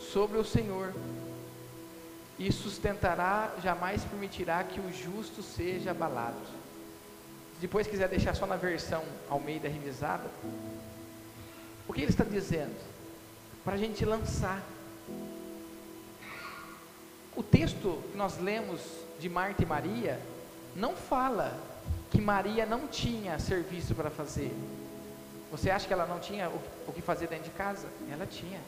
sobre 0.00 0.38
o 0.38 0.44
Senhor, 0.44 0.94
e 2.38 2.50
sustentará, 2.50 3.54
jamais 3.62 4.04
permitirá 4.04 4.64
que 4.64 4.80
o 4.80 4.92
justo 4.92 5.42
seja 5.42 5.90
abalado. 5.90 6.65
Depois 7.60 7.86
quiser 7.86 8.08
deixar 8.08 8.34
só 8.34 8.46
na 8.46 8.56
versão 8.56 9.02
Almeida 9.30 9.68
revisada, 9.68 10.28
o 11.88 11.92
que 11.92 12.02
ele 12.02 12.10
está 12.10 12.24
dizendo? 12.24 12.76
Para 13.64 13.74
a 13.74 13.78
gente 13.78 14.04
lançar. 14.04 14.62
O 17.34 17.42
texto 17.42 18.02
que 18.10 18.16
nós 18.16 18.38
lemos 18.38 18.80
de 19.18 19.28
Marta 19.28 19.62
e 19.62 19.66
Maria 19.66 20.20
não 20.74 20.96
fala 20.96 21.58
que 22.10 22.20
Maria 22.20 22.66
não 22.66 22.86
tinha 22.86 23.38
serviço 23.38 23.94
para 23.94 24.10
fazer. 24.10 24.52
Você 25.50 25.70
acha 25.70 25.86
que 25.86 25.92
ela 25.92 26.06
não 26.06 26.18
tinha 26.18 26.50
o 26.86 26.92
que 26.92 27.00
fazer 27.00 27.28
dentro 27.28 27.44
de 27.44 27.50
casa? 27.50 27.86
Ela 28.10 28.26
tinha. 28.26 28.60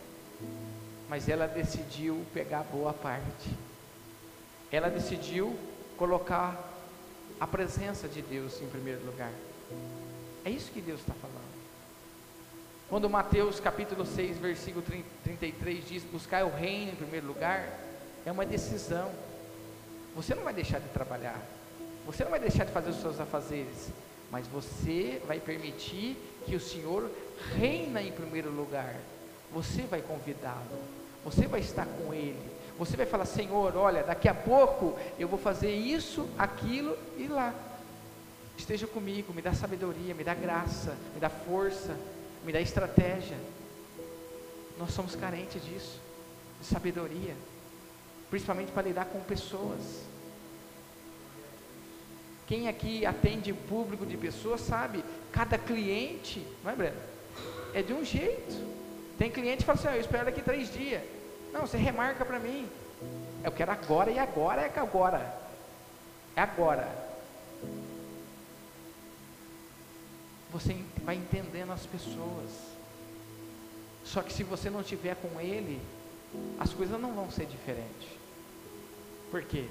Mas 1.09 1.29
ela 1.29 1.47
decidiu 1.47 2.25
pegar 2.33 2.63
boa 2.65 2.93
parte. 2.93 3.51
Ela 4.71 4.89
decidiu 4.89 5.59
colocar 5.97 6.78
a 7.41 7.47
presença 7.47 8.09
de 8.09 8.23
Deus 8.23 8.61
em 8.61 8.67
primeiro 8.69 9.05
lugar. 9.05 9.33
É 10.45 10.51
isso 10.51 10.71
que 10.73 10.81
Deus 10.81 11.01
está 11.01 11.15
falando. 11.15 11.39
Quando 12.89 13.09
Mateus 13.11 13.61
capítulo 13.61 14.07
6, 14.07 14.39
versículo 14.39 14.85
33 15.23 15.87
diz: 15.87 16.03
Buscar 16.05 16.45
o 16.45 16.51
reino 16.51 16.93
em 16.93 16.97
primeiro 16.97 17.27
lugar, 17.27 17.69
é 18.25 18.33
uma 18.33 18.47
decisão. 18.47 19.11
Você 20.17 20.35
não 20.35 20.43
vai 20.43 20.55
deixar 20.55 20.81
de 20.81 20.89
trabalhar, 20.89 21.41
você 22.07 22.25
não 22.25 22.31
vai 22.31 22.41
deixar 22.41 22.65
de 22.65 22.73
fazer 22.73 22.91
os 22.91 23.01
seus 23.01 23.21
afazeres, 23.21 23.91
mas 24.31 24.47
você 24.47 25.23
vai 25.27 25.39
permitir 25.39 26.17
que 26.47 26.57
o 26.57 26.61
Senhor 26.61 27.11
reina 27.57 28.03
em 28.03 28.11
primeiro 28.11 28.51
lugar. 28.51 28.97
Você 29.53 29.83
vai 29.83 30.03
convidá-lo, 30.03 30.79
você 31.25 31.47
vai 31.47 31.61
estar 31.61 31.87
com 31.87 32.13
Ele, 32.13 32.39
você 32.79 32.97
vai 32.97 33.07
falar: 33.07 33.27
Senhor, 33.27 33.77
olha, 33.77 34.05
daqui 34.05 34.29
a 34.29 34.35
pouco 34.35 34.97
eu 35.19 35.27
vou 35.27 35.39
fazer 35.39 35.75
isso, 35.75 36.29
aquilo 36.39 36.97
e 37.17 37.27
lá. 37.27 37.53
Esteja 38.57 38.87
comigo, 38.87 39.35
me 39.35 39.43
dá 39.43 39.53
sabedoria, 39.53 40.15
me 40.15 40.25
dá 40.25 40.35
graça, 40.35 40.97
me 41.15 41.21
dá 41.21 41.29
força, 41.29 41.97
me 42.45 42.53
dá 42.53 42.61
estratégia. 42.61 43.37
Nós 44.79 44.93
somos 44.93 45.17
carentes 45.17 45.63
disso, 45.65 46.01
de 46.61 46.67
sabedoria, 46.67 47.35
principalmente 48.31 48.71
para 48.71 48.83
lidar 48.83 49.07
com 49.07 49.21
pessoas. 49.21 50.03
Quem 52.47 52.69
aqui 52.69 53.05
atende 53.05 53.53
público 53.53 54.07
de 54.07 54.17
pessoas 54.17 54.61
sabe, 54.61 55.05
cada 55.33 55.59
cliente, 55.59 56.47
não 56.65 56.71
é 56.71 56.77
Breno? 56.77 56.97
É 57.75 57.83
de 57.83 57.93
um 57.93 58.05
jeito. 58.05 58.67
Tem 59.19 59.31
cliente 59.31 59.59
que 59.59 59.65
fala 59.65 59.79
assim, 59.79 59.89
ah, 59.89 59.97
eu 59.97 60.01
espero 60.01 60.25
daqui 60.25 60.41
três 60.41 60.73
dias. 60.73 61.03
Não, 61.53 61.63
você 61.63 61.77
remarca 61.77 62.25
para 62.25 62.39
mim. 62.39 62.69
Eu 63.45 63.53
quero 63.53 63.71
agora 63.71 64.11
e 64.11 64.19
agora 64.19 64.63
é 64.63 64.79
agora. 64.79 65.39
É 66.37 66.41
agora. 66.41 66.89
Você 70.51 70.77
vai 71.05 71.17
entendendo 71.17 71.73
as 71.73 71.87
pessoas. 71.87 72.51
Só 74.05 74.23
que 74.23 74.33
se 74.33 74.43
você 74.43 74.71
não 74.71 74.81
estiver 74.81 75.17
com 75.17 75.41
ele, 75.41 75.81
as 76.59 76.73
coisas 76.73 77.01
não 77.01 77.13
vão 77.13 77.31
ser 77.31 77.47
diferentes. 77.47 78.09
Por 79.31 79.43
quê? 79.43 79.67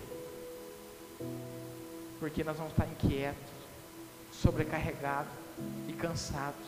porque 2.19 2.43
nós 2.43 2.57
vamos 2.57 2.71
estar 2.71 2.86
inquietos, 2.86 3.53
sobrecarregados 4.32 5.32
e 5.88 5.93
cansados. 5.93 6.65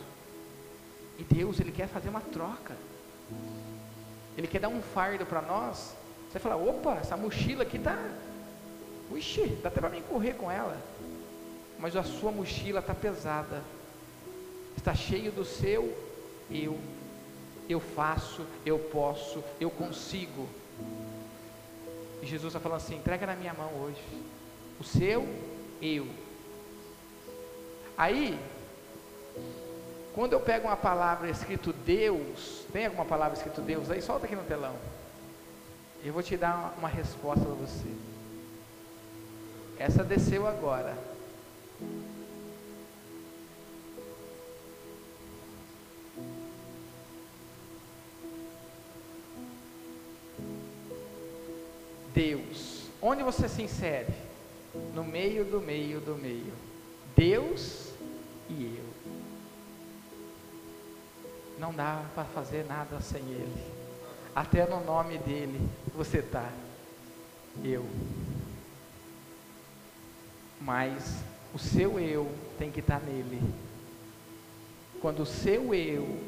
E 1.18 1.24
Deus, 1.24 1.60
Ele 1.60 1.72
quer 1.72 1.88
fazer 1.88 2.10
uma 2.10 2.22
troca. 2.22 2.76
Ele 4.40 4.48
quer 4.48 4.60
dar 4.60 4.70
um 4.70 4.82
fardo 4.82 5.26
para 5.26 5.42
nós. 5.42 5.94
Você 6.32 6.40
fala, 6.40 6.56
opa, 6.56 6.94
essa 6.94 7.18
mochila 7.18 7.64
aqui 7.64 7.78
tá. 7.78 7.98
Ixi, 9.14 9.48
dá 9.62 9.68
até 9.68 9.82
para 9.82 9.90
mim 9.90 10.02
correr 10.04 10.32
com 10.36 10.50
ela. 10.50 10.78
Mas 11.78 11.94
a 11.94 12.04
sua 12.04 12.32
mochila 12.32 12.80
está 12.80 12.96
pesada. 12.96 13.62
Está 14.78 14.96
cheio 14.96 15.30
do 15.30 15.44
seu 15.44 15.94
eu. 16.50 16.80
Eu 17.68 17.82
faço, 17.82 18.46
eu 18.66 18.80
posso, 18.80 19.44
eu 19.60 19.70
consigo. 19.70 20.48
E 22.22 22.26
Jesus 22.26 22.52
está 22.54 22.62
falando 22.62 22.78
assim: 22.78 22.96
entrega 22.96 23.26
na 23.26 23.36
minha 23.36 23.54
mão 23.54 23.70
hoje 23.82 24.02
o 24.80 24.86
seu 24.86 25.28
eu. 25.82 26.08
Aí, 27.98 28.40
quando 30.20 30.34
eu 30.34 30.42
pego 30.42 30.68
uma 30.68 30.76
palavra 30.76 31.30
escrito 31.30 31.72
Deus, 31.72 32.66
tem 32.74 32.88
alguma 32.88 33.06
palavra 33.06 33.38
escrito 33.38 33.62
Deus 33.62 33.90
aí? 33.90 34.02
Solta 34.02 34.26
aqui 34.26 34.36
no 34.36 34.44
telão. 34.44 34.76
Eu 36.04 36.12
vou 36.12 36.22
te 36.22 36.36
dar 36.36 36.56
uma, 36.56 36.74
uma 36.80 36.90
resposta 36.90 37.40
para 37.40 37.54
você. 37.54 37.88
Essa 39.78 40.04
desceu 40.04 40.46
agora. 40.46 40.98
Deus. 52.14 52.90
Onde 53.02 53.24
você 53.24 53.48
se 53.48 53.62
insere? 53.62 54.14
No 54.94 55.06
meio 55.06 55.46
do 55.46 55.62
meio 55.62 56.02
do 56.02 56.16
meio. 56.16 56.52
Deus 57.16 57.94
e 58.50 58.78
eu. 58.78 58.99
Não 61.60 61.74
dá 61.74 62.04
para 62.16 62.24
fazer 62.24 62.66
nada 62.66 63.02
sem 63.02 63.22
Ele. 63.22 63.80
Até 64.36 64.66
no 64.66 64.84
nome 64.84 65.18
dele 65.18 65.60
você 65.94 66.20
está. 66.20 66.50
Eu. 67.64 67.86
Mas 70.62 71.22
o 71.54 71.60
seu 71.60 72.00
eu 72.00 72.32
tem 72.58 72.72
que 72.72 72.80
estar 72.80 73.00
tá 73.00 73.06
nele. 73.06 73.42
Quando 75.02 75.22
o 75.22 75.26
seu 75.26 75.74
eu, 75.74 76.20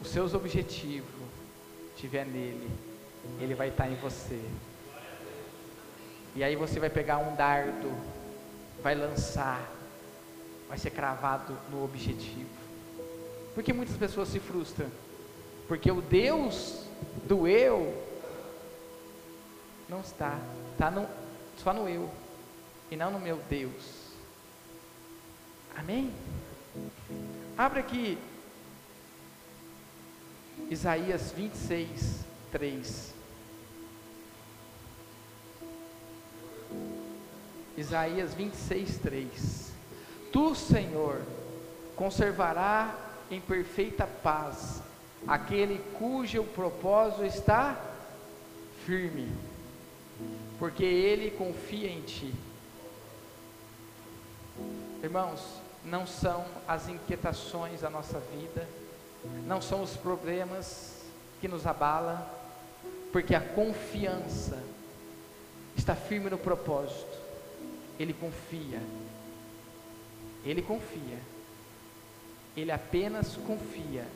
os 0.00 0.08
seus 0.08 0.34
objetivos 0.34 1.08
estiver 1.94 2.26
nele, 2.26 2.70
ele 3.40 3.54
vai 3.54 3.68
estar 3.68 3.84
tá 3.84 3.90
em 3.90 3.96
você. 3.96 4.40
E 6.34 6.42
aí 6.42 6.56
você 6.56 6.80
vai 6.80 6.90
pegar 6.90 7.18
um 7.18 7.34
dardo, 7.34 7.92
vai 8.82 8.94
lançar, 8.94 9.70
vai 10.68 10.78
ser 10.78 10.90
cravado 10.90 11.56
no 11.70 11.84
objetivo. 11.84 12.61
Por 13.54 13.62
que 13.62 13.72
muitas 13.72 13.96
pessoas 13.96 14.28
se 14.28 14.40
frustram? 14.40 14.90
Porque 15.68 15.90
o 15.90 16.00
Deus 16.00 16.84
do 17.26 17.46
eu 17.46 18.02
não 19.88 20.00
está, 20.00 20.38
está 20.72 20.90
no, 20.90 21.06
só 21.58 21.72
no 21.72 21.88
eu 21.88 22.10
e 22.90 22.96
não 22.96 23.10
no 23.10 23.20
meu 23.20 23.38
Deus. 23.48 24.02
Amém? 25.76 26.12
Abre 27.56 27.80
aqui 27.80 28.18
Isaías 30.70 31.32
26, 31.32 32.20
3. 32.50 33.14
Isaías 37.76 38.34
26, 38.34 38.98
3. 38.98 39.72
Tu, 40.32 40.54
Senhor, 40.54 41.20
conservará 41.96 43.01
em 43.32 43.40
perfeita 43.40 44.06
paz 44.06 44.82
aquele 45.26 45.78
cujo 45.98 46.42
propósito 46.44 47.24
está 47.24 47.80
firme, 48.84 49.30
porque 50.58 50.84
ele 50.84 51.30
confia 51.30 51.88
em 51.88 52.02
ti. 52.02 52.34
Irmãos, 55.02 55.40
não 55.84 56.06
são 56.06 56.44
as 56.66 56.88
inquietações 56.88 57.80
da 57.80 57.90
nossa 57.90 58.20
vida, 58.20 58.68
não 59.46 59.62
são 59.62 59.82
os 59.82 59.96
problemas 59.96 61.04
que 61.40 61.48
nos 61.48 61.66
abalam, 61.66 62.24
porque 63.12 63.34
a 63.34 63.40
confiança 63.40 64.62
está 65.76 65.94
firme 65.94 66.30
no 66.30 66.38
propósito 66.38 67.22
ele 67.98 68.12
confia. 68.12 68.80
Ele 70.44 70.62
confia. 70.62 71.18
Ele 72.56 72.70
apenas 72.70 73.36
confia. 73.36 74.06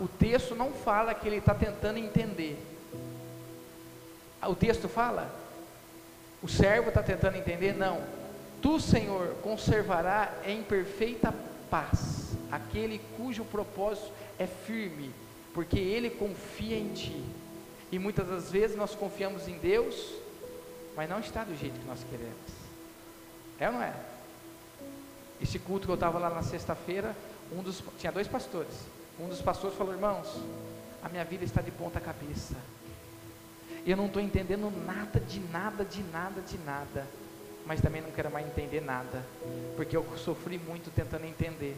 o 0.00 0.08
texto 0.08 0.54
não 0.54 0.72
fala 0.72 1.14
que 1.14 1.26
ele 1.26 1.36
está 1.36 1.54
tentando 1.54 1.98
entender. 1.98 2.58
O 4.42 4.54
texto 4.54 4.88
fala? 4.88 5.34
O 6.42 6.48
servo 6.48 6.88
está 6.88 7.02
tentando 7.02 7.36
entender? 7.36 7.74
Não. 7.74 8.00
Tu, 8.62 8.80
Senhor, 8.80 9.34
conservará 9.42 10.32
em 10.44 10.62
perfeita 10.62 11.34
paz 11.70 12.32
aquele 12.50 13.00
cujo 13.16 13.44
propósito 13.44 14.12
é 14.38 14.46
firme, 14.46 15.10
porque 15.54 15.78
ele 15.78 16.10
confia 16.10 16.78
em 16.78 16.92
ti. 16.92 17.24
E 17.90 17.98
muitas 17.98 18.28
das 18.28 18.50
vezes 18.50 18.76
nós 18.76 18.94
confiamos 18.94 19.48
em 19.48 19.58
Deus, 19.58 20.12
mas 20.96 21.08
não 21.08 21.20
está 21.20 21.44
do 21.44 21.54
jeito 21.56 21.78
que 21.78 21.86
nós 21.86 22.04
queremos. 22.10 22.34
É 23.58 23.68
ou 23.68 23.74
não 23.74 23.82
é? 23.82 23.94
Esse 25.40 25.58
culto 25.58 25.86
que 25.86 25.92
eu 25.92 25.94
estava 25.94 26.18
lá 26.18 26.30
na 26.30 26.42
sexta-feira, 26.42 27.14
um 27.52 27.62
dos, 27.62 27.82
tinha 27.98 28.12
dois 28.12 28.28
pastores. 28.28 28.72
Um 29.18 29.28
dos 29.28 29.40
pastores 29.40 29.76
falou, 29.76 29.94
irmãos, 29.94 30.26
a 31.02 31.08
minha 31.08 31.24
vida 31.24 31.44
está 31.44 31.62
de 31.62 31.70
ponta 31.70 32.00
cabeça. 32.00 32.54
Eu 33.86 33.96
não 33.96 34.06
estou 34.06 34.20
entendendo 34.20 34.70
nada 34.84 35.20
de 35.20 35.40
nada, 35.40 35.84
de 35.84 36.02
nada, 36.02 36.40
de 36.40 36.58
nada. 36.58 37.06
Mas 37.64 37.80
também 37.80 38.02
não 38.02 38.10
quero 38.10 38.30
mais 38.30 38.46
entender 38.46 38.80
nada. 38.80 39.24
Porque 39.76 39.96
eu 39.96 40.04
sofri 40.16 40.58
muito 40.58 40.90
tentando 40.90 41.24
entender. 41.24 41.76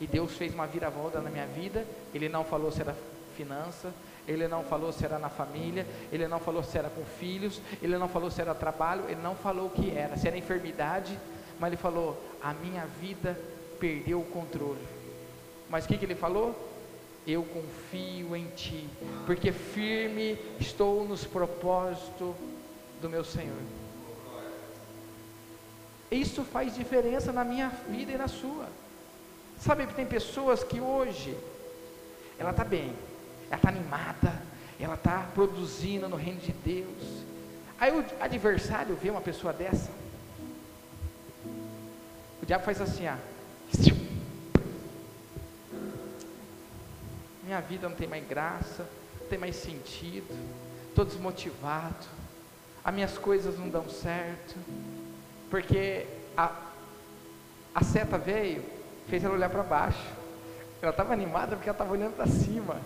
E 0.00 0.06
Deus 0.06 0.32
fez 0.32 0.54
uma 0.54 0.66
viravolta 0.66 1.20
na 1.20 1.30
minha 1.30 1.46
vida. 1.46 1.84
Ele 2.14 2.28
não 2.28 2.44
falou 2.44 2.70
se 2.70 2.80
era 2.80 2.96
finança, 3.36 3.92
ele 4.26 4.48
não 4.48 4.62
falou 4.64 4.92
se 4.92 5.04
era 5.04 5.18
na 5.18 5.28
família, 5.28 5.86
ele 6.10 6.26
não 6.26 6.38
falou 6.38 6.62
se 6.62 6.78
era 6.78 6.88
com 6.88 7.04
filhos, 7.04 7.60
ele 7.82 7.98
não 7.98 8.08
falou 8.08 8.30
se 8.30 8.40
era 8.40 8.54
trabalho, 8.54 9.04
ele 9.08 9.20
não 9.20 9.34
falou 9.34 9.66
o 9.66 9.70
que 9.70 9.90
era, 9.90 10.16
se 10.16 10.26
era 10.28 10.36
enfermidade, 10.36 11.18
mas 11.58 11.68
ele 11.68 11.76
falou: 11.76 12.20
a 12.42 12.54
minha 12.54 12.86
vida 13.00 13.36
perdeu 13.84 14.20
o 14.20 14.24
controle. 14.24 14.80
Mas 15.68 15.84
o 15.84 15.88
que, 15.88 15.98
que 15.98 16.06
ele 16.06 16.14
falou? 16.14 16.58
Eu 17.26 17.42
confio 17.42 18.34
em 18.34 18.46
ti, 18.56 18.88
porque 19.26 19.52
firme 19.52 20.38
estou 20.58 21.06
nos 21.06 21.26
propósitos 21.26 22.34
do 23.02 23.10
meu 23.10 23.22
Senhor. 23.22 23.58
Isso 26.10 26.44
faz 26.44 26.74
diferença 26.74 27.30
na 27.30 27.44
minha 27.44 27.68
vida 27.90 28.12
e 28.12 28.16
na 28.16 28.26
sua. 28.26 28.68
Sabe, 29.60 29.86
tem 29.88 30.06
pessoas 30.06 30.64
que 30.64 30.80
hoje 30.80 31.36
ela 32.38 32.52
está 32.52 32.64
bem, 32.64 32.90
ela 33.50 33.56
está 33.56 33.68
animada, 33.68 34.42
ela 34.80 34.94
está 34.94 35.28
produzindo 35.34 36.08
no 36.08 36.16
reino 36.16 36.40
de 36.40 36.52
Deus. 36.52 37.24
Aí 37.78 37.92
o 37.92 38.02
adversário 38.18 38.96
vê 38.96 39.10
uma 39.10 39.20
pessoa 39.20 39.52
dessa, 39.52 39.90
o 42.42 42.46
diabo 42.46 42.64
faz 42.64 42.80
assim, 42.80 43.06
ó. 43.08 43.33
Minha 47.44 47.60
vida 47.60 47.88
não 47.88 47.96
tem 47.96 48.08
mais 48.08 48.26
graça, 48.26 48.88
não 49.20 49.28
tem 49.28 49.38
mais 49.38 49.56
sentido, 49.56 50.34
estou 50.88 51.04
desmotivado, 51.04 52.06
as 52.82 52.94
minhas 52.94 53.18
coisas 53.18 53.58
não 53.58 53.68
dão 53.68 53.88
certo, 53.88 54.56
porque 55.50 56.06
a, 56.36 56.50
a 57.74 57.84
seta 57.84 58.18
veio, 58.18 58.64
fez 59.08 59.24
ela 59.24 59.34
olhar 59.34 59.50
para 59.50 59.62
baixo. 59.62 60.06
Ela 60.80 60.90
estava 60.90 61.12
animada 61.12 61.56
porque 61.56 61.68
ela 61.68 61.74
estava 61.74 61.92
olhando 61.92 62.14
para 62.14 62.26
cima. 62.26 62.80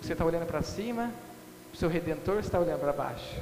Você 0.00 0.12
está 0.12 0.24
olhando 0.24 0.46
para 0.46 0.62
cima, 0.62 1.12
o 1.72 1.76
seu 1.76 1.88
redentor 1.88 2.38
está 2.38 2.58
olhando 2.58 2.80
para 2.80 2.92
baixo. 2.92 3.40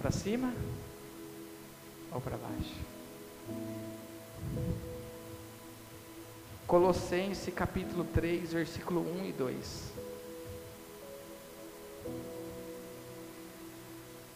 Para 0.00 0.10
cima 0.10 0.52
ou 2.12 2.20
para 2.20 2.36
baixo? 2.36 2.74
Colossenses 6.66 7.54
capítulo 7.54 8.04
3, 8.04 8.52
versículo 8.52 9.00
1 9.00 9.24
e 9.26 9.32
2. 9.32 9.92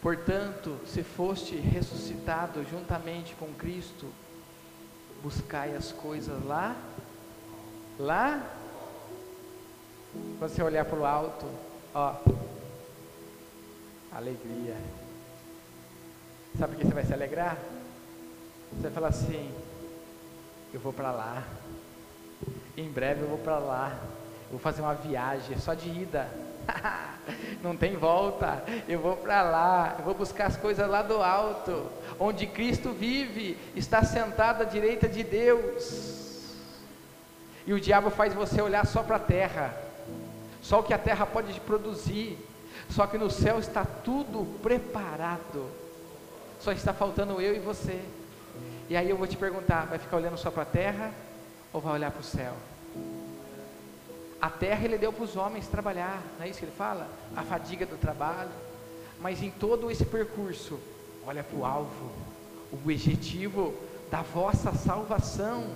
Portanto, 0.01 0.79
se 0.87 1.03
foste 1.03 1.57
ressuscitado 1.57 2.65
juntamente 2.65 3.35
com 3.35 3.53
Cristo, 3.55 4.07
buscai 5.23 5.75
as 5.75 5.93
coisas 5.93 6.43
lá, 6.45 6.75
lá 7.99 8.43
você 10.39 10.63
olhar 10.63 10.87
para 10.87 10.99
o 10.99 11.05
alto, 11.05 11.47
ó, 11.95 12.17
alegria. 14.13 14.77
Sabe 16.59 16.75
o 16.75 16.79
que 16.79 16.87
você 16.87 16.95
vai 16.95 17.05
se 17.05 17.13
alegrar? 17.13 17.59
Você 18.73 18.83
vai 18.83 18.93
falar 18.93 19.09
assim: 19.09 19.53
eu 20.73 20.81
vou 20.81 20.93
para 20.93 21.11
lá. 21.11 21.43
Em 22.77 22.89
breve 22.89 23.23
eu 23.23 23.29
vou 23.29 23.39
para 23.39 23.59
lá. 23.59 23.97
Eu 24.45 24.53
vou 24.53 24.59
fazer 24.59 24.83
uma 24.83 24.95
viagem 24.95 25.59
só 25.59 25.75
de 25.75 25.89
ida. 25.89 26.29
Não 27.63 27.77
tem 27.77 27.97
volta. 27.97 28.63
Eu 28.89 29.01
vou 29.01 29.17
para 29.17 29.43
lá. 29.43 29.97
Eu 29.99 30.05
vou 30.05 30.15
buscar 30.15 30.47
as 30.47 30.57
coisas 30.57 30.89
lá 30.89 31.03
do 31.03 31.23
alto, 31.23 31.87
onde 32.19 32.47
Cristo 32.47 32.91
vive, 32.91 33.57
está 33.75 34.03
sentado 34.03 34.63
à 34.63 34.65
direita 34.65 35.09
de 35.09 35.23
Deus. 35.23 36.57
E 37.67 37.73
o 37.73 37.81
diabo 37.81 38.11
faz 38.11 38.35
você 38.35 38.61
olhar 38.61 38.87
só 38.87 39.03
para 39.03 39.17
a 39.17 39.21
terra 39.21 39.75
só 40.63 40.81
o 40.81 40.83
que 40.83 40.93
a 40.93 40.99
terra 40.99 41.25
pode 41.25 41.59
produzir, 41.61 42.39
só 42.91 43.07
que 43.07 43.17
no 43.17 43.31
céu 43.31 43.59
está 43.59 43.83
tudo 43.83 44.45
preparado 44.61 45.67
só 46.61 46.73
está 46.73 46.93
faltando 46.93 47.41
eu 47.41 47.57
e 47.57 47.59
você. 47.59 48.01
E 48.89 48.97
aí 48.97 49.09
eu 49.09 49.17
vou 49.17 49.27
te 49.27 49.37
perguntar: 49.37 49.87
vai 49.87 49.99
ficar 49.99 50.17
olhando 50.17 50.37
só 50.37 50.51
para 50.51 50.63
a 50.63 50.67
terra 50.67 51.13
ou 51.73 51.81
vai 51.81 51.95
olhar 51.95 52.11
para 52.11 52.21
o 52.21 52.25
céu? 52.25 52.55
A 54.41 54.49
terra 54.49 54.85
ele 54.85 54.97
deu 54.97 55.13
para 55.13 55.25
os 55.25 55.37
homens 55.37 55.67
trabalhar, 55.67 56.23
não 56.39 56.47
é 56.47 56.49
isso 56.49 56.59
que 56.59 56.65
ele 56.65 56.73
fala? 56.73 57.07
A 57.37 57.43
fadiga 57.43 57.85
do 57.85 57.97
trabalho. 57.97 58.51
Mas 59.21 59.43
em 59.43 59.51
todo 59.51 59.91
esse 59.91 60.05
percurso, 60.05 60.81
olha 61.27 61.45
para 61.45 61.59
o 61.59 61.65
alvo, 61.65 62.11
o 62.73 62.77
objetivo 62.77 63.75
da 64.11 64.23
vossa 64.23 64.73
salvação. 64.73 65.75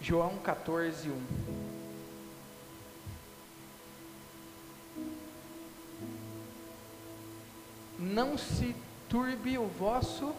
João 0.00 0.36
14, 0.38 1.08
1. 1.08 1.73
Não 8.04 8.36
se 8.36 8.74
turbe 9.08 9.56
o 9.56 9.66
vosso 9.66 10.34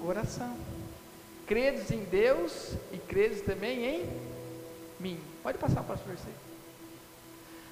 coração. 0.00 0.56
Credes 1.46 1.90
em 1.90 2.04
Deus 2.04 2.74
e 2.92 2.98
credes 2.98 3.42
também 3.42 3.84
em 3.84 4.10
mim. 5.00 5.18
Pode 5.42 5.58
passar 5.58 5.82
para 5.82 5.96
o 5.96 5.98
versículo. 5.98 6.36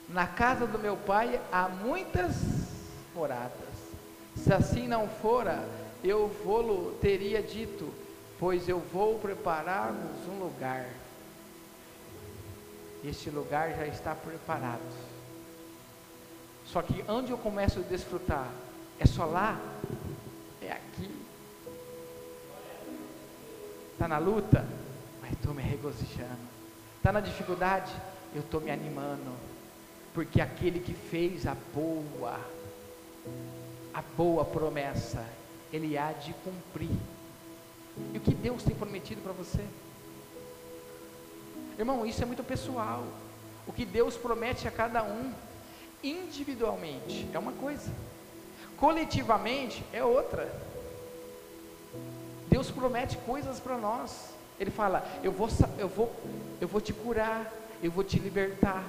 Na 0.09 0.26
casa 0.26 0.66
do 0.66 0.78
meu 0.78 0.97
pai 0.97 1.41
há 1.53 1.68
muitas 1.68 2.34
moradas. 3.14 3.53
Se 4.36 4.53
assim 4.53 4.88
não 4.88 5.09
fora, 5.09 5.64
eu 6.03 6.28
vou-lo 6.45 6.99
teria 7.01 7.41
dito, 7.41 7.93
pois 8.38 8.68
eu 8.68 8.80
vou 8.93 9.18
preparar-vos 9.18 10.26
um 10.28 10.38
lugar. 10.41 10.88
Este 13.05 13.30
lugar 13.30 13.70
já 13.76 13.86
está 13.86 14.14
preparado. 14.14 14.80
Só 16.66 16.82
que 16.82 17.05
onde 17.09 17.30
eu 17.30 17.38
começo 17.38 17.78
a 17.80 17.82
desfrutar? 17.82 18.51
É 19.01 19.07
só 19.07 19.24
lá? 19.24 19.59
É 20.62 20.70
aqui? 20.70 21.11
Está 23.92 24.07
na 24.07 24.18
luta? 24.18 24.64
Mas 25.20 25.32
estou 25.32 25.53
me 25.53 25.62
regozijando. 25.62 26.38
Está 26.98 27.11
na 27.11 27.20
dificuldade? 27.20 27.92
Eu 28.32 28.42
estou 28.42 28.61
me 28.61 28.70
animando 28.70 29.51
porque 30.14 30.40
aquele 30.40 30.80
que 30.80 30.92
fez 30.92 31.46
a 31.46 31.57
boa, 31.74 32.38
a 33.94 34.03
boa 34.16 34.44
promessa, 34.44 35.24
ele 35.72 35.96
há 35.96 36.12
de 36.12 36.32
cumprir. 36.44 36.90
E 38.12 38.18
o 38.18 38.20
que 38.20 38.34
Deus 38.34 38.62
tem 38.62 38.74
prometido 38.74 39.20
para 39.20 39.32
você? 39.32 39.64
Irmão, 41.78 42.05
isso 42.05 42.22
é 42.22 42.26
muito 42.26 42.42
pessoal. 42.42 43.05
O 43.66 43.72
que 43.72 43.84
Deus 43.84 44.16
promete 44.16 44.66
a 44.66 44.70
cada 44.70 45.03
um, 45.03 45.32
individualmente, 46.03 47.28
é 47.32 47.38
uma 47.38 47.53
coisa, 47.53 47.90
coletivamente, 48.81 49.85
é 49.93 50.03
outra. 50.03 50.51
Deus 52.49 52.70
promete 52.70 53.18
coisas 53.18 53.61
para 53.61 53.76
nós. 53.76 54.31
Ele 54.59 54.70
fala: 54.70 55.07
eu 55.22 55.31
vou, 55.31 55.49
eu 55.78 55.89
vou, 55.89 56.12
eu 56.61 56.66
vou 56.66 56.81
te 56.81 56.93
curar, 56.93 57.53
eu 57.83 57.91
vou 57.91 58.03
te 58.03 58.18
libertar, 58.18 58.83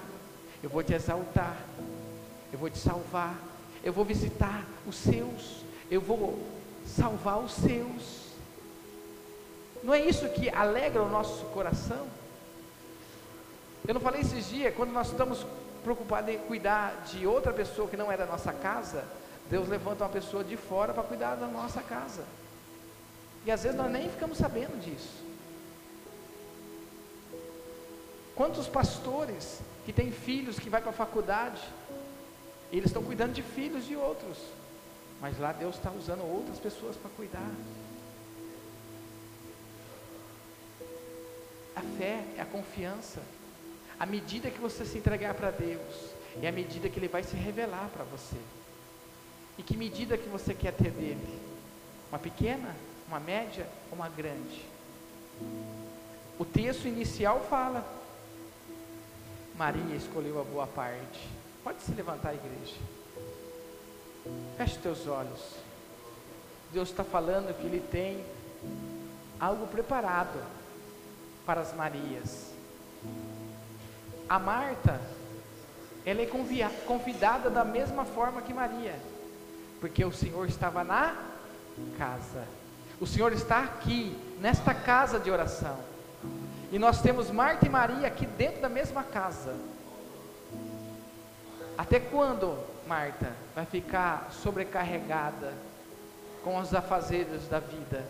eu 0.64 0.70
vou 0.70 0.82
te 0.82 0.94
exaltar, 0.94 1.58
eu 2.52 2.58
vou 2.58 2.70
te 2.70 2.78
salvar, 2.78 3.36
eu 3.84 3.92
vou 3.92 4.06
visitar 4.06 4.66
os 4.88 4.96
seus, 4.96 5.64
eu 5.92 6.00
vou 6.00 6.40
salvar 6.88 7.40
os 7.40 7.52
seus. 7.52 8.22
Não 9.84 9.94
é 9.94 10.00
isso 10.00 10.30
que 10.30 10.50
alegra 10.50 11.04
o 11.04 11.10
nosso 11.10 11.44
coração? 11.46 12.08
Eu 13.88 13.96
não 13.96 14.02
falei 14.02 14.22
esses 14.22 14.48
dias, 14.48 14.76
quando 14.76 14.92
nós 14.92 15.08
estamos 15.08 15.46
preocupados 15.84 16.34
em 16.34 16.38
cuidar 16.38 17.04
de 17.12 17.26
outra 17.26 17.52
pessoa 17.52 17.88
que 17.88 17.98
não 17.98 18.12
é 18.12 18.16
da 18.16 18.28
nossa 18.28 18.54
casa, 18.54 19.04
Deus 19.52 19.68
levanta 19.68 20.06
uma 20.06 20.10
pessoa 20.10 20.46
de 20.46 20.56
fora 20.56 20.94
para 20.94 21.04
cuidar 21.04 21.36
da 21.36 21.46
nossa 21.46 21.82
casa. 21.82 22.24
E 23.46 23.52
às 23.52 23.64
vezes 23.64 23.78
nós 23.78 23.92
nem 23.92 24.10
ficamos 24.10 24.38
sabendo 24.38 24.80
disso. 24.80 25.22
Quantos 28.34 28.70
pastores 28.70 29.60
que 29.86 29.92
tem 29.92 30.10
filhos 30.10 30.58
que 30.58 30.70
vai 30.70 30.80
para 30.80 30.92
a 30.92 30.94
faculdade, 30.94 31.62
eles 32.72 32.86
estão 32.86 33.04
cuidando 33.04 33.34
de 33.34 33.44
filhos 33.44 33.86
de 33.86 33.94
outros, 33.94 34.38
mas 35.20 35.38
lá 35.38 35.52
Deus 35.52 35.76
está 35.76 35.92
usando 35.92 36.24
outras 36.24 36.58
pessoas 36.58 36.96
para 36.96 37.12
cuidar. 37.12 37.52
A 41.76 41.82
fé 41.98 42.24
é 42.38 42.42
a 42.42 42.46
confiança. 42.46 43.22
A 44.00 44.06
medida 44.06 44.50
que 44.50 44.60
você 44.60 44.86
se 44.86 44.98
entregar 44.98 45.34
para 45.34 45.52
Deus, 45.52 46.12
é 46.42 46.48
a 46.48 46.52
medida 46.54 46.90
que 46.90 46.98
Ele 46.98 47.10
vai 47.10 47.24
se 47.24 47.36
revelar 47.36 47.90
para 47.94 48.06
você. 48.06 48.38
E 49.58 49.64
que 49.64 49.78
medida 49.78 50.18
que 50.18 50.30
você 50.30 50.54
quer 50.54 50.74
ter 50.74 50.92
dele? 50.92 51.40
Uma 52.10 52.20
pequena, 52.20 52.76
uma 53.08 53.20
média 53.20 53.68
ou 53.90 53.98
uma 53.98 54.10
grande? 54.10 54.66
O 56.40 56.46
texto 56.46 56.88
inicial 56.88 57.42
fala: 57.50 57.86
Maria 59.56 59.96
escolheu 59.96 60.40
a 60.40 60.44
boa 60.44 60.68
parte. 60.68 61.28
Pode 61.64 61.82
se 61.82 61.92
levantar, 61.92 62.34
igreja. 62.34 62.76
Feche 64.58 64.78
teus 64.80 65.08
olhos. 65.08 65.56
Deus 66.72 66.90
está 66.90 67.04
falando 67.04 67.56
que 67.60 67.68
Ele 67.68 67.80
tem 67.80 68.24
algo 69.40 69.68
preparado 69.68 70.42
para 71.46 71.62
as 71.62 71.74
Marias. 71.74 72.52
A 74.30 74.40
Marta, 74.40 75.02
ela 76.06 76.22
é 76.22 76.30
convidada 76.86 77.50
da 77.50 77.66
mesma 77.66 78.06
forma 78.06 78.42
que 78.42 78.54
Maria, 78.54 78.98
porque 79.82 80.06
o 80.06 80.12
Senhor 80.12 80.48
estava 80.48 80.84
na 80.84 81.16
casa. 81.98 82.46
O 83.00 83.08
Senhor 83.08 83.34
está 83.34 83.64
aqui, 83.64 84.16
nesta 84.40 84.76
casa 84.76 85.20
de 85.20 85.32
oração. 85.32 85.78
E 86.72 86.78
nós 86.78 87.02
temos 87.02 87.32
Marta 87.32 87.66
e 87.66 87.70
Maria 87.70 88.08
aqui 88.08 88.28
dentro 88.28 88.62
da 88.62 88.70
mesma 88.70 89.04
casa. 89.04 89.56
Até 91.76 92.00
quando, 92.00 92.58
Marta, 92.88 93.34
vai 93.56 93.66
ficar 93.66 94.30
sobrecarregada 94.32 95.52
com 96.44 96.60
os 96.60 96.74
afazeres 96.76 97.48
da 97.48 97.60
vida? 97.60 98.06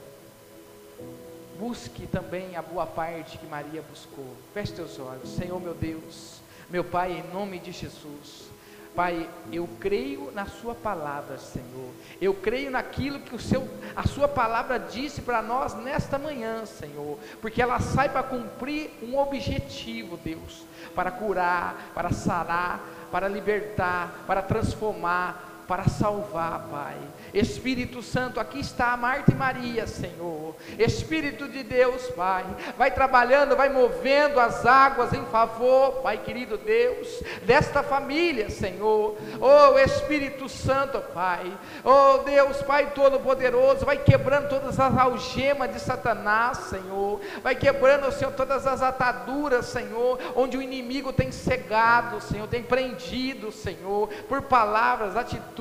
Busque 1.57 2.05
também 2.05 2.57
a 2.57 2.61
boa 2.61 2.85
parte 2.85 3.37
que 3.37 3.45
Maria 3.45 3.81
buscou. 3.89 4.35
Feche 4.53 4.73
teus 4.73 4.99
olhos, 4.99 5.29
Senhor 5.29 5.59
meu 5.59 5.73
Deus, 5.73 6.41
meu 6.69 6.83
Pai, 6.83 7.13
em 7.13 7.33
nome 7.33 7.59
de 7.59 7.71
Jesus. 7.71 8.50
Pai, 8.95 9.29
eu 9.51 9.69
creio 9.79 10.31
na 10.33 10.45
Sua 10.45 10.75
palavra, 10.75 11.37
Senhor. 11.37 11.91
Eu 12.19 12.33
creio 12.33 12.69
naquilo 12.69 13.19
que 13.19 13.33
o 13.33 13.39
seu, 13.39 13.67
a 13.95 14.05
Sua 14.05 14.27
palavra 14.27 14.77
disse 14.77 15.21
para 15.21 15.41
nós 15.41 15.73
nesta 15.75 16.19
manhã, 16.19 16.65
Senhor. 16.65 17.17
Porque 17.41 17.61
ela 17.61 17.79
sai 17.79 18.09
para 18.09 18.23
cumprir 18.23 18.91
um 19.01 19.17
objetivo, 19.17 20.17
Deus. 20.17 20.65
Para 20.93 21.09
curar, 21.09 21.91
para 21.95 22.11
sarar, 22.11 22.81
para 23.11 23.27
libertar, 23.27 24.23
para 24.27 24.41
transformar, 24.41 25.50
para 25.71 25.87
salvar, 25.87 26.67
Pai. 26.69 26.97
Espírito 27.33 28.03
Santo, 28.03 28.41
aqui 28.41 28.59
está 28.59 28.97
Marta 28.97 29.31
e 29.31 29.35
Maria, 29.35 29.87
Senhor. 29.87 30.53
Espírito 30.77 31.47
de 31.47 31.63
Deus, 31.63 32.07
Pai, 32.09 32.43
vai 32.77 32.91
trabalhando, 32.91 33.55
vai 33.55 33.69
movendo 33.69 34.37
as 34.37 34.65
águas 34.65 35.13
em 35.13 35.23
favor, 35.27 36.01
Pai 36.01 36.17
querido 36.17 36.57
Deus, 36.57 37.23
desta 37.43 37.81
família, 37.81 38.49
Senhor. 38.49 39.15
Oh 39.39 39.79
Espírito 39.79 40.49
Santo, 40.49 40.99
Pai. 41.13 41.57
Oh 41.85 42.17
Deus, 42.25 42.61
Pai 42.63 42.91
Todo-Poderoso, 42.93 43.85
vai 43.85 43.97
quebrando 43.97 44.49
todas 44.49 44.77
as 44.77 44.97
algemas 44.97 45.71
de 45.71 45.79
Satanás, 45.79 46.57
Senhor. 46.69 47.21
Vai 47.41 47.55
quebrando, 47.55 48.11
Senhor, 48.11 48.33
todas 48.33 48.67
as 48.67 48.81
ataduras, 48.81 49.67
Senhor, 49.67 50.19
onde 50.35 50.57
o 50.57 50.61
inimigo 50.61 51.13
tem 51.13 51.31
cegado, 51.31 52.19
Senhor, 52.19 52.45
tem 52.49 52.61
prendido, 52.61 53.53
Senhor, 53.53 54.09
por 54.27 54.41
palavras, 54.41 55.15
atitudes 55.15 55.60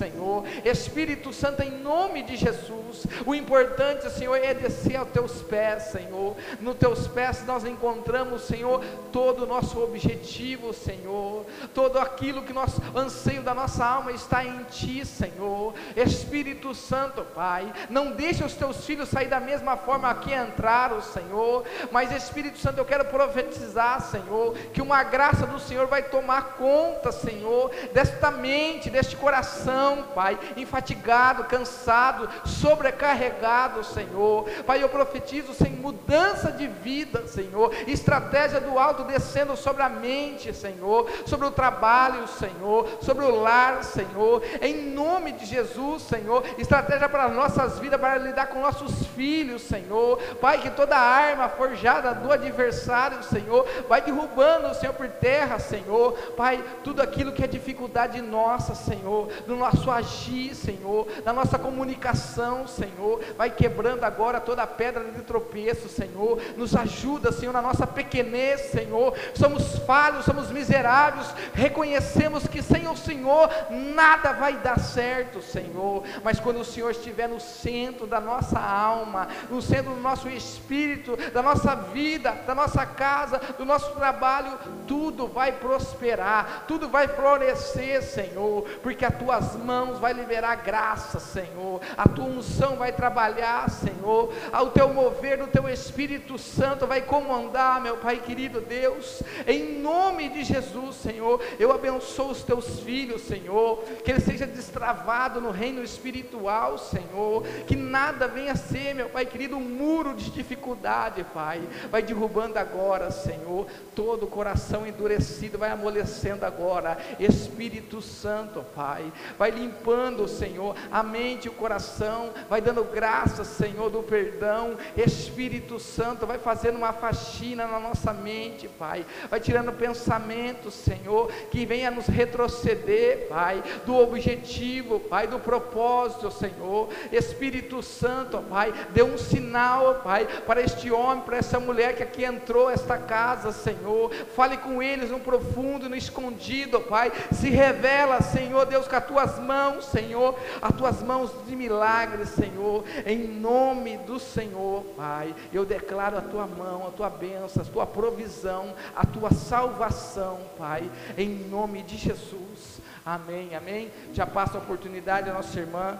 Senhor. 0.00 0.44
Espírito 0.64 1.32
Santo, 1.32 1.62
em 1.62 1.70
nome 1.70 2.22
de 2.22 2.36
Jesus, 2.36 3.06
o 3.26 3.34
importante, 3.34 4.10
Senhor, 4.10 4.36
é 4.36 4.54
descer 4.54 4.96
aos 4.96 5.10
teus 5.10 5.42
pés, 5.42 5.84
Senhor. 5.84 6.36
Nos 6.60 6.76
teus 6.76 7.06
pés 7.08 7.44
nós 7.44 7.64
encontramos, 7.64 8.42
Senhor, 8.42 8.82
todo 9.12 9.42
o 9.42 9.46
nosso 9.46 9.82
objetivo, 9.82 10.72
Senhor. 10.72 11.44
Todo 11.74 11.98
aquilo 11.98 12.42
que 12.42 12.52
nós 12.52 12.72
anseio 12.94 13.42
da 13.42 13.52
nossa 13.52 13.84
alma 13.84 14.12
está 14.12 14.44
em 14.44 14.62
Ti, 14.64 15.04
Senhor. 15.04 15.74
Espírito 15.96 16.74
Santo, 16.74 17.22
Pai, 17.34 17.72
não 17.88 18.12
deixe 18.12 18.44
os 18.44 18.54
teus 18.54 18.84
filhos 18.84 19.08
sair 19.08 19.28
da 19.28 19.40
mesma 19.40 19.76
forma 19.76 20.14
que 20.14 20.32
entraram, 20.32 21.02
Senhor. 21.02 21.64
Mas 21.90 22.12
Espírito 22.12 22.58
Santo, 22.58 22.78
eu 22.78 22.84
quero 22.84 23.04
profetizar, 23.06 24.00
Senhor, 24.00 24.54
que 24.72 24.80
uma 24.80 25.02
graça 25.02 25.46
do 25.46 25.58
Senhor 25.58 25.86
vai 25.86 26.02
tomar 26.04 26.56
conta, 26.56 27.10
Senhor, 27.10 27.70
desta 27.92 28.30
mente, 28.30 28.88
deste 28.90 29.16
coração 29.16 29.29
coração, 29.30 30.06
Pai, 30.12 30.36
enfatigado, 30.56 31.44
cansado, 31.44 32.28
sobrecarregado, 32.44 33.84
Senhor. 33.84 34.44
Pai, 34.66 34.82
eu 34.82 34.88
profetizo 34.88 35.54
sem 35.54 35.70
mudança 35.70 36.50
de 36.50 36.66
vida, 36.66 37.28
Senhor, 37.28 37.72
estratégia 37.86 38.60
do 38.60 38.76
alto 38.76 39.04
descendo 39.04 39.56
sobre 39.56 39.84
a 39.84 39.88
mente, 39.88 40.52
Senhor, 40.52 41.08
sobre 41.26 41.46
o 41.46 41.50
trabalho, 41.52 42.26
Senhor, 42.26 42.88
sobre 43.00 43.24
o 43.24 43.40
lar, 43.40 43.84
Senhor, 43.84 44.42
em 44.60 44.90
nome 44.90 45.30
de 45.30 45.46
Jesus, 45.46 46.02
Senhor, 46.02 46.42
estratégia 46.58 47.08
para 47.08 47.28
nossas 47.28 47.78
vidas, 47.78 48.00
para 48.00 48.18
lidar 48.18 48.48
com 48.48 48.60
nossos 48.60 49.06
filhos, 49.08 49.62
Senhor, 49.62 50.18
Pai, 50.40 50.58
que 50.58 50.70
toda 50.70 50.96
arma 50.96 51.48
forjada 51.48 52.12
do 52.14 52.32
adversário, 52.32 53.22
Senhor, 53.22 53.64
vai 53.88 54.02
derrubando, 54.02 54.74
Senhor, 54.74 54.92
por 54.92 55.08
terra, 55.08 55.60
Senhor, 55.60 56.14
Pai, 56.36 56.64
tudo 56.82 57.00
aquilo 57.00 57.32
que 57.32 57.44
é 57.44 57.46
dificuldade 57.46 58.20
nossa, 58.20 58.74
Senhor, 58.74 59.19
do 59.46 59.56
nosso 59.56 59.90
agir, 59.90 60.54
Senhor, 60.54 61.06
da 61.24 61.32
nossa 61.32 61.58
comunicação, 61.58 62.66
Senhor, 62.66 63.20
vai 63.36 63.50
quebrando 63.50 64.04
agora 64.04 64.40
toda 64.40 64.62
a 64.62 64.66
pedra 64.66 65.04
de 65.04 65.22
tropeço, 65.22 65.88
Senhor, 65.88 66.40
nos 66.56 66.74
ajuda, 66.74 67.32
Senhor, 67.32 67.52
na 67.52 67.62
nossa 67.62 67.86
pequenez, 67.86 68.70
Senhor, 68.70 69.14
somos 69.34 69.78
falhos, 69.80 70.24
somos 70.24 70.50
miseráveis, 70.50 71.26
reconhecemos 71.54 72.46
que 72.46 72.62
sem 72.62 72.88
o 72.88 72.96
Senhor 72.96 73.50
nada 73.70 74.32
vai 74.32 74.58
dar 74.58 74.78
certo, 74.78 75.42
Senhor, 75.42 76.02
mas 76.22 76.38
quando 76.38 76.60
o 76.60 76.64
Senhor 76.64 76.90
estiver 76.90 77.28
no 77.28 77.40
centro 77.40 78.06
da 78.06 78.20
nossa 78.20 78.58
alma, 78.58 79.28
no 79.50 79.60
centro 79.60 79.94
do 79.94 80.00
nosso 80.00 80.28
espírito, 80.28 81.16
da 81.32 81.42
nossa 81.42 81.74
vida, 81.74 82.32
da 82.46 82.54
nossa 82.54 82.84
casa, 82.86 83.40
do 83.58 83.64
nosso 83.64 83.92
trabalho, 83.92 84.58
tudo 84.86 85.26
vai 85.26 85.52
prosperar, 85.52 86.64
tudo 86.66 86.88
vai 86.88 87.08
florescer, 87.08 88.02
Senhor, 88.02 88.62
porque 88.82 89.04
as 89.10 89.18
tuas 89.18 89.56
mãos 89.56 89.98
vai 89.98 90.12
liberar 90.12 90.56
graça, 90.56 91.18
Senhor, 91.18 91.80
a 91.96 92.08
tua 92.08 92.24
unção 92.24 92.76
vai 92.76 92.92
trabalhar, 92.92 93.68
Senhor, 93.68 94.32
ao 94.52 94.70
teu 94.70 94.92
mover 94.92 95.38
do 95.38 95.46
teu 95.46 95.68
Espírito 95.68 96.38
Santo 96.38 96.86
vai 96.86 97.02
comandar, 97.02 97.80
meu 97.80 97.96
Pai 97.96 98.18
querido 98.18 98.60
Deus, 98.60 99.22
em 99.46 99.80
nome 99.80 100.28
de 100.28 100.44
Jesus, 100.44 100.96
Senhor, 100.96 101.40
eu 101.58 101.72
abençoo 101.72 102.30
os 102.30 102.42
teus 102.42 102.80
filhos, 102.80 103.22
Senhor, 103.22 103.82
que 104.04 104.10
ele 104.10 104.20
seja 104.20 104.46
destravado 104.46 105.40
no 105.40 105.50
reino 105.50 105.82
espiritual, 105.82 106.78
Senhor, 106.78 107.42
que 107.66 107.76
nada 107.76 108.28
venha 108.28 108.52
a 108.52 108.56
ser, 108.56 108.94
meu 108.94 109.08
Pai 109.08 109.26
querido, 109.26 109.56
um 109.56 109.60
muro 109.60 110.14
de 110.14 110.30
dificuldade, 110.30 111.24
Pai, 111.34 111.60
vai 111.90 112.02
derrubando 112.02 112.58
agora, 112.58 113.10
Senhor, 113.10 113.66
todo 113.94 114.24
o 114.24 114.28
coração 114.28 114.86
endurecido 114.86 115.58
vai 115.58 115.70
amolecendo 115.70 116.44
agora, 116.44 116.98
Espírito 117.18 118.00
Santo, 118.00 118.64
Pai, 118.74 118.99
vai 119.38 119.50
limpando, 119.50 120.28
Senhor, 120.28 120.74
a 120.90 121.02
mente 121.02 121.46
e 121.46 121.48
o 121.48 121.52
coração, 121.52 122.30
vai 122.48 122.60
dando 122.60 122.84
graça, 122.84 123.44
Senhor, 123.44 123.90
do 123.90 124.02
perdão, 124.02 124.76
Espírito 124.96 125.78
Santo, 125.78 126.26
vai 126.26 126.38
fazendo 126.38 126.76
uma 126.76 126.92
faxina 126.92 127.66
na 127.66 127.78
nossa 127.78 128.12
mente, 128.12 128.68
Pai, 128.68 129.04
vai 129.28 129.40
tirando 129.40 129.72
pensamentos, 129.72 130.74
Senhor, 130.74 131.30
que 131.50 131.64
venha 131.64 131.90
nos 131.90 132.06
retroceder, 132.06 133.28
Pai, 133.28 133.62
do 133.86 133.96
objetivo, 133.96 135.00
Pai, 135.00 135.26
do 135.26 135.38
propósito, 135.38 136.30
Senhor, 136.30 136.88
Espírito 137.12 137.82
Santo, 137.82 138.38
Pai, 138.48 138.72
dê 138.90 139.02
um 139.02 139.18
sinal, 139.18 139.96
Pai, 140.02 140.26
para 140.46 140.60
este 140.60 140.90
homem, 140.90 141.24
para 141.24 141.38
essa 141.38 141.60
mulher 141.60 141.96
que 141.96 142.02
aqui 142.02 142.24
entrou, 142.24 142.70
esta 142.70 142.98
casa, 142.98 143.52
Senhor, 143.52 144.10
fale 144.34 144.56
com 144.56 144.82
eles 144.82 145.10
no 145.10 145.20
profundo, 145.20 145.88
no 145.88 145.96
escondido, 145.96 146.80
Pai, 146.80 147.12
se 147.32 147.50
revela, 147.50 148.20
Senhor 148.20 148.66
Deus, 148.66 148.86
com 148.90 148.96
as 148.96 149.06
tuas 149.06 149.38
mãos, 149.38 149.84
Senhor, 149.86 150.38
as 150.60 150.76
tuas 150.76 151.02
mãos 151.02 151.30
de 151.46 151.54
milagres, 151.54 152.30
Senhor, 152.30 152.84
em 153.06 153.26
nome 153.26 153.96
do 153.98 154.18
Senhor, 154.18 154.82
Pai, 154.96 155.34
eu 155.52 155.64
declaro 155.64 156.18
a 156.18 156.20
tua 156.20 156.46
mão, 156.46 156.88
a 156.88 156.90
tua 156.90 157.08
bênção, 157.08 157.62
a 157.62 157.64
tua 157.64 157.86
provisão, 157.86 158.74
a 158.94 159.06
tua 159.06 159.30
salvação, 159.30 160.40
Pai, 160.58 160.90
em 161.16 161.28
nome 161.48 161.82
de 161.82 161.96
Jesus, 161.96 162.80
amém, 163.06 163.54
amém. 163.54 163.90
Já 164.12 164.26
passa 164.26 164.58
a 164.58 164.60
oportunidade 164.60 165.30
a 165.30 165.32
nossa 165.32 165.58
irmã, 165.58 165.98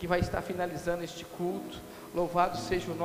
que 0.00 0.06
vai 0.06 0.20
estar 0.20 0.40
finalizando 0.42 1.04
este 1.04 1.24
culto, 1.24 1.78
louvado 2.14 2.56
seja 2.58 2.90
o 2.90 2.94
nome. 2.94 3.00